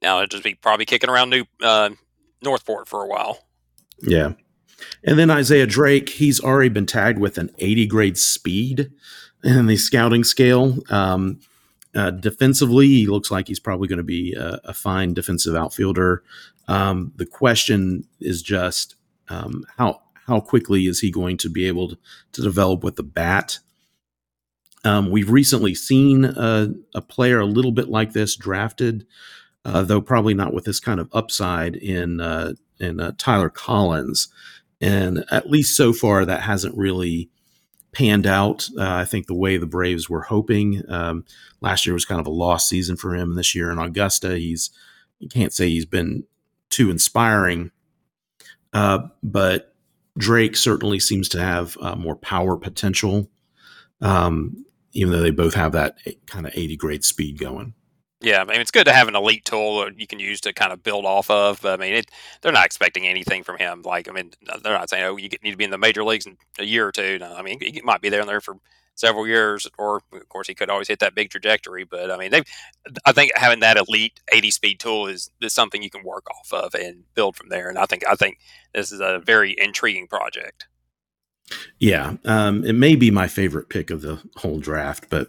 Now 0.00 0.18
it'll 0.18 0.28
just 0.28 0.44
be 0.44 0.54
probably 0.54 0.86
kicking 0.86 1.10
around 1.10 1.30
New 1.30 1.44
uh, 1.60 1.90
North 2.42 2.64
Port 2.64 2.88
for 2.88 3.02
a 3.02 3.08
while. 3.08 3.46
Yeah. 4.00 4.34
And 5.04 5.18
then 5.18 5.30
Isaiah 5.30 5.66
Drake, 5.66 6.08
he's 6.08 6.40
already 6.40 6.68
been 6.68 6.86
tagged 6.86 7.18
with 7.18 7.38
an 7.38 7.50
80 7.58 7.86
grade 7.86 8.18
speed 8.18 8.90
in 9.44 9.66
the 9.66 9.76
scouting 9.76 10.24
scale. 10.24 10.78
Um, 10.90 11.40
uh, 11.94 12.10
defensively, 12.10 12.86
he 12.86 13.06
looks 13.06 13.30
like 13.30 13.48
he's 13.48 13.60
probably 13.60 13.88
going 13.88 13.98
to 13.98 14.04
be 14.04 14.34
a, 14.34 14.60
a, 14.64 14.74
fine 14.74 15.14
defensive 15.14 15.56
outfielder. 15.56 16.22
Um, 16.68 17.12
the 17.16 17.26
question 17.26 18.06
is 18.20 18.42
just 18.42 18.94
um, 19.28 19.64
how 19.78 20.02
how 20.26 20.40
quickly 20.40 20.86
is 20.86 21.00
he 21.00 21.10
going 21.10 21.38
to 21.38 21.48
be 21.48 21.66
able 21.66 21.88
to, 21.88 21.98
to 22.32 22.42
develop 22.42 22.84
with 22.84 22.96
the 22.96 23.02
bat? 23.02 23.58
Um, 24.84 25.10
we've 25.10 25.30
recently 25.30 25.74
seen 25.74 26.24
a, 26.24 26.68
a, 26.94 27.00
player 27.00 27.40
a 27.40 27.46
little 27.46 27.72
bit 27.72 27.88
like 27.88 28.12
this 28.12 28.36
drafted, 28.36 29.06
uh, 29.64 29.82
though 29.82 30.02
probably 30.02 30.34
not 30.34 30.52
with 30.52 30.66
this 30.66 30.80
kind 30.80 31.00
of 31.00 31.08
upside 31.12 31.76
in 31.76 32.20
uh, 32.20 32.52
in 32.78 33.00
uh, 33.00 33.12
Tyler 33.18 33.48
Collins. 33.48 34.28
And 34.80 35.24
at 35.30 35.50
least 35.50 35.76
so 35.76 35.92
far, 35.92 36.24
that 36.24 36.42
hasn't 36.42 36.76
really 36.76 37.30
panned 37.92 38.26
out. 38.26 38.68
Uh, 38.78 38.94
I 38.94 39.04
think 39.04 39.26
the 39.26 39.34
way 39.34 39.56
the 39.56 39.66
Braves 39.66 40.08
were 40.08 40.22
hoping. 40.22 40.82
Um, 40.88 41.24
last 41.60 41.86
year 41.86 41.94
was 41.94 42.04
kind 42.04 42.20
of 42.20 42.26
a 42.26 42.30
lost 42.30 42.68
season 42.68 42.96
for 42.96 43.14
him. 43.14 43.30
And 43.30 43.38
this 43.38 43.54
year 43.54 43.70
in 43.70 43.78
Augusta, 43.78 44.38
he's 44.38 44.70
you 45.18 45.28
can't 45.28 45.52
say 45.52 45.68
he's 45.68 45.86
been 45.86 46.24
too 46.70 46.90
inspiring. 46.90 47.72
Uh, 48.72 49.08
but 49.22 49.74
Drake 50.16 50.56
certainly 50.56 51.00
seems 51.00 51.28
to 51.30 51.40
have 51.40 51.76
uh, 51.80 51.96
more 51.96 52.16
power 52.16 52.56
potential, 52.56 53.30
um, 54.00 54.64
even 54.92 55.12
though 55.12 55.22
they 55.22 55.30
both 55.30 55.54
have 55.54 55.72
that 55.72 55.98
kind 56.26 56.46
of 56.46 56.52
80 56.54 56.76
grade 56.76 57.04
speed 57.04 57.38
going. 57.38 57.74
Yeah, 58.20 58.42
I 58.42 58.44
mean 58.44 58.60
it's 58.60 58.72
good 58.72 58.86
to 58.86 58.92
have 58.92 59.06
an 59.06 59.14
elite 59.14 59.44
tool 59.44 59.84
that 59.84 59.98
you 59.98 60.06
can 60.06 60.18
use 60.18 60.40
to 60.40 60.52
kind 60.52 60.72
of 60.72 60.82
build 60.82 61.04
off 61.04 61.30
of. 61.30 61.60
But 61.62 61.78
I 61.78 61.82
mean, 61.82 61.94
it, 61.94 62.10
they're 62.42 62.52
not 62.52 62.66
expecting 62.66 63.06
anything 63.06 63.44
from 63.44 63.58
him. 63.58 63.82
Like, 63.82 64.08
I 64.08 64.12
mean, 64.12 64.32
they're 64.62 64.72
not 64.72 64.90
saying, 64.90 65.04
"Oh, 65.04 65.16
you 65.16 65.28
need 65.42 65.52
to 65.52 65.56
be 65.56 65.64
in 65.64 65.70
the 65.70 65.78
major 65.78 66.02
leagues 66.02 66.26
in 66.26 66.36
a 66.58 66.64
year 66.64 66.88
or 66.88 66.92
two. 66.92 67.18
No, 67.20 67.34
I 67.34 67.42
mean, 67.42 67.60
he 67.60 67.80
might 67.84 68.00
be 68.00 68.08
there 68.08 68.20
and 68.20 68.28
there 68.28 68.40
for 68.40 68.56
several 68.98 69.26
years, 69.26 69.66
or 69.78 70.02
of 70.12 70.28
course, 70.28 70.48
he 70.48 70.54
could 70.54 70.68
always 70.68 70.88
hit 70.88 70.98
that 70.98 71.14
big 71.14 71.30
trajectory. 71.30 71.84
But 71.84 72.10
I 72.10 72.16
mean, 72.16 72.30
they, 72.30 72.42
I 73.06 73.12
think 73.12 73.32
having 73.36 73.60
that 73.60 73.76
elite 73.76 74.20
80 74.32 74.50
speed 74.50 74.80
tool 74.80 75.06
is, 75.06 75.30
is 75.40 75.54
something 75.54 75.82
you 75.82 75.90
can 75.90 76.04
work 76.04 76.26
off 76.30 76.52
of 76.52 76.74
and 76.74 77.04
build 77.14 77.36
from 77.36 77.48
there. 77.48 77.68
And 77.68 77.78
I 77.78 77.86
think 77.86 78.04
I 78.08 78.14
think 78.14 78.38
this 78.74 78.92
is 78.92 79.00
a 79.00 79.20
very 79.24 79.54
intriguing 79.56 80.08
project. 80.08 80.66
Yeah, 81.78 82.16
um, 82.24 82.64
it 82.64 82.74
may 82.74 82.94
be 82.94 83.10
my 83.10 83.26
favorite 83.26 83.70
pick 83.70 83.90
of 83.90 84.02
the 84.02 84.20
whole 84.36 84.58
draft, 84.58 85.06
but 85.08 85.28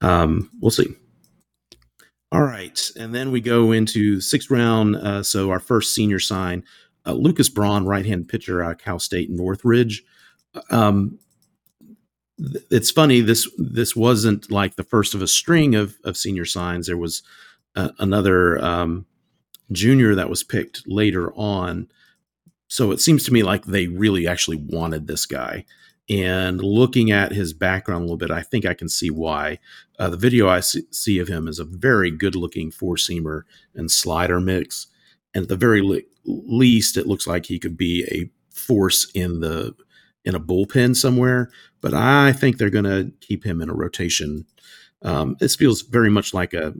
um, 0.00 0.50
we'll 0.60 0.70
see. 0.70 0.94
All 2.32 2.42
right, 2.42 2.90
and 2.98 3.14
then 3.14 3.30
we 3.30 3.42
go 3.42 3.72
into 3.72 4.20
sixth 4.22 4.50
round. 4.50 4.96
Uh, 4.96 5.22
so 5.22 5.50
our 5.50 5.60
first 5.60 5.94
senior 5.94 6.18
sign, 6.18 6.64
uh, 7.04 7.12
Lucas 7.12 7.50
Braun, 7.50 7.84
right-hand 7.84 8.26
pitcher, 8.26 8.64
uh, 8.64 8.74
Cal 8.74 8.98
State 8.98 9.28
Northridge. 9.30 10.02
Um, 10.70 11.18
th- 12.38 12.64
it's 12.70 12.90
funny 12.90 13.20
this 13.20 13.50
this 13.58 13.94
wasn't 13.94 14.50
like 14.50 14.76
the 14.76 14.82
first 14.82 15.14
of 15.14 15.20
a 15.20 15.28
string 15.28 15.74
of 15.74 15.98
of 16.04 16.16
senior 16.16 16.46
signs. 16.46 16.86
There 16.86 16.96
was 16.96 17.22
uh, 17.76 17.90
another 17.98 18.62
um, 18.64 19.04
junior 19.70 20.14
that 20.14 20.30
was 20.30 20.42
picked 20.42 20.88
later 20.88 21.34
on. 21.34 21.88
So 22.68 22.92
it 22.92 23.00
seems 23.00 23.24
to 23.24 23.32
me 23.32 23.42
like 23.42 23.66
they 23.66 23.88
really 23.88 24.26
actually 24.26 24.56
wanted 24.56 25.06
this 25.06 25.26
guy. 25.26 25.66
And 26.10 26.60
looking 26.60 27.10
at 27.10 27.32
his 27.32 27.52
background 27.52 28.02
a 28.02 28.04
little 28.04 28.16
bit, 28.16 28.30
I 28.30 28.42
think 28.42 28.66
I 28.66 28.74
can 28.74 28.88
see 28.88 29.10
why. 29.10 29.58
Uh, 29.98 30.10
the 30.10 30.16
video 30.16 30.48
I 30.48 30.60
see 30.60 31.18
of 31.18 31.28
him 31.28 31.46
is 31.46 31.58
a 31.58 31.64
very 31.64 32.10
good 32.10 32.34
looking 32.34 32.70
four 32.70 32.96
seamer 32.96 33.42
and 33.74 33.90
slider 33.90 34.40
mix. 34.40 34.88
And 35.32 35.44
at 35.44 35.48
the 35.48 35.56
very 35.56 35.80
le- 35.80 36.00
least, 36.24 36.96
it 36.96 37.06
looks 37.06 37.26
like 37.26 37.46
he 37.46 37.58
could 37.58 37.76
be 37.76 38.04
a 38.10 38.30
force 38.54 39.10
in 39.14 39.40
the 39.40 39.74
in 40.24 40.34
a 40.34 40.40
bullpen 40.40 40.96
somewhere. 40.96 41.50
But 41.80 41.94
I 41.94 42.32
think 42.32 42.58
they're 42.58 42.70
going 42.70 42.84
to 42.84 43.12
keep 43.20 43.44
him 43.44 43.60
in 43.60 43.70
a 43.70 43.74
rotation. 43.74 44.46
Um, 45.02 45.36
this 45.40 45.56
feels 45.56 45.82
very 45.82 46.10
much 46.10 46.34
like 46.34 46.52
a 46.52 46.74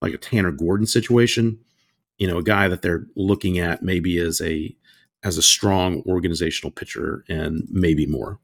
like 0.00 0.14
a 0.14 0.18
Tanner 0.18 0.52
Gordon 0.52 0.86
situation. 0.86 1.58
You 2.18 2.26
know, 2.26 2.38
a 2.38 2.42
guy 2.42 2.68
that 2.68 2.82
they're 2.82 3.06
looking 3.16 3.58
at 3.58 3.82
maybe 3.82 4.18
as 4.18 4.40
a 4.40 4.74
as 5.22 5.38
a 5.38 5.42
strong 5.42 6.02
organizational 6.06 6.70
pitcher 6.70 7.24
and 7.28 7.66
maybe 7.70 8.06
more. 8.06 8.38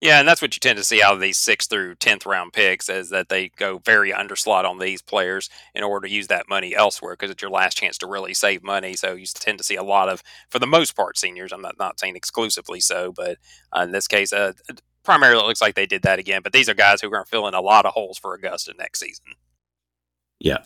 Yeah, 0.00 0.20
and 0.20 0.28
that's 0.28 0.40
what 0.40 0.54
you 0.54 0.60
tend 0.60 0.78
to 0.78 0.84
see 0.84 1.02
out 1.02 1.14
of 1.14 1.20
these 1.20 1.38
sixth 1.38 1.68
through 1.68 1.96
tenth 1.96 2.24
round 2.24 2.52
picks 2.52 2.88
is 2.88 3.10
that 3.10 3.28
they 3.28 3.48
go 3.48 3.78
very 3.78 4.12
underslot 4.12 4.64
on 4.64 4.78
these 4.78 5.02
players 5.02 5.50
in 5.74 5.82
order 5.82 6.06
to 6.06 6.14
use 6.14 6.28
that 6.28 6.48
money 6.48 6.76
elsewhere 6.76 7.14
because 7.14 7.32
it's 7.32 7.42
your 7.42 7.50
last 7.50 7.76
chance 7.76 7.98
to 7.98 8.06
really 8.06 8.32
save 8.32 8.62
money. 8.62 8.94
So 8.94 9.14
you 9.14 9.26
tend 9.26 9.58
to 9.58 9.64
see 9.64 9.74
a 9.74 9.82
lot 9.82 10.08
of, 10.08 10.22
for 10.50 10.60
the 10.60 10.68
most 10.68 10.94
part, 10.94 11.18
seniors. 11.18 11.52
I'm 11.52 11.62
not 11.62 11.80
not 11.80 11.98
saying 11.98 12.14
exclusively 12.14 12.78
so, 12.78 13.12
but 13.12 13.38
uh, 13.76 13.80
in 13.80 13.90
this 13.90 14.06
case, 14.06 14.32
uh, 14.32 14.52
primarily 15.02 15.42
it 15.42 15.46
looks 15.46 15.60
like 15.60 15.74
they 15.74 15.86
did 15.86 16.02
that 16.02 16.20
again. 16.20 16.42
But 16.44 16.52
these 16.52 16.68
are 16.68 16.74
guys 16.74 17.00
who 17.00 17.08
are 17.08 17.10
going 17.10 17.24
to 17.24 17.30
fill 17.30 17.48
in 17.48 17.54
a 17.54 17.60
lot 17.60 17.84
of 17.84 17.92
holes 17.92 18.18
for 18.18 18.34
Augusta 18.34 18.74
next 18.78 19.00
season. 19.00 19.24
Yeah, 20.38 20.58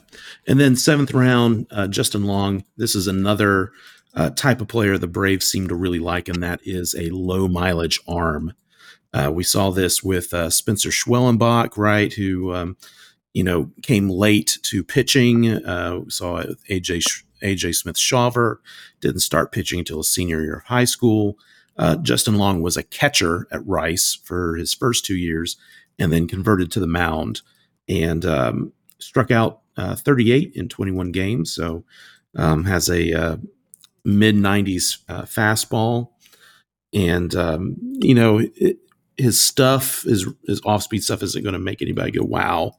and 0.47 0.61
then 0.61 0.77
seventh 0.77 1.15
round, 1.15 1.67
uh, 1.71 1.87
Justin 1.89 2.25
Long. 2.25 2.65
This 2.77 2.95
is 2.95 3.07
another 3.07 3.73
uh, 4.15 4.31
type 4.31 4.61
of 4.61 4.69
player 4.69 4.99
the 4.99 5.07
Braves 5.07 5.47
seem 5.47 5.69
to 5.69 5.75
really 5.75 5.99
like, 5.99 6.29
and 6.29 6.43
that 6.43 6.61
is 6.65 6.95
a 6.95 7.11
low 7.11 7.49
mileage 7.49 8.01
arm. 8.07 8.55
Uh, 9.15 9.31
we 9.33 9.45
saw 9.45 9.71
this 9.71 10.03
with 10.03 10.33
uh, 10.33 10.51
Spencer 10.51 10.91
Schwellenbach, 10.91 11.77
right, 11.77 12.13
who 12.13 12.55
um, 12.55 12.77
you 13.33 13.45
know 13.45 13.71
came 13.83 14.09
late 14.09 14.59
to 14.63 14.83
pitching. 14.83 15.49
Uh, 15.65 16.01
we 16.05 16.11
saw 16.11 16.43
AJ 16.71 17.23
AJ 17.43 17.75
Smith 17.75 17.97
Shawver 17.97 18.57
didn't 19.01 19.21
start 19.21 19.53
pitching 19.53 19.81
until 19.81 19.99
his 19.99 20.11
senior 20.11 20.41
year 20.41 20.57
of 20.57 20.65
high 20.65 20.85
school. 20.85 21.39
Uh, 21.77 21.97
Justin 21.97 22.37
Long 22.37 22.61
was 22.63 22.77
a 22.77 22.83
catcher 22.83 23.47
at 23.51 23.67
Rice 23.67 24.19
for 24.25 24.57
his 24.57 24.75
first 24.75 25.05
two 25.05 25.17
years, 25.17 25.57
and 25.99 26.13
then 26.13 26.29
converted 26.29 26.71
to 26.73 26.81
the 26.81 26.87
mound 26.87 27.43
and 27.89 28.25
um, 28.25 28.73
struck 28.99 29.31
out 29.31 29.61
uh, 29.77 29.97
38 29.97 30.53
in 30.55 30.69
21 30.69 31.13
games. 31.13 31.53
So 31.53 31.85
um, 32.37 32.65
has 32.65 32.89
a 32.89 33.13
uh, 33.13 33.37
mid 34.05 34.35
90s 34.35 34.99
fastball 35.09 36.09
and 36.93 37.35
um, 37.35 37.77
you 38.01 38.15
know 38.15 38.41
it, 38.57 38.79
his 39.17 39.41
stuff, 39.41 40.03
his 40.03 40.27
his 40.47 40.61
off 40.65 40.83
speed 40.83 41.03
stuff, 41.03 41.23
isn't 41.23 41.43
going 41.43 41.53
to 41.55 41.59
make 41.59 41.83
anybody 41.83 42.11
go 42.11 42.25
wow, 42.25 42.73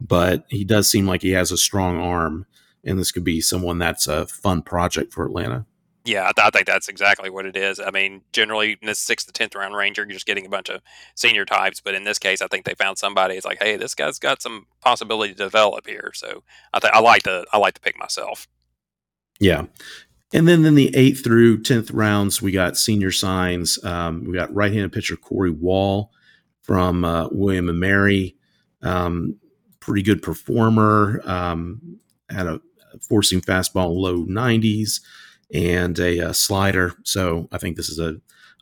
but 0.00 0.44
he 0.48 0.64
does 0.64 0.90
seem 0.90 1.06
like 1.06 1.22
he 1.22 1.30
has 1.30 1.52
a 1.52 1.56
strong 1.56 1.98
arm, 2.00 2.46
and 2.84 2.98
this 2.98 3.12
could 3.12 3.24
be 3.24 3.40
someone 3.40 3.78
that's 3.78 4.06
a 4.06 4.26
fun 4.26 4.62
project 4.62 5.12
for 5.12 5.24
Atlanta. 5.24 5.66
Yeah, 6.04 6.22
I, 6.22 6.32
th- 6.32 6.46
I, 6.46 6.50
think 6.50 6.66
that's 6.68 6.86
exactly 6.86 7.30
what 7.30 7.46
it 7.46 7.56
is. 7.56 7.80
I 7.80 7.90
mean, 7.90 8.22
generally 8.32 8.78
in 8.80 8.86
the 8.86 8.94
sixth 8.94 9.26
to 9.26 9.32
tenth 9.32 9.56
round 9.56 9.74
range, 9.74 9.96
you're 9.96 10.06
just 10.06 10.24
getting 10.24 10.46
a 10.46 10.48
bunch 10.48 10.68
of 10.68 10.80
senior 11.16 11.44
types. 11.44 11.80
But 11.80 11.96
in 11.96 12.04
this 12.04 12.20
case, 12.20 12.40
I 12.40 12.46
think 12.46 12.64
they 12.64 12.74
found 12.74 12.96
somebody. 12.96 13.34
It's 13.34 13.44
like, 13.44 13.60
hey, 13.60 13.76
this 13.76 13.96
guy's 13.96 14.20
got 14.20 14.40
some 14.40 14.66
possibility 14.80 15.32
to 15.34 15.38
develop 15.38 15.84
here. 15.84 16.12
So 16.14 16.44
I 16.72 16.78
think 16.78 16.94
I 16.94 17.00
like 17.00 17.24
to 17.24 17.44
I 17.52 17.58
like 17.58 17.74
to 17.74 17.80
pick 17.80 17.98
myself. 17.98 18.46
Yeah, 19.40 19.64
and 20.32 20.48
then 20.48 20.64
in 20.64 20.74
the 20.74 20.94
eighth 20.96 21.22
through 21.22 21.62
tenth 21.62 21.90
rounds, 21.90 22.42
we 22.42 22.50
got 22.52 22.76
senior 22.76 23.12
signs. 23.12 23.82
Um, 23.84 24.24
we 24.24 24.34
got 24.34 24.54
right-handed 24.54 24.92
pitcher 24.92 25.16
Corey 25.16 25.50
Wall 25.50 26.10
from 26.62 27.04
uh, 27.04 27.28
William 27.30 27.68
and 27.68 27.78
Mary. 27.78 28.36
Um, 28.82 29.36
pretty 29.80 30.02
good 30.02 30.22
performer. 30.22 31.22
Um, 31.24 32.00
had 32.28 32.46
a 32.46 32.60
forcing 33.08 33.40
fastball 33.40 33.94
low 33.94 34.24
90s 34.24 35.00
and 35.52 35.98
a, 35.98 36.18
a, 36.18 36.28
uh, 36.28 36.32
slider. 36.32 36.94
So 37.04 37.48
I 37.52 37.58
think 37.58 37.76
this 37.76 37.88
is 37.88 38.00
a 38.00 38.16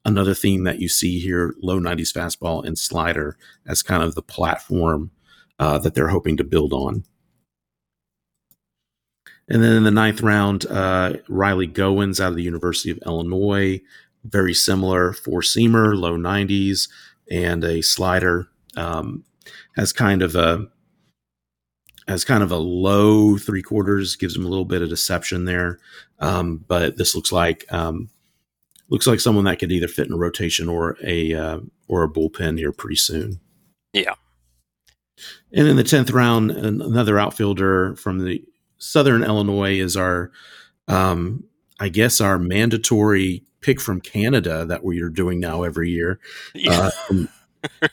another 0.04 0.34
theme 0.34 0.64
that 0.64 0.80
you 0.80 0.88
see 0.88 1.18
here: 1.18 1.54
low 1.62 1.80
90s 1.80 2.12
fastball 2.12 2.64
and 2.64 2.78
slider 2.78 3.38
as 3.66 3.82
kind 3.82 4.02
of 4.02 4.14
the 4.14 4.22
platform 4.22 5.10
uh, 5.58 5.78
that 5.78 5.94
they're 5.94 6.08
hoping 6.08 6.36
to 6.36 6.44
build 6.44 6.74
on. 6.74 7.04
And 9.48 9.62
then 9.62 9.72
in 9.72 9.84
the 9.84 9.90
ninth 9.90 10.22
round, 10.22 10.66
uh, 10.66 11.14
Riley 11.28 11.66
Gowens 11.66 12.20
out 12.20 12.30
of 12.30 12.36
the 12.36 12.42
University 12.42 12.90
of 12.90 12.98
Illinois, 13.04 13.80
very 14.24 14.54
similar 14.54 15.12
four 15.12 15.40
seamer, 15.40 15.94
low 15.96 16.16
90s, 16.16 16.88
and 17.30 17.62
a 17.62 17.82
slider. 17.82 18.48
Um, 18.76 19.24
has 19.76 19.92
kind 19.92 20.22
of 20.22 20.34
a 20.34 20.66
has 22.06 22.24
kind 22.24 22.42
of 22.42 22.50
a 22.50 22.56
low 22.56 23.38
three 23.38 23.62
quarters, 23.62 24.16
gives 24.16 24.36
him 24.36 24.44
a 24.44 24.48
little 24.48 24.64
bit 24.64 24.82
of 24.82 24.90
deception 24.90 25.46
there. 25.46 25.78
Um, 26.18 26.64
but 26.68 26.96
this 26.96 27.14
looks 27.14 27.32
like 27.32 27.64
um, 27.72 28.10
looks 28.88 29.06
like 29.06 29.20
someone 29.20 29.44
that 29.44 29.58
could 29.58 29.72
either 29.72 29.88
fit 29.88 30.06
in 30.06 30.12
a 30.12 30.18
rotation 30.18 30.68
or 30.68 30.96
a 31.02 31.34
uh, 31.34 31.60
or 31.88 32.02
a 32.02 32.08
bullpen 32.08 32.58
here 32.58 32.72
pretty 32.72 32.96
soon. 32.96 33.40
Yeah. 33.92 34.14
And 35.52 35.68
in 35.68 35.76
the 35.76 35.84
tenth 35.84 36.10
round, 36.10 36.50
another 36.50 37.18
outfielder 37.18 37.94
from 37.96 38.18
the 38.18 38.44
Southern 38.84 39.22
Illinois 39.22 39.78
is 39.78 39.96
our, 39.96 40.30
um, 40.88 41.44
I 41.80 41.88
guess, 41.88 42.20
our 42.20 42.38
mandatory 42.38 43.42
pick 43.60 43.80
from 43.80 44.00
Canada 44.00 44.64
that 44.66 44.84
we 44.84 45.00
are 45.00 45.08
doing 45.08 45.40
now 45.40 45.62
every 45.62 45.90
year. 45.90 46.20
Yeah. 46.54 46.90
Uh, 47.10 47.24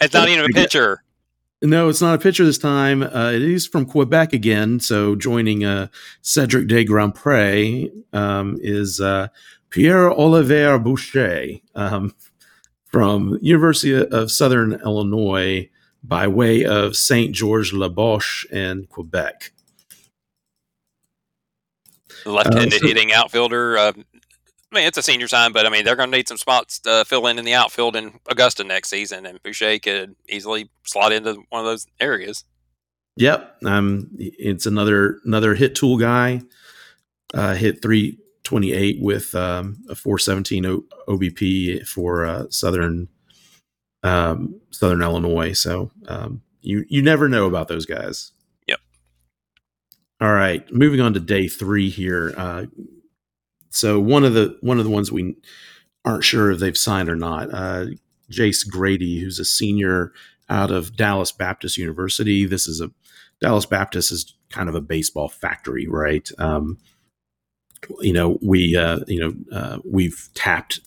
it's 0.00 0.14
not 0.14 0.28
even 0.28 0.50
a 0.50 0.54
pitcher. 0.54 1.02
No, 1.62 1.88
it's 1.88 2.00
not 2.00 2.14
a 2.14 2.18
pitcher 2.18 2.44
this 2.44 2.58
time. 2.58 3.02
Uh, 3.02 3.32
it 3.34 3.42
is 3.42 3.66
from 3.66 3.84
Quebec 3.84 4.32
again. 4.32 4.80
So 4.80 5.14
joining 5.14 5.64
uh, 5.64 5.88
Cedric 6.22 6.68
de 6.68 6.86
Grandpré 6.86 7.90
um, 8.14 8.56
is 8.62 9.00
uh, 9.00 9.28
Pierre 9.68 10.10
Olivier 10.10 10.78
Boucher 10.78 11.58
um, 11.74 12.14
from 12.86 13.36
University 13.42 13.94
of 13.94 14.30
Southern 14.30 14.74
Illinois 14.74 15.68
by 16.02 16.26
way 16.28 16.64
of 16.64 16.96
Saint 16.96 17.34
George 17.34 17.72
La 17.72 17.88
Boche 17.88 18.46
and 18.50 18.88
Quebec 18.88 19.52
left-handed 22.24 22.74
uh, 22.74 22.78
so, 22.78 22.86
hitting 22.86 23.12
outfielder. 23.12 23.78
Uh, 23.78 23.92
I 24.72 24.76
mean, 24.76 24.86
it's 24.86 24.98
a 24.98 25.02
senior 25.02 25.26
sign, 25.26 25.52
but 25.52 25.66
I 25.66 25.70
mean, 25.70 25.84
they're 25.84 25.96
going 25.96 26.10
to 26.10 26.16
need 26.16 26.28
some 26.28 26.36
spots 26.36 26.78
to 26.80 27.04
fill 27.04 27.26
in 27.26 27.38
in 27.38 27.44
the 27.44 27.54
outfield 27.54 27.96
in 27.96 28.20
Augusta 28.28 28.62
next 28.62 28.88
season, 28.88 29.26
and 29.26 29.42
Boucher 29.42 29.78
could 29.80 30.14
easily 30.28 30.70
slot 30.84 31.12
into 31.12 31.42
one 31.48 31.60
of 31.60 31.66
those 31.66 31.86
areas. 31.98 32.44
Yep, 33.16 33.56
um, 33.64 34.08
it's 34.18 34.66
another 34.66 35.18
another 35.24 35.54
hit 35.54 35.74
tool 35.74 35.98
guy. 35.98 36.42
Uh, 37.34 37.54
hit 37.54 37.82
three 37.82 38.18
twenty 38.44 38.72
eight 38.72 38.98
with 39.00 39.34
um, 39.34 39.82
a 39.88 39.94
four 39.94 40.18
seventeen 40.18 40.64
OBP 41.08 41.86
for 41.86 42.24
uh, 42.24 42.44
Southern 42.50 43.08
um, 44.02 44.60
Southern 44.70 45.02
Illinois. 45.02 45.52
So 45.52 45.90
um, 46.06 46.42
you 46.60 46.84
you 46.88 47.02
never 47.02 47.28
know 47.28 47.46
about 47.46 47.68
those 47.68 47.86
guys. 47.86 48.32
All 50.20 50.32
right, 50.32 50.70
moving 50.72 51.00
on 51.00 51.14
to 51.14 51.20
day 51.20 51.48
three 51.48 51.88
here. 51.88 52.34
Uh, 52.36 52.66
so 53.70 53.98
one 53.98 54.24
of 54.24 54.34
the 54.34 54.58
one 54.60 54.78
of 54.78 54.84
the 54.84 54.90
ones 54.90 55.10
we 55.10 55.36
aren't 56.04 56.24
sure 56.24 56.50
if 56.50 56.58
they've 56.58 56.76
signed 56.76 57.08
or 57.08 57.16
not. 57.16 57.52
Uh, 57.52 57.86
Jace 58.30 58.68
Grady, 58.68 59.20
who's 59.20 59.38
a 59.38 59.44
senior 59.44 60.12
out 60.48 60.70
of 60.70 60.96
Dallas 60.96 61.32
Baptist 61.32 61.78
University. 61.78 62.44
This 62.44 62.66
is 62.66 62.80
a 62.80 62.90
Dallas 63.40 63.66
Baptist 63.66 64.12
is 64.12 64.34
kind 64.50 64.68
of 64.68 64.74
a 64.74 64.80
baseball 64.80 65.28
factory, 65.28 65.86
right? 65.88 66.28
Um, 66.38 66.78
you 68.00 68.12
know, 68.12 68.38
we 68.42 68.76
uh, 68.76 69.00
you 69.06 69.20
know 69.20 69.56
uh, 69.56 69.78
we've 69.84 70.28
tapped 70.34 70.80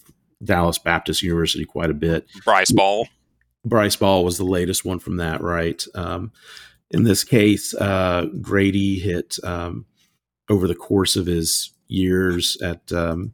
Dallas 0.43 0.77
Baptist 0.77 1.21
University 1.21 1.65
quite 1.65 1.89
a 1.89 1.95
bit. 1.95 2.27
Bryce 2.45 2.71
Ball. 2.71 3.07
Bryce 3.65 3.95
Ball 3.95 4.23
was 4.23 4.37
the 4.37 4.43
latest 4.43 4.83
one 4.83 4.99
from 4.99 5.17
that, 5.17 5.41
right? 5.41 5.83
Um, 5.95 6.31
in 6.93 7.03
this 7.03 7.23
case, 7.23 7.73
uh, 7.73 8.27
Grady 8.39 8.99
hit 8.99 9.37
um, 9.43 9.85
over 10.49 10.67
the 10.67 10.75
course 10.75 11.15
of 11.15 11.25
his 11.25 11.71
years 11.87 12.55
at 12.61 12.91
um, 12.93 13.33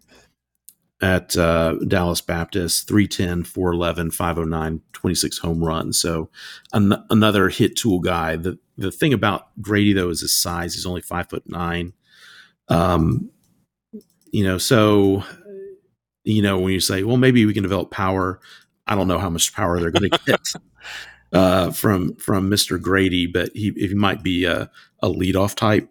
at 1.02 1.38
uh, 1.38 1.76
Dallas 1.88 2.22
Baptist 2.22 2.88
310, 2.88 3.44
411, 3.44 4.12
509, 4.12 4.82
26 4.92 5.38
home 5.38 5.64
runs. 5.64 6.02
So 6.02 6.30
an- 6.74 7.06
another 7.10 7.50
hit 7.50 7.76
tool 7.76 8.00
guy. 8.00 8.38
The 8.38 8.58
the 8.78 8.92
thing 8.92 9.14
about 9.14 9.50
Grady 9.62 9.94
though 9.94 10.10
is 10.10 10.22
his 10.22 10.36
size. 10.36 10.74
He's 10.74 10.86
only 10.86 11.02
five 11.02 11.30
foot 11.30 11.44
nine. 11.48 11.94
Um, 12.70 13.30
you 14.32 14.44
know, 14.44 14.58
so 14.58 15.24
you 16.24 16.42
know 16.42 16.60
when 16.60 16.72
you 16.74 16.80
say, 16.80 17.04
well, 17.04 17.18
maybe 17.18 17.46
we 17.46 17.54
can 17.54 17.64
develop 17.64 17.92
power. 17.92 18.40
I 18.88 18.96
don't 18.96 19.08
know 19.08 19.20
how 19.20 19.30
much 19.30 19.54
power 19.54 19.80
they're 19.80 19.92
going 19.92 20.10
to 20.10 20.20
get 20.26 20.42
uh, 21.32 21.72
from 21.72 22.16
from 22.16 22.50
Mister 22.50 22.78
Grady, 22.78 23.28
but 23.28 23.50
he, 23.54 23.72
he 23.76 23.94
might 23.94 24.24
be 24.24 24.46
a, 24.46 24.70
a 25.02 25.10
leadoff 25.10 25.56
type. 25.56 25.90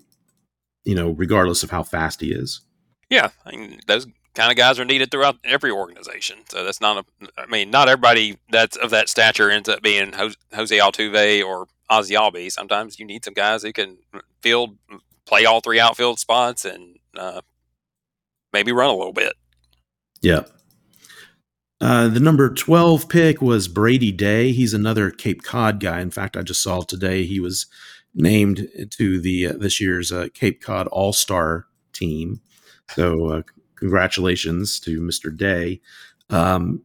You 0.85 0.95
know, 0.95 1.11
regardless 1.11 1.63
of 1.63 1.71
how 1.71 1.83
fast 1.83 2.23
he 2.23 2.33
is. 2.33 2.63
Yeah, 3.11 3.29
I 3.45 3.51
mean, 3.51 3.81
those 3.87 4.07
kind 4.35 4.51
of 4.51 4.57
guys 4.57 4.79
are 4.79 4.85
needed 4.85 5.11
throughout 5.11 5.37
every 5.45 5.71
organization. 5.71 6.39
So 6.49 6.65
that's 6.65 6.81
not 6.81 7.05
a. 7.05 7.29
I 7.37 7.47
mean, 7.47 7.71
not 7.71 7.89
everybody 7.89 8.39
that's 8.51 8.77
of 8.77 8.91
that 8.91 9.09
stature 9.09 9.51
ends 9.51 9.69
up 9.69 9.83
being 9.83 10.13
Jose 10.15 10.79
Altuve 10.79 11.45
or 11.45 11.67
Ozzie 11.91 12.15
Albies. 12.15 12.53
Sometimes 12.53 12.99
you 12.99 13.05
need 13.05 13.25
some 13.25 13.35
guys 13.35 13.63
who 13.63 13.73
can 13.73 13.99
field, 14.41 14.79
play 15.27 15.45
all 15.45 15.61
three 15.61 15.81
outfield 15.81 16.19
spots, 16.19 16.65
and 16.65 16.97
uh, 17.17 17.43
maybe 18.53 18.73
run 18.73 18.91
a 18.91 18.97
little 18.97 19.13
bit. 19.13 19.35
Yeah. 20.23 20.45
Uh, 21.81 22.09
the 22.09 22.21
number 22.21 22.53
12 22.53 23.09
pick 23.09 23.41
was 23.41 23.69
Brady 23.69 24.11
Day. 24.11 24.53
He's 24.53 24.75
another 24.75 25.11
Cape 25.11 25.43
Cod 25.43 25.79
guy. 25.79 26.01
In 26.01 26.11
fact, 26.11 26.37
I 26.37 26.43
just 26.43 26.63
saw 26.63 26.81
today 26.81 27.25
he 27.25 27.39
was 27.39 27.67
named 28.15 28.69
to 28.91 29.21
the 29.21 29.49
uh, 29.49 29.53
this 29.53 29.81
year's 29.81 30.11
uh, 30.11 30.29
Cape 30.35 30.61
Cod 30.61 30.89
All 30.89 31.13
Star 31.13 31.67
team. 31.93 32.41
So, 32.91 33.27
uh, 33.27 33.43
congratulations 33.77 34.81
to 34.81 35.01
Mr. 35.01 35.35
Day. 35.35 35.81
Um, 36.31 36.83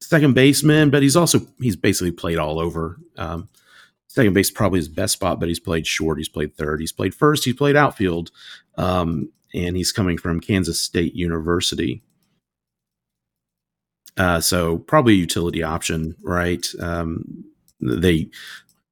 second 0.00 0.34
baseman, 0.34 0.90
but 0.90 1.02
he's 1.02 1.16
also 1.16 1.40
he's 1.60 1.76
basically 1.76 2.12
played 2.12 2.38
all 2.38 2.60
over. 2.60 2.98
Um, 3.16 3.48
second 4.06 4.34
base 4.34 4.50
probably 4.50 4.78
his 4.78 4.88
best 4.88 5.14
spot, 5.14 5.40
but 5.40 5.48
he's 5.48 5.60
played 5.60 5.86
short. 5.86 6.18
He's 6.18 6.28
played 6.28 6.56
third. 6.56 6.80
He's 6.80 6.92
played 6.92 7.14
first. 7.14 7.44
He's 7.44 7.54
played 7.54 7.76
outfield, 7.76 8.30
um, 8.76 9.30
and 9.52 9.76
he's 9.76 9.92
coming 9.92 10.18
from 10.18 10.40
Kansas 10.40 10.80
State 10.80 11.14
University. 11.14 12.02
Uh, 14.16 14.40
so 14.40 14.78
probably 14.78 15.14
a 15.14 15.16
utility 15.16 15.62
option, 15.62 16.16
right? 16.22 16.66
Um, 16.80 17.44
they 17.80 18.30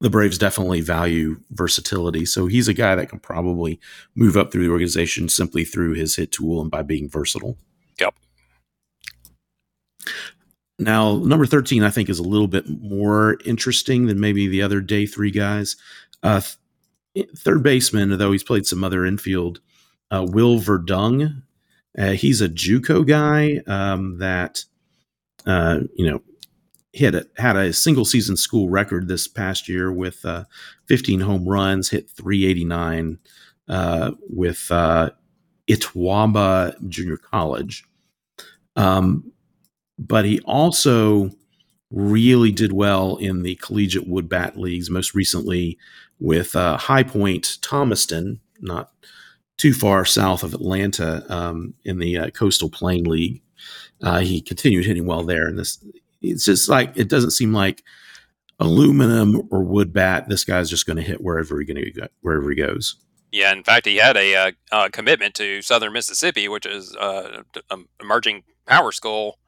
the 0.01 0.11
Braves 0.11 0.37
definitely 0.37 0.83
value 0.83 1.41
versatility. 1.53 2.27
So 2.27 2.47
he's 2.47 2.69
a 2.69 2.75
guy 2.75 2.95
that 2.95 3.09
can 3.09 3.21
probably 3.21 3.81
move 4.15 4.37
up 4.37 4.53
through 4.53 4.65
the 4.67 4.71
organization 4.71 5.31
simply 5.31 5.65
through 5.65 5.95
his 5.95 6.17
hit 6.17 6.31
tool 6.33 6.61
and 6.61 6.71
by 6.71 6.83
being 6.83 7.09
versatile. 7.09 7.57
Yep. 7.99 8.15
Now, 10.79 11.17
number 11.17 11.47
13, 11.47 11.83
I 11.83 11.91
think, 11.91 12.11
is 12.11 12.19
a 12.19 12.25
little 12.25 12.49
bit 12.49 12.69
more 12.69 13.39
interesting 13.47 14.07
than 14.07 14.21
maybe 14.21 14.47
the 14.47 14.61
other 14.61 14.81
day 14.81 15.07
three 15.07 15.31
guys. 15.31 15.77
Uh, 16.23 16.43
th- 17.15 17.29
third 17.39 17.63
baseman, 17.63 18.19
though 18.19 18.33
he's 18.33 18.43
played 18.43 18.67
some 18.67 18.85
other 18.85 19.07
infield, 19.07 19.61
uh, 20.11 20.27
Will 20.29 20.59
Verdung. 20.59 21.43
Uh, 21.97 22.11
he's 22.11 22.43
a 22.43 22.49
Juco 22.49 23.07
guy 23.07 23.63
um, 23.67 24.19
that, 24.19 24.65
uh, 25.47 25.81
you 25.95 26.09
know, 26.09 26.23
hit 26.93 27.15
a, 27.15 27.27
had 27.37 27.57
a 27.57 27.73
single 27.73 28.05
season 28.05 28.37
school 28.37 28.69
record 28.69 29.09
this 29.09 29.27
past 29.27 29.69
year 29.69 29.93
with 29.93 30.25
uh, 30.25 30.45
15 30.87 31.21
home 31.21 31.47
runs, 31.47 31.91
hit 31.91 32.09
389 32.11 33.19
uh, 33.69 34.13
with 34.31 34.71
uh, 34.71 35.11
Junior 36.89 37.17
College. 37.17 37.85
Um, 38.77 39.33
but 39.99 40.25
he 40.25 40.41
also 40.41 41.31
really 41.91 42.51
did 42.51 42.73
well 42.73 43.17
in 43.17 43.43
the 43.43 43.55
collegiate 43.57 44.09
wood 44.09 44.29
bat 44.29 44.59
leagues, 44.59 44.91
most 44.91 45.15
recently 45.15 45.79
with 46.19 46.57
uh, 46.57 46.77
High 46.77 47.03
Point 47.03 47.59
Thomaston, 47.63 48.41
not 48.61 48.91
too 49.57 49.73
far 49.73 50.05
south 50.05 50.43
of 50.43 50.55
Atlanta, 50.55 51.25
um, 51.29 51.75
in 51.85 51.99
the 51.99 52.19
uh, 52.19 52.31
Coastal 52.31 52.71
Plain 52.71 53.05
League. 53.05 53.43
Uh, 54.05 54.21
he 54.21 54.43
continued 54.43 54.85
hitting 54.85 55.07
well 55.07 55.25
there, 55.25 55.49
and 55.49 55.59
this 55.59 55.83
it's 56.21 56.45
just 56.45 56.69
like 56.69 56.93
it 56.95 57.09
doesn't 57.09 57.31
seem 57.31 57.55
like 57.55 57.83
aluminum 58.61 59.49
or 59.51 59.65
wood 59.65 59.93
bat. 59.95 60.29
This 60.29 60.45
guy's 60.45 60.69
just 60.69 60.87
going 60.87 60.99
to 60.99 61.03
hit 61.03 61.23
wherever 61.23 61.59
he 61.59 61.65
going 61.65 61.83
to 61.83 61.91
go, 61.91 62.07
wherever 62.21 62.51
he 62.51 62.57
goes. 62.57 62.97
Yeah, 63.33 63.53
in 63.53 63.65
fact, 63.65 63.87
he 63.87 63.97
had 63.97 64.17
a 64.17 64.35
uh, 64.35 64.53
uh, 64.71 64.89
commitment 64.93 65.35
to 65.37 65.63
Southern 65.63 65.95
Mississippi, 65.95 66.49
which 66.49 66.67
is 66.67 66.95
uh, 66.95 67.43
an 67.71 67.87
emerging 68.01 68.45
power 68.67 68.93
school 68.93 69.39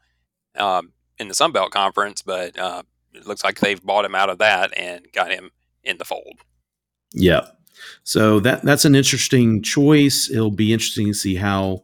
um, 0.56 0.92
in 1.18 1.28
the 1.28 1.34
Sun 1.34 1.52
Belt 1.52 1.70
Conference, 1.70 2.22
but 2.22 2.58
uh, 2.58 2.82
it 3.12 3.26
looks 3.26 3.44
like 3.44 3.60
they've 3.60 3.82
bought 3.82 4.06
him 4.06 4.14
out 4.14 4.30
of 4.30 4.38
that 4.38 4.76
and 4.76 5.06
got 5.12 5.30
him 5.30 5.50
in 5.84 5.98
the 5.98 6.04
fold. 6.04 6.40
Yeah, 7.12 7.46
so 8.04 8.40
that 8.40 8.62
that's 8.62 8.86
an 8.86 8.94
interesting 8.94 9.62
choice. 9.62 10.30
It'll 10.30 10.50
be 10.50 10.72
interesting 10.72 11.08
to 11.08 11.14
see 11.14 11.36
how 11.36 11.82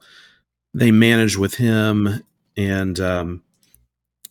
they 0.75 0.91
manage 0.91 1.37
with 1.37 1.57
him 1.57 2.25
and 2.57 2.99
um, 3.01 3.43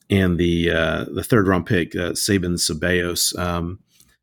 and 0.10 0.38
the 0.38 0.72
uh, 0.72 1.06
the 1.14 1.24
third 1.24 1.48
round 1.48 1.66
pick, 1.66 1.96
uh, 1.96 2.14
Sabin 2.14 2.56
Ceballos. 2.56 3.38
Um, 3.40 3.80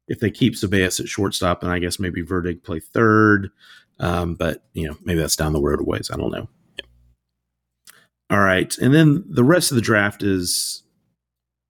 if 0.06 0.20
they 0.20 0.30
keep 0.30 0.54
Ceballos 0.54 1.00
at 1.00 1.08
shortstop, 1.08 1.62
and 1.62 1.72
I 1.72 1.78
guess 1.78 1.98
maybe 1.98 2.22
Verdig 2.22 2.62
play 2.62 2.80
third, 2.80 3.50
um, 3.98 4.34
but 4.34 4.64
you 4.74 4.86
know 4.86 4.96
maybe 5.02 5.20
that's 5.20 5.36
down 5.36 5.52
the 5.52 5.60
road 5.60 5.80
a 5.80 5.84
ways. 5.84 6.10
I 6.12 6.16
don't 6.16 6.30
know. 6.30 6.48
All 8.30 8.40
right, 8.40 8.76
and 8.78 8.94
then 8.94 9.24
the 9.26 9.44
rest 9.44 9.70
of 9.70 9.76
the 9.76 9.82
draft 9.82 10.22
is, 10.22 10.82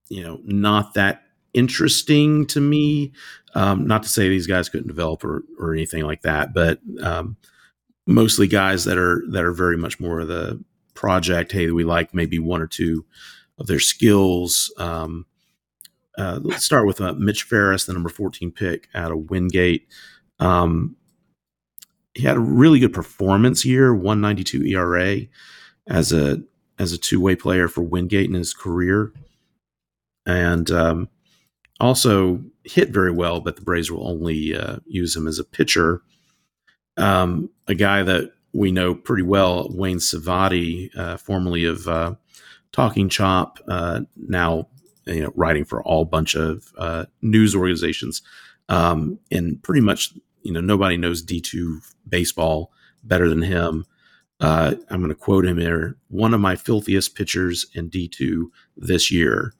you 0.09 0.21
know, 0.21 0.41
not 0.43 0.93
that 0.95 1.23
interesting 1.53 2.45
to 2.47 2.61
me. 2.61 3.13
Um, 3.55 3.87
not 3.87 4.03
to 4.03 4.09
say 4.09 4.29
these 4.29 4.45
guys 4.45 4.69
couldn't 4.69 4.87
develop 4.87 5.23
or 5.23 5.43
or 5.57 5.73
anything 5.73 6.03
like 6.03 6.21
that, 6.23 6.53
but 6.53 6.79
um, 7.01 7.37
mostly 8.05 8.47
guys 8.47 8.83
that 8.85 8.97
are 8.97 9.23
that 9.29 9.43
are 9.43 9.53
very 9.53 9.77
much 9.77 9.99
more 9.99 10.19
of 10.19 10.27
the 10.27 10.61
project. 10.99 11.53
Hey, 11.53 11.71
we 11.71 11.85
like 11.85 12.13
maybe 12.13 12.39
one 12.39 12.61
or 12.61 12.67
two 12.67 13.05
of 13.57 13.67
their 13.67 13.79
skills. 13.79 14.71
Um, 14.77 15.25
uh, 16.17 16.41
let's 16.43 16.65
start 16.65 16.85
with 16.85 16.99
uh, 16.99 17.13
Mitch 17.13 17.43
Farris, 17.43 17.85
the 17.85 17.93
number 17.93 18.09
14 18.09 18.51
pick 18.51 18.89
out 18.93 19.13
of 19.13 19.29
Wingate. 19.29 19.87
Um, 20.39 20.97
he 22.13 22.23
had 22.23 22.35
a 22.35 22.41
really 22.41 22.79
good 22.79 22.91
performance 22.91 23.63
year, 23.63 23.95
192 23.95 24.65
ERA 24.65 25.21
as 25.87 26.11
a 26.11 26.43
as 26.77 26.91
a 26.91 26.97
two 26.97 27.21
way 27.21 27.35
player 27.35 27.69
for 27.69 27.81
Wingate 27.81 28.27
in 28.27 28.33
his 28.33 28.53
career, 28.53 29.13
and 30.25 30.69
um, 30.69 31.07
also 31.79 32.43
hit 32.65 32.89
very 32.89 33.11
well. 33.11 33.39
But 33.39 33.55
the 33.55 33.61
Braves 33.61 33.89
will 33.89 34.05
only 34.05 34.53
uh, 34.53 34.79
use 34.85 35.15
him 35.15 35.27
as 35.27 35.39
a 35.39 35.45
pitcher. 35.45 36.01
Um, 36.97 37.49
a 37.67 37.75
guy 37.75 38.03
that 38.03 38.33
we 38.53 38.71
know 38.71 38.95
pretty 38.95 39.23
well, 39.23 39.67
Wayne 39.71 39.99
Cavadi, 39.99 40.89
uh, 40.97 41.17
formerly 41.17 41.65
of 41.65 41.87
uh, 41.87 42.15
Talking 42.71 43.09
Chop, 43.09 43.59
uh, 43.67 44.01
now 44.15 44.67
you 45.05 45.23
know 45.23 45.33
writing 45.35 45.65
for 45.65 45.83
all 45.83 46.05
bunch 46.05 46.35
of 46.35 46.71
uh, 46.77 47.05
news 47.21 47.55
organizations, 47.55 48.21
um, 48.69 49.19
and 49.31 49.61
pretty 49.63 49.81
much 49.81 50.13
you 50.43 50.51
know 50.51 50.61
nobody 50.61 50.97
knows 50.97 51.21
D 51.21 51.41
two 51.41 51.81
baseball 52.07 52.71
better 53.03 53.29
than 53.29 53.41
him. 53.41 53.85
Uh, 54.39 54.75
I'm 54.89 54.99
going 55.01 55.09
to 55.09 55.15
quote 55.15 55.45
him 55.45 55.57
here 55.57 55.97
one 56.07 56.33
of 56.33 56.39
my 56.39 56.55
filthiest 56.55 57.13
pitchers 57.13 57.65
in 57.73 57.89
D2 57.89 58.45
this 58.77 59.11
year. 59.11 59.53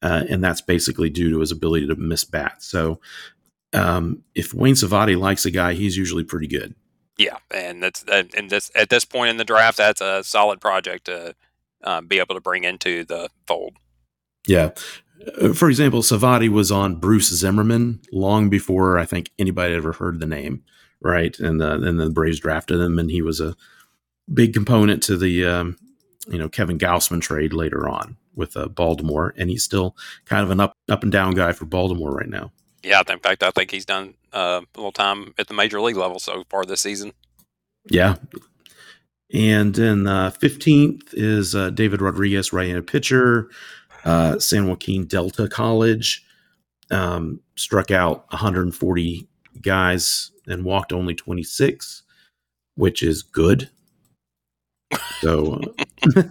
And 0.00 0.42
that's 0.42 0.62
basically 0.62 1.10
due 1.10 1.28
to 1.30 1.40
his 1.40 1.52
ability 1.52 1.88
to 1.88 1.96
miss 1.96 2.24
bats. 2.24 2.66
So 2.66 3.00
um, 3.72 4.22
if 4.34 4.54
Wayne 4.54 4.74
Cavadi 4.74 5.18
likes 5.18 5.44
a 5.44 5.50
guy, 5.50 5.74
he's 5.74 5.96
usually 5.96 6.24
pretty 6.24 6.46
good. 6.46 6.74
Yeah, 7.18 7.38
and 7.50 7.82
that's 7.82 8.04
and 8.08 8.48
this 8.48 8.70
at 8.76 8.90
this 8.90 9.04
point 9.04 9.30
in 9.30 9.36
the 9.36 9.44
draft, 9.44 9.76
that's 9.76 10.00
a 10.00 10.22
solid 10.22 10.60
project 10.60 11.06
to 11.06 11.34
um, 11.82 12.06
be 12.06 12.20
able 12.20 12.36
to 12.36 12.40
bring 12.40 12.62
into 12.64 13.04
the 13.04 13.28
fold. 13.46 13.76
Yeah. 14.46 14.70
Uh, 15.40 15.52
for 15.52 15.68
example, 15.68 16.00
Cavadi 16.00 16.48
was 16.48 16.70
on 16.70 16.96
Bruce 16.96 17.28
Zimmerman 17.28 18.00
long 18.12 18.48
before 18.48 18.98
I 18.98 19.04
think 19.04 19.30
anybody 19.36 19.74
ever 19.74 19.92
heard 19.92 20.20
the 20.20 20.26
name, 20.26 20.62
right? 21.00 21.36
And 21.40 21.60
uh, 21.60 21.80
and 21.82 21.98
the 21.98 22.10
Braves 22.10 22.38
drafted 22.38 22.80
him, 22.80 23.00
and 23.00 23.10
he 23.10 23.20
was 23.20 23.40
a 23.40 23.56
big 24.32 24.54
component 24.54 25.02
to 25.04 25.16
the 25.16 25.44
um, 25.44 25.76
you 26.28 26.38
know 26.38 26.48
Kevin 26.48 26.78
Gausman 26.78 27.20
trade 27.20 27.52
later 27.52 27.88
on 27.88 28.16
with 28.34 28.56
uh, 28.56 28.68
Baltimore, 28.68 29.34
and 29.36 29.50
he's 29.50 29.64
still 29.64 29.96
kind 30.24 30.44
of 30.44 30.50
an 30.50 30.60
up 30.60 30.72
up 30.88 31.02
and 31.02 31.10
down 31.10 31.34
guy 31.34 31.52
for 31.52 31.64
Baltimore 31.64 32.12
right 32.12 32.28
now. 32.28 32.52
Yeah, 32.82 33.02
in 33.08 33.18
fact, 33.18 33.42
I 33.42 33.50
think 33.50 33.70
he's 33.70 33.84
done 33.84 34.14
uh, 34.32 34.60
a 34.74 34.78
little 34.78 34.92
time 34.92 35.34
at 35.38 35.48
the 35.48 35.54
major 35.54 35.80
league 35.80 35.96
level 35.96 36.18
so 36.18 36.44
far 36.48 36.64
this 36.64 36.80
season. 36.80 37.12
Yeah. 37.90 38.16
And 39.32 39.74
then 39.74 40.06
uh, 40.06 40.30
15th 40.30 41.12
is 41.12 41.54
uh, 41.54 41.70
David 41.70 42.00
Rodriguez, 42.00 42.52
right-handed 42.52 42.86
pitcher, 42.86 43.50
uh, 44.04 44.38
San 44.38 44.68
Joaquin 44.68 45.06
Delta 45.06 45.48
College. 45.48 46.24
Um, 46.90 47.40
struck 47.54 47.90
out 47.90 48.24
140 48.32 49.28
guys 49.60 50.30
and 50.46 50.64
walked 50.64 50.92
only 50.92 51.14
26, 51.14 52.02
which 52.76 53.02
is 53.02 53.22
good. 53.22 53.68
So, 55.20 55.60
uh, 56.16 56.24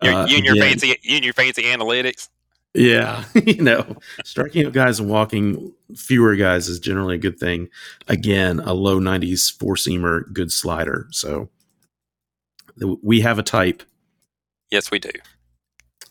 you 0.00 0.36
and 0.36 0.44
your 0.44 0.54
again, 0.54 0.68
fancy, 0.68 0.96
you 1.02 1.16
and 1.16 1.24
your 1.24 1.34
fancy 1.34 1.64
analytics. 1.64 2.28
Yeah, 2.74 3.24
you 3.46 3.62
know, 3.62 3.96
striking 4.24 4.66
out 4.66 4.72
guys 4.72 5.00
and 5.00 5.08
walking 5.08 5.72
fewer 5.96 6.36
guys 6.36 6.68
is 6.68 6.78
generally 6.78 7.16
a 7.16 7.18
good 7.18 7.38
thing. 7.38 7.68
Again, 8.08 8.60
a 8.60 8.74
low 8.74 9.00
90s 9.00 9.58
four 9.58 9.74
seamer, 9.74 10.30
good 10.32 10.52
slider. 10.52 11.08
So 11.10 11.48
we 13.02 13.20
have 13.20 13.38
a 13.38 13.42
type. 13.42 13.82
Yes, 14.70 14.90
we 14.90 14.98
do. 14.98 15.10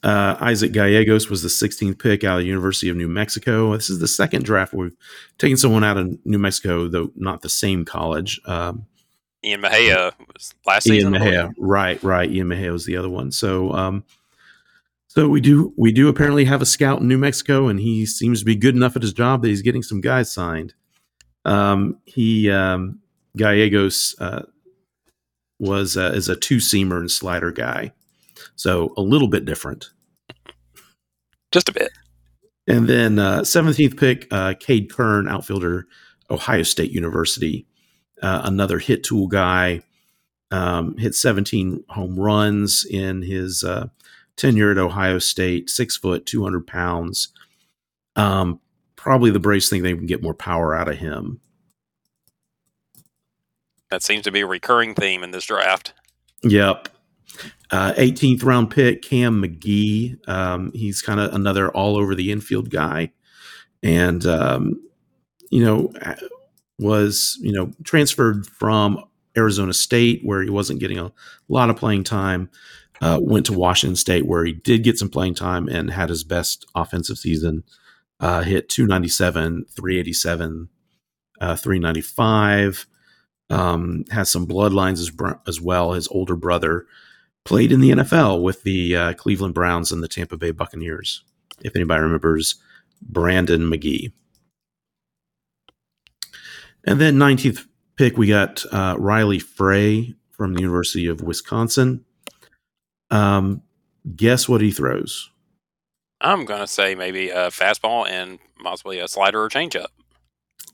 Uh, 0.04 0.38
Isaac 0.40 0.72
Gallegos 0.72 1.30
was 1.30 1.42
the 1.42 1.50
16th 1.50 2.00
pick 2.00 2.24
out 2.24 2.38
of 2.38 2.42
the 2.44 2.48
University 2.48 2.90
of 2.90 2.96
New 2.96 3.08
Mexico. 3.08 3.74
This 3.74 3.90
is 3.90 4.00
the 4.00 4.08
second 4.08 4.46
draft 4.46 4.74
we've 4.74 4.96
taken 5.38 5.58
someone 5.58 5.84
out 5.84 5.98
of 5.98 6.18
New 6.26 6.38
Mexico, 6.38 6.88
though 6.88 7.12
not 7.16 7.42
the 7.42 7.50
same 7.50 7.84
college. 7.84 8.40
Um, 8.46 8.86
Ian 9.44 9.62
Mejia 9.62 10.14
was 10.34 10.54
last 10.66 10.88
Ian 10.88 10.96
season. 10.96 11.12
Mejia, 11.12 11.52
right, 11.58 12.02
right. 12.04 12.30
Ian 12.30 12.48
Mejia 12.50 12.72
was 12.72 12.86
the 12.86 12.96
other 12.96 13.10
one. 13.10 13.32
So, 13.32 13.72
um, 13.74 14.04
so 15.08 15.28
we 15.28 15.42
do 15.42 15.74
we 15.78 15.92
do 15.92 16.10
apparently 16.10 16.46
have 16.46 16.62
a 16.62 16.66
scout 16.66 17.02
in 17.02 17.08
New 17.08 17.18
Mexico, 17.18 17.68
and 17.68 17.80
he 17.80 18.06
seems 18.06 18.40
to 18.40 18.46
be 18.46 18.56
good 18.56 18.76
enough 18.76 18.96
at 18.96 19.02
his 19.02 19.14
job 19.14 19.42
that 19.42 19.48
he's 19.48 19.62
getting 19.62 19.84
some 19.84 20.02
guys 20.02 20.32
signed. 20.32 20.74
Um, 21.46 21.98
he 22.06 22.52
um, 22.52 23.00
Gallegos 23.38 24.16
uh, 24.20 24.44
was 25.60 25.98
uh, 25.98 26.12
is 26.14 26.30
a 26.30 26.36
two 26.36 26.58
seamer 26.58 27.00
and 27.00 27.10
slider 27.10 27.52
guy, 27.52 27.94
so 28.56 28.94
a 28.98 29.02
little 29.02 29.30
bit 29.30 29.46
different, 29.46 29.90
just 31.52 31.70
a 31.70 31.74
bit. 31.74 31.92
And 32.68 32.88
then 32.88 33.18
uh, 33.18 33.46
seventeenth 33.46 33.94
uh, 33.94 34.00
pick, 34.00 34.28
uh, 34.30 34.54
Cade 34.60 34.92
Kern, 34.92 35.30
outfielder, 35.30 35.88
Ohio 36.30 36.64
State 36.64 36.92
University, 36.92 37.66
uh, 38.22 38.42
another 38.44 38.78
hit 38.78 39.06
tool 39.06 39.28
guy, 39.28 39.82
um, 40.52 40.98
hit 40.98 41.16
seventeen 41.16 41.84
home 41.88 42.20
runs 42.20 42.86
in 42.86 43.22
his 43.22 43.64
uh, 43.64 43.88
tenure 44.38 44.72
at 44.72 44.78
Ohio 44.78 45.20
State, 45.20 45.70
six 45.70 45.98
foot, 45.98 46.26
200 46.26 46.66
pounds. 46.66 47.30
Um, 48.16 48.60
probably 48.96 49.32
the 49.32 49.40
Braves 49.40 49.70
think 49.70 49.84
they 49.84 49.94
can 49.94 50.06
get 50.06 50.24
more 50.24 50.34
power 50.34 50.76
out 50.76 50.88
of 50.88 50.98
him. 50.98 51.42
That 53.90 54.04
seems 54.04 54.24
to 54.24 54.32
be 54.32 54.42
a 54.42 54.48
recurring 54.48 54.96
theme 54.96 55.24
in 55.24 55.32
this 55.32 55.46
draft. 55.46 55.94
Yep. 56.44 56.90
Uh, 57.72 57.94
18th 57.94 58.44
round 58.44 58.72
pick, 58.72 59.02
Cam 59.02 59.42
McGee. 59.42 60.18
Um, 60.28 60.72
he's 60.74 61.02
kind 61.02 61.20
of 61.20 61.34
another 61.34 61.70
all 61.70 61.98
over 61.98 62.16
the 62.16 62.32
infield 62.32 62.70
guy. 62.70 63.12
And, 63.84 64.26
um, 64.26 64.82
you 65.50 65.64
know, 65.64 65.94
was, 66.80 67.38
you 67.42 67.52
know, 67.52 67.72
transferred 67.84 68.48
from 68.48 69.04
Arizona 69.38 69.74
State 69.74 70.22
where 70.24 70.42
he 70.42 70.50
wasn't 70.50 70.80
getting 70.80 70.98
a 70.98 71.12
lot 71.48 71.70
of 71.70 71.78
playing 71.78 72.04
time 72.04 72.50
uh, 73.02 73.20
went 73.22 73.46
to 73.48 73.54
Washington 73.54 73.96
State, 73.96 74.26
where 74.26 74.46
he 74.46 74.54
did 74.54 74.84
get 74.84 74.98
some 74.98 75.10
playing 75.10 75.36
time 75.36 75.68
and 75.68 75.92
had 75.92 76.10
his 76.10 76.24
best 76.24 76.66
offensive 76.76 77.18
season. 77.18 77.64
Uh, 78.20 78.42
hit 78.42 78.70
297, 78.70 79.66
387, 79.70 80.70
uh, 81.40 81.56
395. 81.56 82.88
Um, 83.50 84.06
has 84.12 84.30
some 84.30 84.48
bloodlines 84.48 85.00
as, 85.00 85.12
as, 85.48 85.62
well. 85.62 85.94
His 85.94 86.08
older 86.10 86.36
brother 86.36 86.86
played 87.46 87.72
in 87.72 87.80
the 87.80 87.92
NFL 87.92 88.42
with 88.42 88.64
the 88.64 88.96
uh, 88.96 89.14
Cleveland 89.14 89.54
Browns 89.54 89.92
and 89.92 90.04
the 90.04 90.08
Tampa 90.08 90.36
Bay 90.36 90.52
Buccaneers. 90.52 91.24
If 91.62 91.76
anybody 91.76 92.02
remembers 92.02 92.56
Brandon 93.02 93.62
McGee. 93.62 94.12
And 96.84 97.00
then 97.00 97.16
19th 97.16 97.66
pick, 97.96 98.18
we 98.18 98.28
got 98.28 98.64
uh, 98.72 98.96
Riley 98.98 99.40
Frey 99.40 100.16
from 100.32 100.54
the 100.54 100.62
University 100.62 101.08
of 101.08 101.22
Wisconsin. 101.22 102.06
Um, 103.10 103.62
guess 104.16 104.48
what 104.48 104.62
he 104.62 104.72
throws? 104.72 105.30
I'm 106.22 106.46
going 106.46 106.62
to 106.62 106.68
say 106.68 106.96
maybe 106.96 107.30
a 107.30 107.48
fastball 107.48 108.08
and 108.08 108.40
possibly 108.64 109.00
a 109.00 109.08
slider 109.08 109.44
or 109.44 109.50
changeup. 109.50 109.88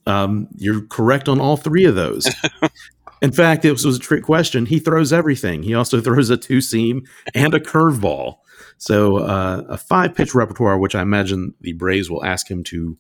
Um, 0.06 0.48
you're 0.56 0.82
correct 0.82 1.30
on 1.30 1.40
all 1.40 1.58
three 1.58 1.86
of 1.86 1.96
those. 1.96 2.34
In 3.22 3.32
fact, 3.32 3.62
this 3.62 3.86
was 3.86 3.96
a 3.96 4.00
trick 4.00 4.24
question. 4.24 4.66
He 4.66 4.80
throws 4.80 5.14
everything. 5.14 5.64
He 5.64 5.74
also 5.74 6.02
throws 6.02 6.30
a 6.30 6.38
two 6.38 6.62
seam 6.62 7.04
and 7.34 7.54
a 7.54 7.60
curveball. 7.60 8.38
So 8.78 9.18
uh, 9.18 9.64
a 9.70 9.78
five 9.78 10.14
pitch 10.14 10.36
repertoire, 10.36 10.78
which 10.78 10.96
I 10.96 11.02
imagine 11.02 11.54
the 11.62 11.74
Braves 11.74 12.10
will 12.10 12.26
ask 12.26 12.50
him 12.50 12.64
to 12.66 12.98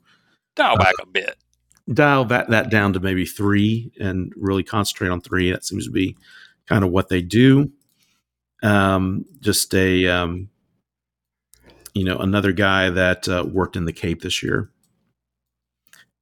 dial 0.55 0.77
back 0.77 0.93
uh, 0.99 1.03
a 1.03 1.05
bit, 1.07 1.35
dial 1.91 2.23
that 2.25 2.49
that 2.51 2.69
down 2.69 2.93
to 2.93 3.01
maybe 3.01 3.25
three, 3.25 3.91
and 3.99 4.31
really 4.37 4.63
concentrate 4.63 5.09
on 5.09 5.19
three. 5.19 5.51
That 5.51 5.65
seems 5.65 5.85
to 5.85 5.91
be 5.91 6.15
kind 6.67 6.85
of 6.85 6.91
what 6.91 7.09
they 7.09 7.21
do. 7.21 7.71
Um, 8.63 9.25
just 9.41 9.73
a 9.75 10.07
um, 10.07 10.49
you 11.93 12.03
know 12.03 12.17
another 12.17 12.51
guy 12.51 12.89
that 12.89 13.27
uh, 13.27 13.45
worked 13.47 13.75
in 13.75 13.85
the 13.85 13.93
Cape 13.93 14.21
this 14.21 14.41
year, 14.41 14.69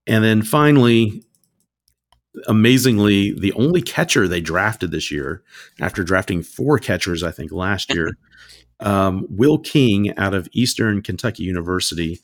and 0.07 0.23
then 0.23 0.41
finally, 0.41 1.23
amazingly, 2.47 3.31
the 3.31 3.53
only 3.53 3.81
catcher 3.81 4.27
they 4.27 4.41
drafted 4.41 4.91
this 4.91 5.11
year, 5.11 5.43
after 5.79 6.03
drafting 6.03 6.43
four 6.43 6.79
catchers, 6.79 7.23
I 7.23 7.31
think 7.31 7.51
last 7.51 7.93
year, 7.93 8.17
um, 8.79 9.25
Will 9.29 9.59
King 9.59 10.17
out 10.17 10.33
of 10.33 10.49
Eastern 10.51 11.01
Kentucky 11.01 11.43
University. 11.43 12.19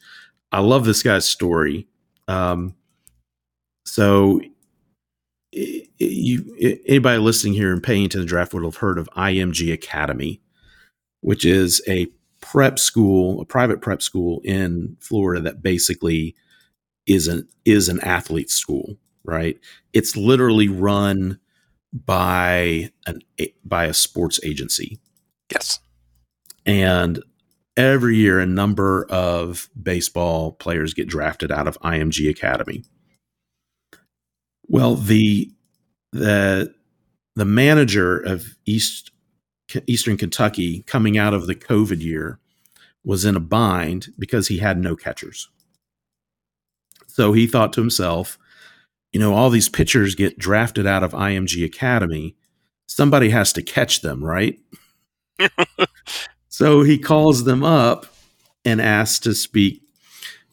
I 0.52 0.62
love 0.62 0.86
this 0.86 1.04
guy's 1.04 1.28
story. 1.28 1.88
Um, 2.28 2.76
so 3.86 4.42
you 5.98 6.76
anybody 6.88 7.20
listening 7.20 7.54
here 7.54 7.72
and 7.72 7.82
paying 7.82 8.10
to 8.10 8.20
the 8.20 8.26
draft 8.26 8.54
would 8.54 8.64
have 8.64 8.78
heard 8.78 8.98
of 8.98 9.10
IMG 9.18 9.74
Academy, 9.74 10.42
which 11.22 11.46
is 11.46 11.82
a 11.88 12.08
prep 12.42 12.80
school, 12.80 13.42
a 13.42 13.46
private 13.46 13.82
prep 13.82 14.02
school 14.02 14.42
in 14.44 14.98
Florida 15.00 15.42
that 15.42 15.62
basically 15.62 16.36
is 17.06 17.28
an 17.28 17.48
is 17.66 17.90
an 17.90 18.00
athlete 18.02 18.50
school, 18.50 18.98
right? 19.24 19.58
It's 19.94 20.16
literally 20.16 20.68
run 20.68 21.40
by 21.94 22.92
an 23.06 23.22
by 23.64 23.86
a 23.86 23.94
sports 23.94 24.40
agency. 24.44 25.00
Yes. 25.52 25.80
And 26.66 27.24
every 27.78 28.18
year 28.18 28.40
a 28.40 28.46
number 28.46 29.06
of 29.10 29.70
baseball 29.82 30.52
players 30.54 30.94
get 30.94 31.08
drafted 31.08 31.52
out 31.52 31.68
of 31.68 31.80
IMG 31.80 32.30
Academy. 32.30 32.84
Well, 34.68 34.96
the 34.96 35.52
the 36.12 36.74
the 37.36 37.46
manager 37.46 38.18
of 38.18 38.56
East 38.66 39.12
Eastern 39.86 40.18
Kentucky 40.18 40.84
coming 40.84 41.18
out 41.18 41.34
of 41.34 41.48
the 41.48 41.56
COVID 41.56 42.02
year 42.02 42.40
was 43.04 43.26
in 43.26 43.36
a 43.36 43.42
bind 43.42 44.08
because 44.18 44.48
he 44.48 44.58
had 44.58 44.78
no 44.80 44.96
catchers. 44.96 45.50
So 47.08 47.34
he 47.34 47.48
thought 47.48 47.74
to 47.74 47.82
himself, 47.82 48.38
you 49.12 49.20
know, 49.20 49.34
all 49.34 49.50
these 49.50 49.70
pitchers 49.70 50.16
get 50.16 50.38
drafted 50.38 50.86
out 50.86 51.04
of 51.04 51.14
IMG 51.14 51.66
Academy. 51.66 52.36
Somebody 52.88 53.30
has 53.30 53.54
to 53.54 53.62
catch 53.62 54.02
them, 54.02 54.24
right? 54.24 54.60
so 56.50 56.84
he 56.84 56.98
calls 56.98 57.44
them 57.44 57.64
up 57.64 58.06
and 58.66 58.82
asks 58.82 59.20
to 59.20 59.34
speak, 59.34 59.82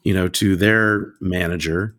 you 0.03 0.15
know, 0.15 0.29
to 0.29 0.57
their 0.57 1.13
manager 1.21 1.97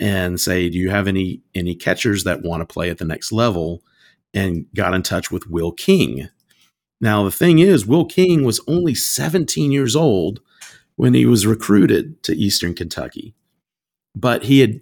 and 0.00 0.40
say, 0.40 0.68
"Do 0.68 0.78
you 0.78 0.90
have 0.90 1.06
any 1.06 1.42
any 1.54 1.74
catchers 1.74 2.24
that 2.24 2.42
want 2.42 2.60
to 2.60 2.72
play 2.72 2.90
at 2.90 2.98
the 2.98 3.04
next 3.04 3.32
level?" 3.32 3.82
and 4.34 4.66
got 4.74 4.94
in 4.94 5.02
touch 5.02 5.30
with 5.30 5.48
Will 5.48 5.70
King. 5.70 6.28
Now, 7.00 7.22
the 7.22 7.30
thing 7.30 7.60
is, 7.60 7.86
Will 7.86 8.04
King 8.04 8.44
was 8.44 8.60
only 8.66 8.94
17 8.94 9.70
years 9.70 9.94
old 9.94 10.40
when 10.96 11.14
he 11.14 11.24
was 11.24 11.46
recruited 11.46 12.22
to 12.24 12.36
Eastern 12.36 12.74
Kentucky, 12.74 13.34
but 14.14 14.44
he 14.44 14.60
had 14.60 14.80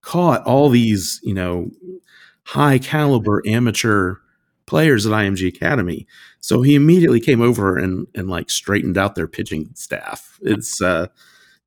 caught 0.00 0.42
all 0.44 0.68
these, 0.68 1.20
you 1.22 1.34
know, 1.34 1.70
high 2.44 2.78
caliber 2.78 3.42
amateur 3.46 4.16
players 4.66 5.06
at 5.06 5.12
IMG 5.12 5.48
Academy. 5.48 6.06
So 6.40 6.62
he 6.62 6.74
immediately 6.74 7.20
came 7.20 7.40
over 7.40 7.76
and 7.76 8.06
and 8.14 8.28
like 8.28 8.50
straightened 8.50 8.96
out 8.98 9.14
their 9.14 9.28
pitching 9.28 9.70
staff. 9.74 10.38
It's 10.42 10.80
uh, 10.80 11.08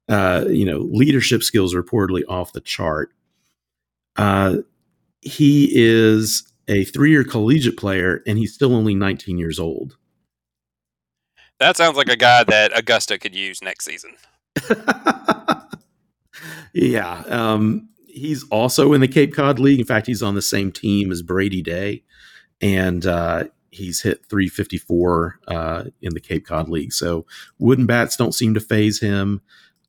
uh, 0.09 0.45
you 0.49 0.65
know 0.65 0.79
leadership 0.91 1.43
skills 1.43 1.73
reportedly 1.73 2.23
off 2.27 2.53
the 2.53 2.61
chart. 2.61 3.13
Uh, 4.15 4.57
he 5.21 5.71
is 5.73 6.51
a 6.67 6.83
three 6.85 7.11
year 7.11 7.23
collegiate 7.23 7.77
player, 7.77 8.21
and 8.27 8.37
he's 8.37 8.53
still 8.53 8.75
only 8.75 8.95
19 8.95 9.37
years 9.37 9.59
old. 9.59 9.97
That 11.59 11.77
sounds 11.77 11.97
like 11.97 12.09
a 12.09 12.15
guy 12.15 12.43
that 12.45 12.77
Augusta 12.77 13.17
could 13.17 13.35
use 13.35 13.61
next 13.61 13.85
season. 13.85 14.15
yeah. 16.73 17.23
Um, 17.27 17.89
he's 18.07 18.45
also 18.49 18.93
in 18.93 19.01
the 19.01 19.09
Cape 19.09 19.33
Cod 19.33 19.59
League. 19.59 19.79
In 19.79 19.85
fact, 19.85 20.07
he's 20.07 20.23
on 20.23 20.35
the 20.35 20.41
same 20.41 20.71
team 20.71 21.11
as 21.11 21.21
Brady 21.21 21.61
Day 21.61 22.03
and 22.61 23.05
uh, 23.05 23.45
he's 23.71 24.01
hit 24.01 24.25
354 24.29 25.39
uh, 25.47 25.83
in 26.01 26.13
the 26.13 26.19
Cape 26.19 26.45
Cod 26.45 26.69
League. 26.69 26.93
So 26.93 27.25
wooden 27.57 27.85
bats 27.85 28.15
don't 28.15 28.33
seem 28.33 28.53
to 28.53 28.59
phase 28.59 28.99
him. 28.99 29.41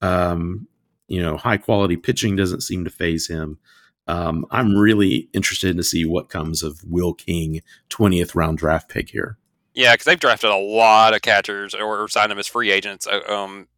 Um, 0.03 0.66
you 1.09 1.20
know, 1.20 1.36
high 1.36 1.57
quality 1.57 1.96
pitching 1.96 2.36
doesn't 2.36 2.62
seem 2.62 2.84
to 2.84 2.90
phase 2.90 3.26
him. 3.26 3.59
Um, 4.07 4.46
I'm 4.51 4.74
really 4.74 5.28
interested 5.32 5.76
to 5.76 5.82
see 5.82 6.05
what 6.05 6.28
comes 6.28 6.62
of 6.62 6.82
Will 6.84 7.14
King, 7.14 7.62
20th 7.90 8.34
round 8.34 8.59
draft 8.59 8.88
pick 8.88 9.11
here. 9.11 9.38
Yeah, 9.74 9.94
because 9.94 10.05
they've 10.05 10.18
drafted 10.18 10.51
a 10.51 10.57
lot 10.57 11.14
of 11.14 11.22
catchers 11.22 11.74
or 11.74 12.09
signed 12.09 12.30
them 12.30 12.38
as 12.38 12.46
free 12.46 12.70
agents, 12.70 13.07
uh, 13.07 13.20
um, 13.28 13.68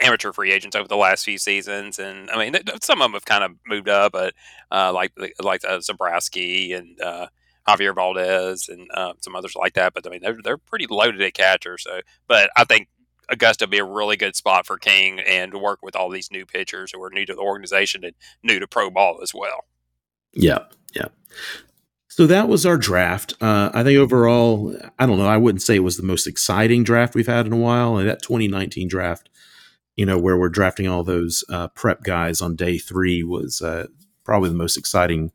amateur 0.00 0.32
free 0.32 0.52
agents 0.52 0.76
over 0.76 0.88
the 0.88 0.96
last 0.96 1.24
few 1.24 1.38
seasons, 1.38 1.98
and 1.98 2.30
I 2.30 2.38
mean 2.38 2.60
some 2.82 3.00
of 3.00 3.06
them 3.06 3.12
have 3.14 3.24
kind 3.24 3.44
of 3.44 3.52
moved 3.66 3.88
up, 3.88 4.12
but 4.12 4.34
uh, 4.70 4.92
like 4.92 5.12
like 5.42 5.64
uh, 5.64 5.78
Zebrowski 5.78 6.76
and 6.76 7.00
uh, 7.00 7.28
Javier 7.66 7.94
Valdez 7.94 8.68
and 8.68 8.88
uh, 8.94 9.14
some 9.22 9.34
others 9.34 9.56
like 9.56 9.74
that. 9.74 9.94
But 9.94 10.06
I 10.06 10.10
mean, 10.10 10.20
they're 10.22 10.38
they're 10.42 10.58
pretty 10.58 10.86
loaded 10.88 11.22
at 11.22 11.34
catcher. 11.34 11.78
So, 11.78 12.00
but 12.28 12.50
I 12.56 12.64
think 12.64 12.88
Augusta 13.28 13.64
would 13.64 13.70
be 13.70 13.78
a 13.78 13.84
really 13.84 14.16
good 14.16 14.36
spot 14.36 14.66
for 14.66 14.78
King 14.78 15.20
and 15.20 15.52
to 15.52 15.58
work 15.58 15.80
with 15.82 15.96
all 15.96 16.08
these 16.08 16.30
new 16.30 16.46
pitchers 16.46 16.92
who 16.92 17.02
are 17.02 17.10
new 17.10 17.26
to 17.26 17.34
the 17.34 17.40
organization 17.40 18.04
and 18.04 18.14
new 18.42 18.58
to 18.58 18.66
pro 18.66 18.90
ball 18.90 19.18
as 19.22 19.34
well. 19.34 19.64
Yeah, 20.32 20.60
yeah. 20.94 21.08
So 22.08 22.26
that 22.26 22.48
was 22.48 22.64
our 22.64 22.78
draft. 22.78 23.34
Uh, 23.40 23.70
I 23.74 23.82
think 23.82 23.98
overall, 23.98 24.74
I 24.98 25.06
don't 25.06 25.18
know. 25.18 25.26
I 25.26 25.36
wouldn't 25.36 25.62
say 25.62 25.76
it 25.76 25.80
was 25.80 25.96
the 25.96 26.02
most 26.02 26.26
exciting 26.26 26.82
draft 26.82 27.14
we've 27.14 27.26
had 27.26 27.46
in 27.46 27.52
a 27.52 27.58
while. 27.58 27.96
And 27.98 28.08
that 28.08 28.22
2019 28.22 28.88
draft, 28.88 29.28
you 29.96 30.06
know, 30.06 30.18
where 30.18 30.36
we're 30.36 30.48
drafting 30.48 30.88
all 30.88 31.04
those 31.04 31.44
uh, 31.50 31.68
prep 31.68 32.02
guys 32.02 32.40
on 32.40 32.56
day 32.56 32.78
three 32.78 33.22
was 33.22 33.60
uh, 33.60 33.86
probably 34.24 34.48
the 34.48 34.56
most 34.56 34.76
exciting 34.76 35.32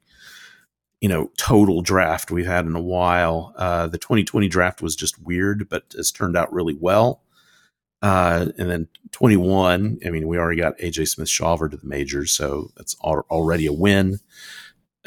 you 1.01 1.09
know 1.09 1.31
total 1.35 1.81
draft 1.81 2.31
we've 2.31 2.45
had 2.45 2.65
in 2.65 2.75
a 2.75 2.81
while. 2.81 3.53
Uh, 3.57 3.87
the 3.87 3.97
2020 3.97 4.47
draft 4.47 4.81
was 4.81 4.95
just 4.95 5.21
weird, 5.21 5.67
but 5.67 5.93
has 5.95 6.11
turned 6.11 6.37
out 6.37 6.53
really 6.53 6.77
well. 6.79 7.23
Uh, 8.01 8.47
and 8.57 8.69
then 8.69 8.87
21, 9.11 9.99
I 10.05 10.09
mean, 10.09 10.27
we 10.27 10.37
already 10.37 10.59
got 10.59 10.77
AJ 10.79 11.09
Smith 11.09 11.27
Shawver 11.27 11.69
to 11.69 11.77
the 11.77 11.87
majors, 11.87 12.31
so 12.31 12.71
that's 12.75 12.95
al- 13.03 13.25
already 13.29 13.67
a 13.67 13.73
win. 13.73 14.19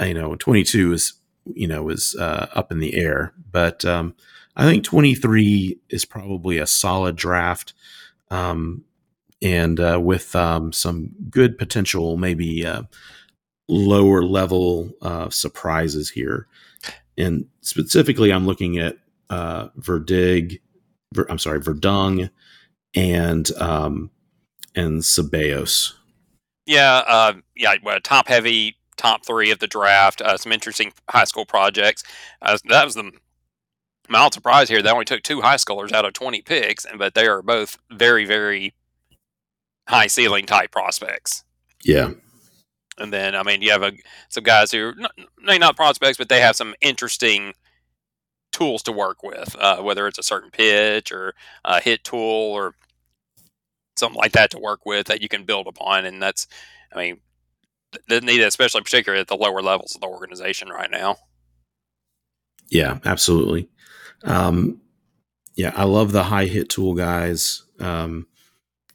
Uh, 0.01 0.05
you 0.05 0.15
know, 0.15 0.37
22 0.37 0.93
is 0.93 1.15
you 1.55 1.67
know 1.67 1.89
is 1.89 2.17
uh, 2.19 2.47
up 2.55 2.71
in 2.71 2.79
the 2.79 2.95
air, 2.95 3.33
but 3.51 3.85
um, 3.85 4.15
I 4.57 4.65
think 4.65 4.85
23 4.85 5.79
is 5.91 6.05
probably 6.05 6.59
a 6.59 6.67
solid 6.67 7.17
draft. 7.17 7.75
Um, 8.31 8.85
and 9.43 9.79
uh, 9.79 10.01
with 10.03 10.35
um, 10.35 10.73
some 10.73 11.11
good 11.31 11.59
potential, 11.59 12.17
maybe 12.17 12.67
uh, 12.67 12.83
lower 13.69 14.23
level 14.23 14.91
uh, 15.03 15.29
surprises 15.29 16.11
here. 16.11 16.47
And 17.19 17.47
specifically, 17.61 18.33
I'm 18.33 18.47
looking 18.47 18.79
at 18.79 18.97
uh, 19.31 19.69
Verdig, 19.79 20.61
Ver, 21.13 21.27
I'm 21.29 21.39
sorry, 21.39 21.61
Verdung, 21.61 22.31
and 22.95 23.51
um, 23.61 24.11
and 24.75 25.03
Ceballos. 25.03 25.95
Yeah, 26.67 27.03
uh, 27.07 27.35
yeah, 27.55 27.75
top 28.03 28.29
heavy, 28.29 28.77
top 28.97 29.25
three 29.27 29.51
of 29.51 29.59
the 29.59 29.67
draft. 29.67 30.21
Uh, 30.21 30.37
some 30.37 30.53
interesting 30.53 30.93
high 31.11 31.25
school 31.25 31.45
projects. 31.45 32.03
Uh, 32.41 32.57
that 32.69 32.85
was 32.85 32.95
the 32.95 33.11
mild 34.09 34.35
surprise 34.35 34.69
here. 34.69 34.83
They 34.83 34.91
only 34.91 35.05
took 35.05 35.23
two 35.23 35.43
high 35.43 35.57
schoolers 35.57 35.93
out 35.93 36.05
of 36.05 36.13
20 36.13 36.43
picks, 36.43 36.87
but 36.97 37.15
they 37.15 37.27
are 37.27 37.43
both 37.43 37.79
very, 37.91 38.25
very 38.25 38.75
high 39.89 40.07
ceiling 40.07 40.47
type 40.47 40.71
prospects. 40.71 41.45
Yeah. 41.83 42.11
And 42.97 43.13
then, 43.13 43.35
I 43.35 43.43
mean, 43.43 43.61
you 43.61 43.71
have 43.71 43.83
a, 43.83 43.93
some 44.29 44.45
guys 44.45 44.71
who 44.71 44.95
not, 44.97 45.61
not 45.61 45.77
prospects, 45.77 46.17
but 46.17 46.29
they 46.29 46.41
have 46.41 46.57
some 46.57 46.75
interesting 46.81 47.55
tools 48.53 48.83
to 48.85 48.93
work 48.93 49.23
with, 49.23 49.57
uh, 49.59 49.83
whether 49.83 50.07
it's 50.07 50.19
a 50.19 50.23
certain 50.23 50.51
pitch 50.51 51.11
or 51.11 51.35
a 51.65 51.81
hit 51.81 52.05
tool 52.05 52.21
or 52.21 52.75
something 53.97 54.19
like 54.19 54.33
that 54.33 54.51
to 54.51 54.59
work 54.59 54.85
with 54.85 55.07
that 55.07 55.23
you 55.23 55.29
can 55.29 55.45
build 55.45 55.67
upon. 55.67 56.05
And 56.05 56.23
that's, 56.23 56.47
I 56.93 56.99
mean, 56.99 57.21
the 58.09 58.21
need, 58.21 58.41
especially 58.41 58.83
particularly 58.83 59.21
at 59.21 59.29
the 59.29 59.37
lower 59.37 59.63
levels 59.63 59.95
of 59.95 60.01
the 60.01 60.07
organization 60.09 60.69
right 60.69 60.91
now. 60.91 61.17
Yeah, 62.71 62.99
absolutely. 63.05 63.69
Um, 64.25 64.81
yeah, 65.55 65.73
I 65.77 65.85
love 65.85 66.13
the 66.13 66.25
high 66.25 66.47
hit 66.47 66.69
tool 66.69 66.95
guys. 66.95 67.63
Um, 67.79 68.27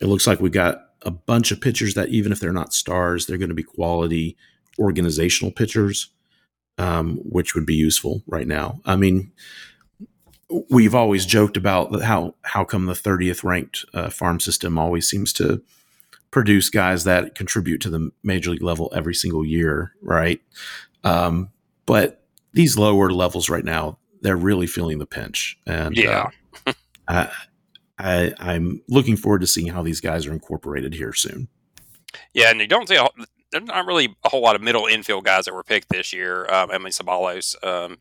it 0.02 0.08
looks 0.08 0.28
like 0.28 0.40
we 0.40 0.50
got 0.50 0.82
a 1.04 1.12
bunch 1.12 1.52
of 1.52 1.62
pitchers 1.62 1.94
that 1.94 2.10
even 2.10 2.32
if 2.32 2.40
they're 2.40 2.52
not 2.52 2.74
stars, 2.74 3.26
they're 3.26 3.38
going 3.38 3.50
to 3.50 3.56
be 3.56 3.64
quality 3.64 4.38
organizational 4.78 5.52
pitchers, 5.52 6.10
um, 6.78 7.18
which 7.24 7.56
would 7.56 7.66
be 7.66 7.76
useful 7.76 8.22
right 8.28 8.48
now. 8.48 8.82
I 8.86 8.96
mean, 8.96 9.32
we've 10.70 10.96
always 10.96 11.26
joked 11.26 11.58
about 11.58 12.02
how 12.02 12.36
how 12.44 12.64
come 12.64 12.86
the 12.86 12.94
30th 12.94 13.44
ranked 13.44 13.86
uh, 13.94 14.10
farm 14.10 14.40
system 14.40 14.78
always 14.78 15.10
seems 15.10 15.32
to 15.34 15.62
produce 16.32 16.70
guys 16.70 17.04
that 17.04 17.36
contribute 17.36 17.82
to 17.82 17.90
the 17.90 18.12
major 18.24 18.52
league 18.52 18.62
level 18.62 18.92
every 18.96 19.16
single 19.16 19.46
year, 19.46 19.94
right? 20.02 20.42
Um, 21.04 21.50
but 21.86 22.24
these 22.54 22.78
lower 22.78 23.10
levels 23.12 23.50
right 23.50 23.66
now, 23.66 23.98
they're 24.22 24.38
really 24.38 24.68
feeling 24.68 25.00
the 25.00 25.06
pinch, 25.06 25.58
and 25.66 25.96
yeah. 25.96 26.30
Uh, 27.08 27.26
I, 27.98 28.34
I'm 28.38 28.84
looking 28.88 29.18
forward 29.18 29.42
to 29.42 29.48
seeing 29.48 29.66
how 29.66 29.82
these 29.82 30.00
guys 30.00 30.28
are 30.28 30.32
incorporated 30.32 30.94
here 30.94 31.12
soon. 31.12 31.48
Yeah, 32.36 32.52
and 32.52 32.60
you 32.60 32.68
don't 32.68 32.88
see 32.88 32.98
a, 32.98 33.08
there's 33.52 33.66
not 33.66 33.86
really 33.86 34.16
a 34.24 34.30
whole 34.30 34.42
lot 34.42 34.56
of 34.56 34.62
middle 34.62 34.86
infield 34.86 35.26
guys 35.26 35.46
that 35.46 35.54
were 35.54 35.64
picked 35.64 35.90
this 35.90 36.14
year. 36.14 36.46
Um, 36.52 36.70
I 36.72 36.78
mean, 36.78 36.90
Ceballos, 36.90 37.56
um, 37.64 37.98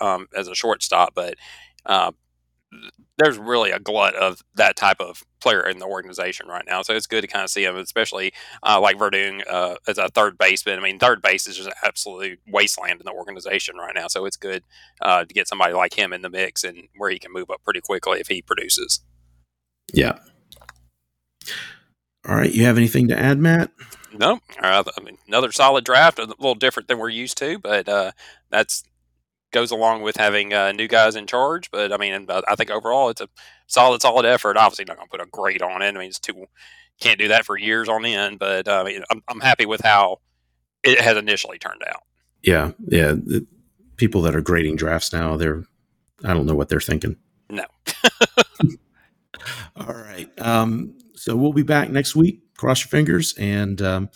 um, 0.00 0.28
as 0.36 0.48
a 0.48 0.54
shortstop, 0.54 1.14
but 1.14 1.34
uh, 1.86 2.12
there's 3.18 3.38
really 3.38 3.70
a 3.70 3.78
glut 3.78 4.14
of 4.16 4.42
that 4.56 4.74
type 4.74 5.00
of 5.00 5.22
player 5.40 5.66
in 5.68 5.78
the 5.78 5.86
organization 5.86 6.48
right 6.48 6.64
now. 6.66 6.82
So 6.82 6.94
it's 6.94 7.06
good 7.06 7.20
to 7.20 7.28
kind 7.28 7.44
of 7.44 7.50
see 7.50 7.64
him, 7.64 7.76
especially 7.76 8.32
uh, 8.64 8.80
like 8.80 8.98
Verdung 8.98 9.42
uh, 9.48 9.76
as 9.86 9.98
a 9.98 10.08
third 10.08 10.36
baseman. 10.36 10.78
I 10.78 10.82
mean, 10.82 10.98
third 10.98 11.22
base 11.22 11.46
is 11.46 11.56
just 11.56 11.68
an 11.68 11.74
absolute 11.84 12.40
wasteland 12.48 13.00
in 13.00 13.04
the 13.04 13.12
organization 13.12 13.76
right 13.76 13.94
now. 13.94 14.08
So 14.08 14.24
it's 14.24 14.36
good 14.36 14.64
uh, 15.00 15.24
to 15.24 15.34
get 15.34 15.46
somebody 15.46 15.74
like 15.74 15.94
him 15.94 16.12
in 16.12 16.22
the 16.22 16.30
mix 16.30 16.64
and 16.64 16.88
where 16.96 17.10
he 17.10 17.18
can 17.18 17.32
move 17.32 17.50
up 17.50 17.62
pretty 17.62 17.80
quickly 17.80 18.18
if 18.18 18.26
he 18.26 18.42
produces. 18.42 19.00
Yeah. 19.92 20.18
All 22.26 22.34
right. 22.34 22.52
You 22.52 22.64
have 22.64 22.78
anything 22.78 23.06
to 23.08 23.18
add, 23.18 23.38
Matt? 23.38 23.70
No. 24.14 24.38
Uh, 24.60 24.84
I 24.96 25.00
mean, 25.02 25.18
another 25.26 25.52
solid 25.52 25.84
draft, 25.84 26.18
a 26.18 26.26
little 26.26 26.54
different 26.54 26.88
than 26.88 26.98
we're 26.98 27.08
used 27.08 27.36
to, 27.38 27.58
but 27.58 27.88
uh, 27.88 28.12
that's 28.50 28.84
goes 29.52 29.70
along 29.70 30.02
with 30.02 30.16
having 30.16 30.52
uh, 30.52 30.72
new 30.72 30.88
guys 30.88 31.14
in 31.16 31.26
charge. 31.26 31.70
But 31.70 31.92
I 31.92 31.96
mean, 31.96 32.26
I 32.28 32.54
think 32.56 32.70
overall 32.70 33.08
it's 33.08 33.20
a 33.20 33.28
solid, 33.66 34.02
solid 34.02 34.26
effort. 34.26 34.56
Obviously, 34.56 34.84
not 34.84 34.96
going 34.96 35.06
to 35.06 35.10
put 35.10 35.20
a 35.20 35.30
grade 35.30 35.62
on 35.62 35.82
it. 35.82 35.88
I 35.88 35.98
mean, 35.98 36.08
it's 36.08 36.18
too 36.18 36.46
can't 37.00 37.18
do 37.18 37.28
that 37.28 37.44
for 37.44 37.56
years 37.56 37.88
on 37.88 38.04
end. 38.04 38.38
But 38.38 38.68
uh, 38.68 38.80
I 38.80 38.84
mean, 38.84 39.02
I'm, 39.10 39.22
I'm 39.28 39.40
happy 39.40 39.66
with 39.66 39.80
how 39.80 40.20
it 40.82 41.00
has 41.00 41.16
initially 41.16 41.58
turned 41.58 41.82
out. 41.88 42.02
Yeah, 42.42 42.72
yeah. 42.88 43.12
The 43.12 43.46
people 43.96 44.22
that 44.22 44.36
are 44.36 44.40
grading 44.40 44.76
drafts 44.76 45.12
now, 45.12 45.36
they're 45.36 45.64
I 46.24 46.34
don't 46.34 46.46
know 46.46 46.54
what 46.54 46.68
they're 46.68 46.80
thinking. 46.80 47.16
No. 47.48 47.64
All 49.76 49.94
right. 49.94 50.28
Um, 50.40 50.96
so 51.24 51.34
we'll 51.36 51.54
be 51.54 51.62
back 51.62 51.88
next 51.88 52.14
week. 52.14 52.42
Cross 52.58 52.82
your 52.84 52.88
fingers, 52.90 53.34
and 53.38 53.80
um, 53.80 54.10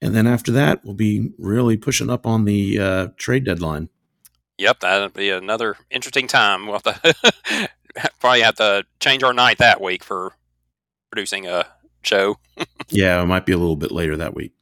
and 0.00 0.14
then 0.14 0.28
after 0.28 0.52
that, 0.52 0.84
we'll 0.84 0.94
be 0.94 1.32
really 1.36 1.76
pushing 1.76 2.08
up 2.08 2.24
on 2.24 2.44
the 2.44 2.78
uh, 2.78 3.08
trade 3.16 3.42
deadline. 3.44 3.88
Yep, 4.58 4.78
that'll 4.78 5.08
be 5.08 5.30
another 5.30 5.76
interesting 5.90 6.28
time. 6.28 6.66
We'll 6.68 6.78
have 6.78 7.02
to 7.02 7.68
probably 8.20 8.42
have 8.42 8.54
to 8.56 8.84
change 9.00 9.24
our 9.24 9.32
night 9.32 9.58
that 9.58 9.80
week 9.80 10.04
for 10.04 10.34
producing 11.10 11.48
a 11.48 11.66
show. 12.04 12.36
yeah, 12.90 13.20
it 13.20 13.26
might 13.26 13.44
be 13.44 13.52
a 13.52 13.58
little 13.58 13.74
bit 13.74 13.90
later 13.90 14.16
that 14.18 14.36
week. 14.36 14.52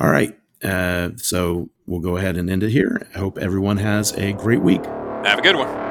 All 0.00 0.10
right. 0.10 0.36
uh, 0.64 1.10
so 1.14 1.70
we'll 1.86 2.00
go 2.00 2.16
ahead 2.16 2.36
and 2.36 2.50
end 2.50 2.64
it 2.64 2.70
here. 2.70 3.06
I 3.14 3.18
hope 3.18 3.38
everyone 3.38 3.76
has 3.76 4.12
a 4.14 4.32
great 4.32 4.62
week. 4.62 4.84
Have 4.84 5.38
a 5.38 5.42
good 5.42 5.54
one. 5.54 5.89